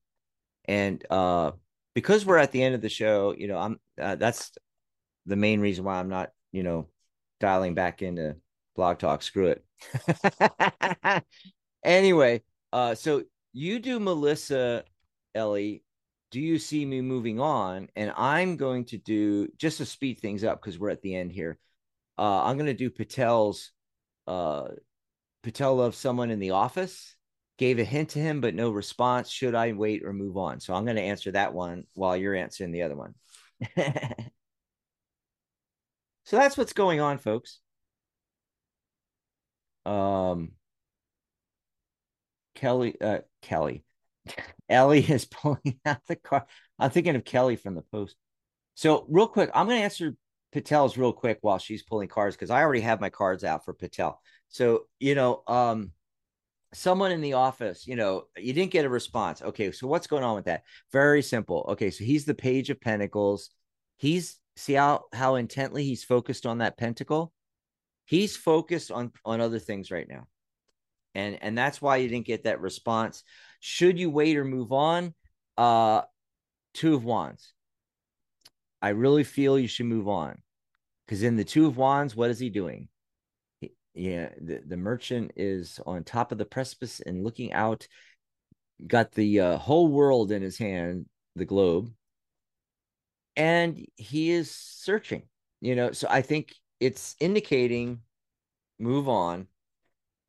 [0.66, 1.52] And uh,
[2.02, 4.52] because we're at the end of the show, you know, I'm uh, that's
[5.26, 6.88] the main reason why I'm not, you know,
[7.40, 8.36] dialing back into
[8.76, 9.22] blog talk.
[9.22, 11.24] Screw it.
[11.84, 12.42] anyway,
[12.74, 13.24] uh, so
[13.54, 14.84] you do Melissa,
[15.36, 15.84] Ellie.
[16.32, 17.90] Do you see me moving on?
[17.96, 21.32] And I'm going to do just to speed things up because we're at the end
[21.32, 21.58] here.
[22.18, 23.72] Uh, I'm going to do Patel's.
[24.28, 24.68] Uh,
[25.42, 27.16] Patel loves someone in the office
[27.60, 29.30] gave a hint to him, but no response.
[29.30, 30.62] Should I wait or move on?
[30.62, 33.14] So I'm going to answer that one while you're answering the other one.
[36.24, 37.60] so that's what's going on, folks.
[39.86, 40.54] Um,
[42.56, 43.84] Kelly, uh, Kelly,
[44.70, 46.48] Ellie is pulling out the car.
[46.80, 48.16] I'm thinking of Kelly from the post.
[48.76, 50.16] So real quick, I'm going to answer
[50.54, 53.74] Patel's real quick while she's pulling cards because I already have my cards out for
[53.74, 54.22] Patel.
[54.48, 55.92] So you know, um,
[56.74, 59.42] someone in the office, you know, you didn't get a response.
[59.42, 60.64] Okay, so what's going on with that?
[60.92, 61.66] Very simple.
[61.70, 63.50] Okay, so he's the page of pentacles.
[63.98, 67.34] He's see how how intently he's focused on that pentacle.
[68.06, 70.28] He's focused on on other things right now.
[71.16, 73.24] And and that's why you didn't get that response.
[73.60, 75.14] Should you wait or move on?
[75.58, 76.04] Uh
[76.74, 77.54] two of wands.
[78.82, 80.42] I really feel you should move on.
[81.06, 82.88] Because in the two of wands, what is he doing?
[83.94, 87.88] Yeah the, the merchant is on top of the precipice and looking out
[88.88, 91.06] got the uh, whole world in his hand
[91.36, 91.92] the globe.
[93.36, 95.24] And he is searching
[95.62, 98.00] you know so i think it's indicating
[98.80, 99.48] move on.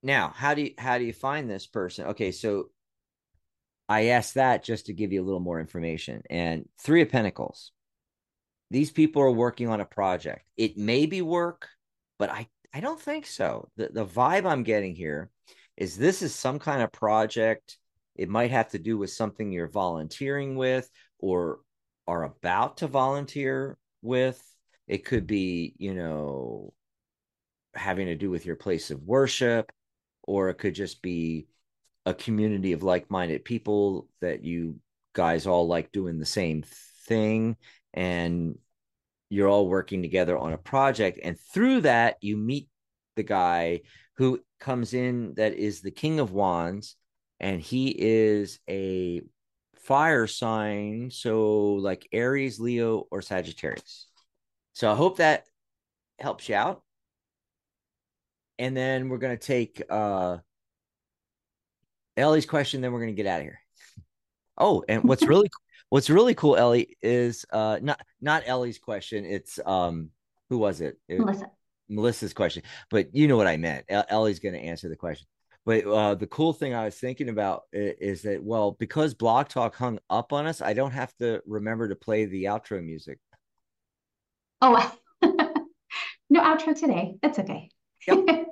[0.02, 2.06] Now how do you how do you find this person?
[2.08, 2.70] Okay so
[3.88, 7.72] i asked that just to give you a little more information and three of pentacles.
[8.70, 10.44] These people are working on a project.
[10.56, 11.68] It may be work
[12.18, 13.68] but i I don't think so.
[13.76, 15.30] The the vibe I'm getting here
[15.76, 17.78] is this is some kind of project.
[18.14, 20.88] It might have to do with something you're volunteering with
[21.18, 21.60] or
[22.06, 24.40] are about to volunteer with.
[24.86, 26.72] It could be, you know,
[27.74, 29.70] having to do with your place of worship,
[30.22, 31.46] or it could just be
[32.06, 34.80] a community of like-minded people that you
[35.12, 36.64] guys all like doing the same
[37.06, 37.56] thing
[37.94, 38.58] and
[39.30, 42.68] you're all working together on a project and through that you meet
[43.16, 43.80] the guy
[44.16, 46.96] who comes in that is the king of wands
[47.38, 49.22] and he is a
[49.76, 54.08] fire sign so like aries leo or sagittarius.
[54.74, 55.44] So i hope that
[56.18, 56.82] helps you out.
[58.58, 60.38] And then we're going to take uh
[62.16, 63.60] ellie's question then we're going to get out of here.
[64.58, 65.48] Oh and what's really
[65.90, 69.24] What's really cool, Ellie, is uh not not Ellie's question.
[69.24, 70.10] It's um
[70.48, 70.98] who was it?
[71.08, 71.50] it Melissa.
[71.88, 73.84] Melissa's question, but you know what I meant.
[73.88, 75.26] Ellie's going to answer the question.
[75.66, 79.74] But uh, the cool thing I was thinking about is that well, because Blog Talk
[79.74, 83.18] hung up on us, I don't have to remember to play the outro music.
[84.62, 87.16] Oh, no outro today.
[87.22, 87.70] That's okay.
[88.06, 88.18] Yep.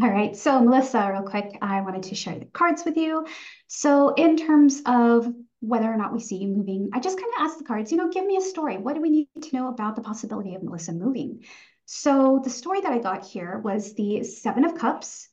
[0.00, 3.26] All right, so Melissa, real quick, I wanted to share the cards with you.
[3.66, 5.30] So, in terms of
[5.62, 7.96] whether or not we see you moving, I just kind of asked the cards, you
[7.96, 8.78] know, give me a story.
[8.78, 11.44] What do we need to know about the possibility of Melissa moving?
[11.84, 15.28] So, the story that I got here was the Seven of Cups,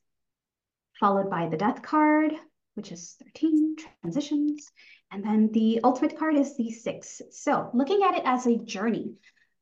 [0.99, 2.33] followed by the Death card,
[2.75, 4.71] which is 13 transitions.
[5.11, 7.23] And then the ultimate card is the six.
[7.31, 9.15] So, looking at it as a journey,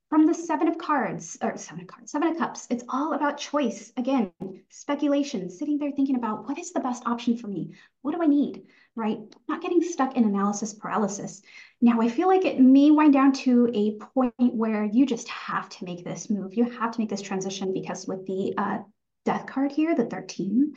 [0.09, 2.67] from the seven of cards or seven of cards seven of cups.
[2.69, 3.91] It's all about choice.
[3.97, 4.31] Again
[4.69, 7.71] speculation sitting there thinking about what is the best option for me?
[8.01, 8.63] What do i need
[8.95, 9.19] right?
[9.47, 11.41] Not getting stuck in analysis paralysis.
[11.81, 15.69] Now i feel like it may wind down to a point where you just have
[15.69, 16.53] to make this move.
[16.53, 18.79] You have to make this transition because with the uh,
[19.25, 20.73] death card here the 13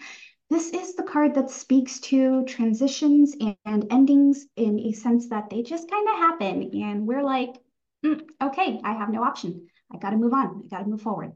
[0.51, 5.63] this is the card that speaks to transitions and endings in a sense that they
[5.63, 6.71] just kind of happen.
[6.75, 7.55] And we're like
[8.05, 9.69] mm, okay, I have no option.
[9.93, 10.63] I got to move on.
[10.65, 11.33] I got to move forward.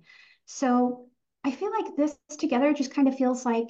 [0.46, 1.06] So
[1.42, 3.68] I feel like this together just kind of feels like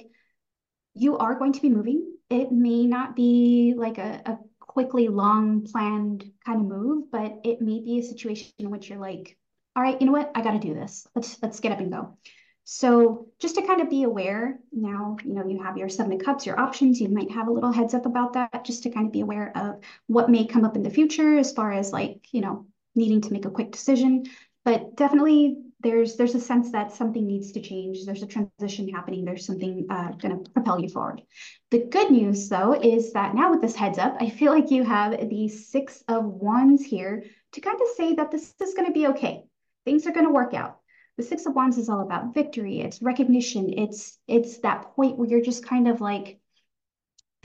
[0.93, 2.15] you are going to be moving.
[2.29, 7.61] It may not be like a, a quickly long planned kind of move, but it
[7.61, 9.37] may be a situation in which you're like,
[9.75, 10.31] all right, you know what?
[10.35, 11.07] I got to do this.
[11.15, 12.17] Let's let's get up and go.
[12.63, 16.25] So just to kind of be aware now, you know, you have your seven of
[16.25, 19.05] cups, your options, you might have a little heads up about that just to kind
[19.05, 22.27] of be aware of what may come up in the future as far as like,
[22.31, 22.65] you know,
[22.95, 24.25] needing to make a quick decision.
[24.63, 28.05] But definitely there's there's a sense that something needs to change.
[28.05, 29.23] There's a transition happening.
[29.23, 31.21] There's something uh, going to propel you forward.
[31.69, 34.83] The good news, though, is that now with this heads up, I feel like you
[34.83, 38.93] have the six of wands here to kind of say that this is going to
[38.93, 39.43] be okay.
[39.85, 40.79] Things are going to work out.
[41.17, 42.79] The six of wands is all about victory.
[42.81, 43.71] It's recognition.
[43.77, 46.39] It's it's that point where you're just kind of like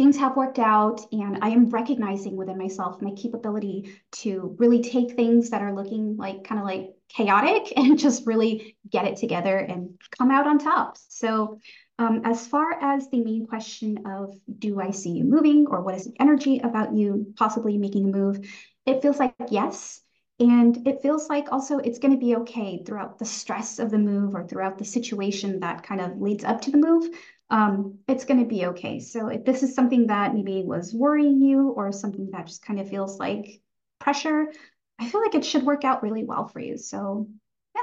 [0.00, 5.14] things have worked out and I am recognizing within myself my capability to really take
[5.14, 9.58] things that are looking like kind of like chaotic and just really get it together
[9.58, 10.96] and come out on top.
[11.10, 11.58] So
[11.98, 15.96] um, as far as the main question of do I see you moving or what
[15.96, 18.38] is the energy about you possibly making a move,
[18.86, 20.00] it feels like yes.
[20.38, 23.98] And it feels like also it's going to be okay throughout the stress of the
[23.98, 27.04] move or throughout the situation that kind of leads up to the move
[27.50, 29.00] um, it's going to be okay.
[29.00, 32.80] So if this is something that maybe was worrying you or something that just kind
[32.80, 33.60] of feels like
[33.98, 34.52] pressure,
[34.98, 36.78] I feel like it should work out really well for you.
[36.78, 37.28] So
[37.74, 37.82] yeah,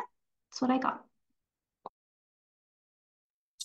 [0.50, 1.04] that's what I got.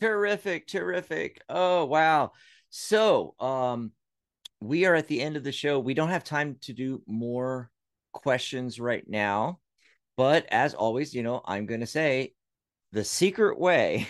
[0.01, 1.41] Terrific, terrific.
[1.49, 2.33] Oh, wow.
[2.71, 3.93] So, um,
[4.61, 5.79] we are at the end of the show.
[5.79, 7.71] We don't have time to do more
[8.13, 9.61] questions right now.
[10.17, 12.35] But as always, you know, I'm going to say
[12.93, 14.09] the secret way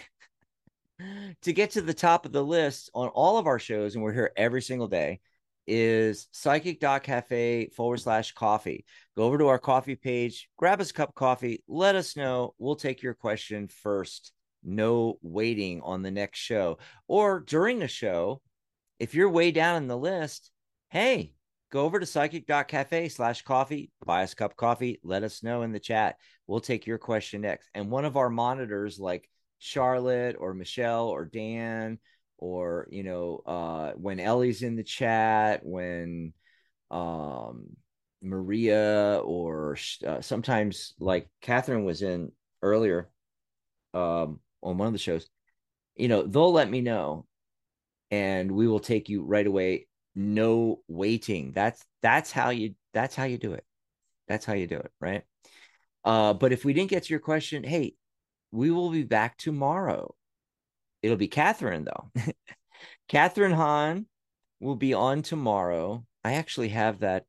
[1.43, 4.13] to get to the top of the list on all of our shows, and we're
[4.13, 5.21] here every single day,
[5.67, 8.85] is psychic.cafe forward slash coffee.
[9.17, 12.55] Go over to our coffee page, grab us a cup of coffee, let us know.
[12.59, 14.33] We'll take your question first.
[14.65, 16.79] No waiting on the next show.
[17.09, 18.41] Or during a show,
[18.99, 20.51] if you're way down in the list,
[20.91, 21.35] hey,
[21.71, 25.63] go over to psychic.cafe slash coffee, buy us a cup of coffee, let us know
[25.63, 26.17] in the chat.
[26.47, 27.71] We'll take your question next.
[27.75, 29.29] And one of our monitors, like
[29.63, 31.99] Charlotte or Michelle or Dan
[32.37, 36.33] or you know uh when Ellie's in the chat when
[36.91, 37.69] um
[38.21, 39.77] Maria or
[40.07, 43.09] uh, sometimes like Catherine was in earlier
[43.95, 45.29] um on one of the shows
[45.95, 47.25] you know they'll let me know
[48.11, 49.87] and we will take you right away.
[50.15, 51.53] No waiting.
[51.53, 53.65] That's that's how you that's how you do it.
[54.27, 55.23] That's how you do it right?
[56.05, 57.95] Uh but if we didn't get to your question hey
[58.53, 60.15] we will be back tomorrow.
[61.03, 62.11] It'll be Catherine, though.
[63.09, 64.07] Catherine Hahn
[64.61, 66.05] will be on tomorrow.
[66.23, 67.25] I actually have that.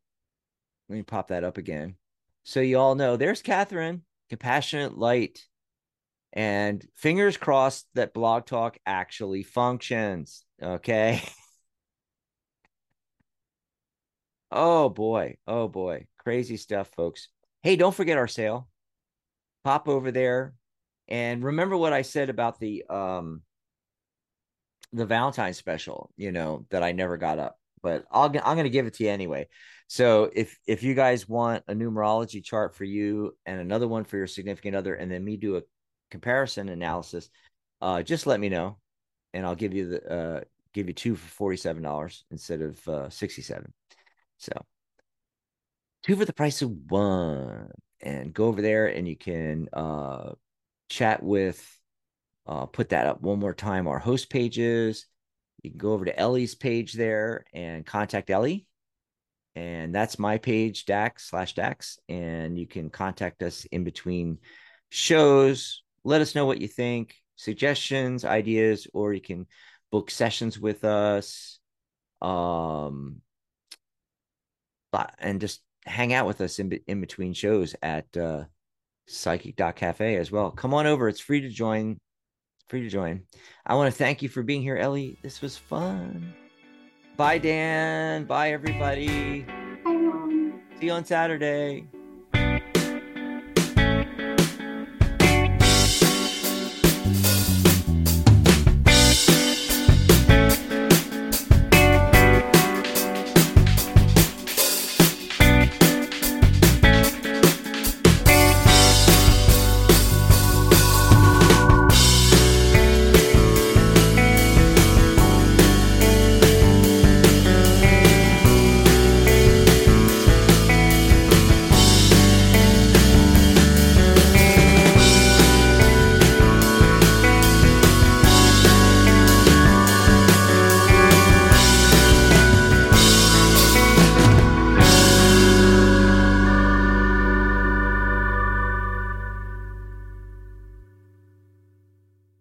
[0.90, 1.95] Let me pop that up again.
[2.44, 5.48] So you all know there's Catherine, compassionate light.
[6.34, 10.44] And fingers crossed that Blog Talk actually functions.
[10.62, 11.22] Okay.
[14.52, 15.38] oh boy.
[15.48, 16.08] Oh boy.
[16.18, 17.30] Crazy stuff, folks.
[17.62, 18.68] Hey, don't forget our sale.
[19.64, 20.54] Pop over there,
[21.07, 23.41] and remember what I said about the um
[24.93, 28.69] the Valentine special, you know, that I never got up, but I'll I'm going to
[28.69, 29.47] give it to you anyway.
[29.88, 34.17] So if if you guys want a numerology chart for you and another one for
[34.17, 35.63] your significant other, and then me do a
[36.11, 37.30] comparison analysis,
[37.81, 38.77] uh, just let me know,
[39.34, 40.41] and I'll give you the uh
[40.73, 43.73] give you two for forty seven dollars instead of uh, sixty seven.
[44.38, 44.51] So
[46.03, 47.71] two for the price of one,
[48.01, 50.34] and go over there and you can uh
[50.94, 51.61] chat with,
[52.45, 55.06] uh, put that up one more time, our host pages.
[55.61, 58.68] You can go over to Ellie's page there and contact Ellie.
[59.56, 61.99] And that's my page, Dax slash Dax.
[62.10, 64.40] And you can contact us in between
[64.90, 65.84] shows.
[66.03, 69.48] Let us know what you think, suggestions, ideas, or you can
[69.91, 71.60] book sessions with us.
[72.22, 73.22] Um,
[75.20, 78.45] and just hang out with us in, in between shows at uh,
[79.07, 80.51] psychic.cafe as well.
[80.51, 81.07] Come on over.
[81.07, 81.97] It's free to join.
[82.67, 83.23] Free to join.
[83.65, 85.17] I want to thank you for being here, Ellie.
[85.21, 86.34] This was fun.
[87.17, 88.25] Bye, Dan.
[88.25, 89.41] Bye, everybody.
[89.41, 90.61] Bye, Mom.
[90.80, 91.88] See you on Saturday.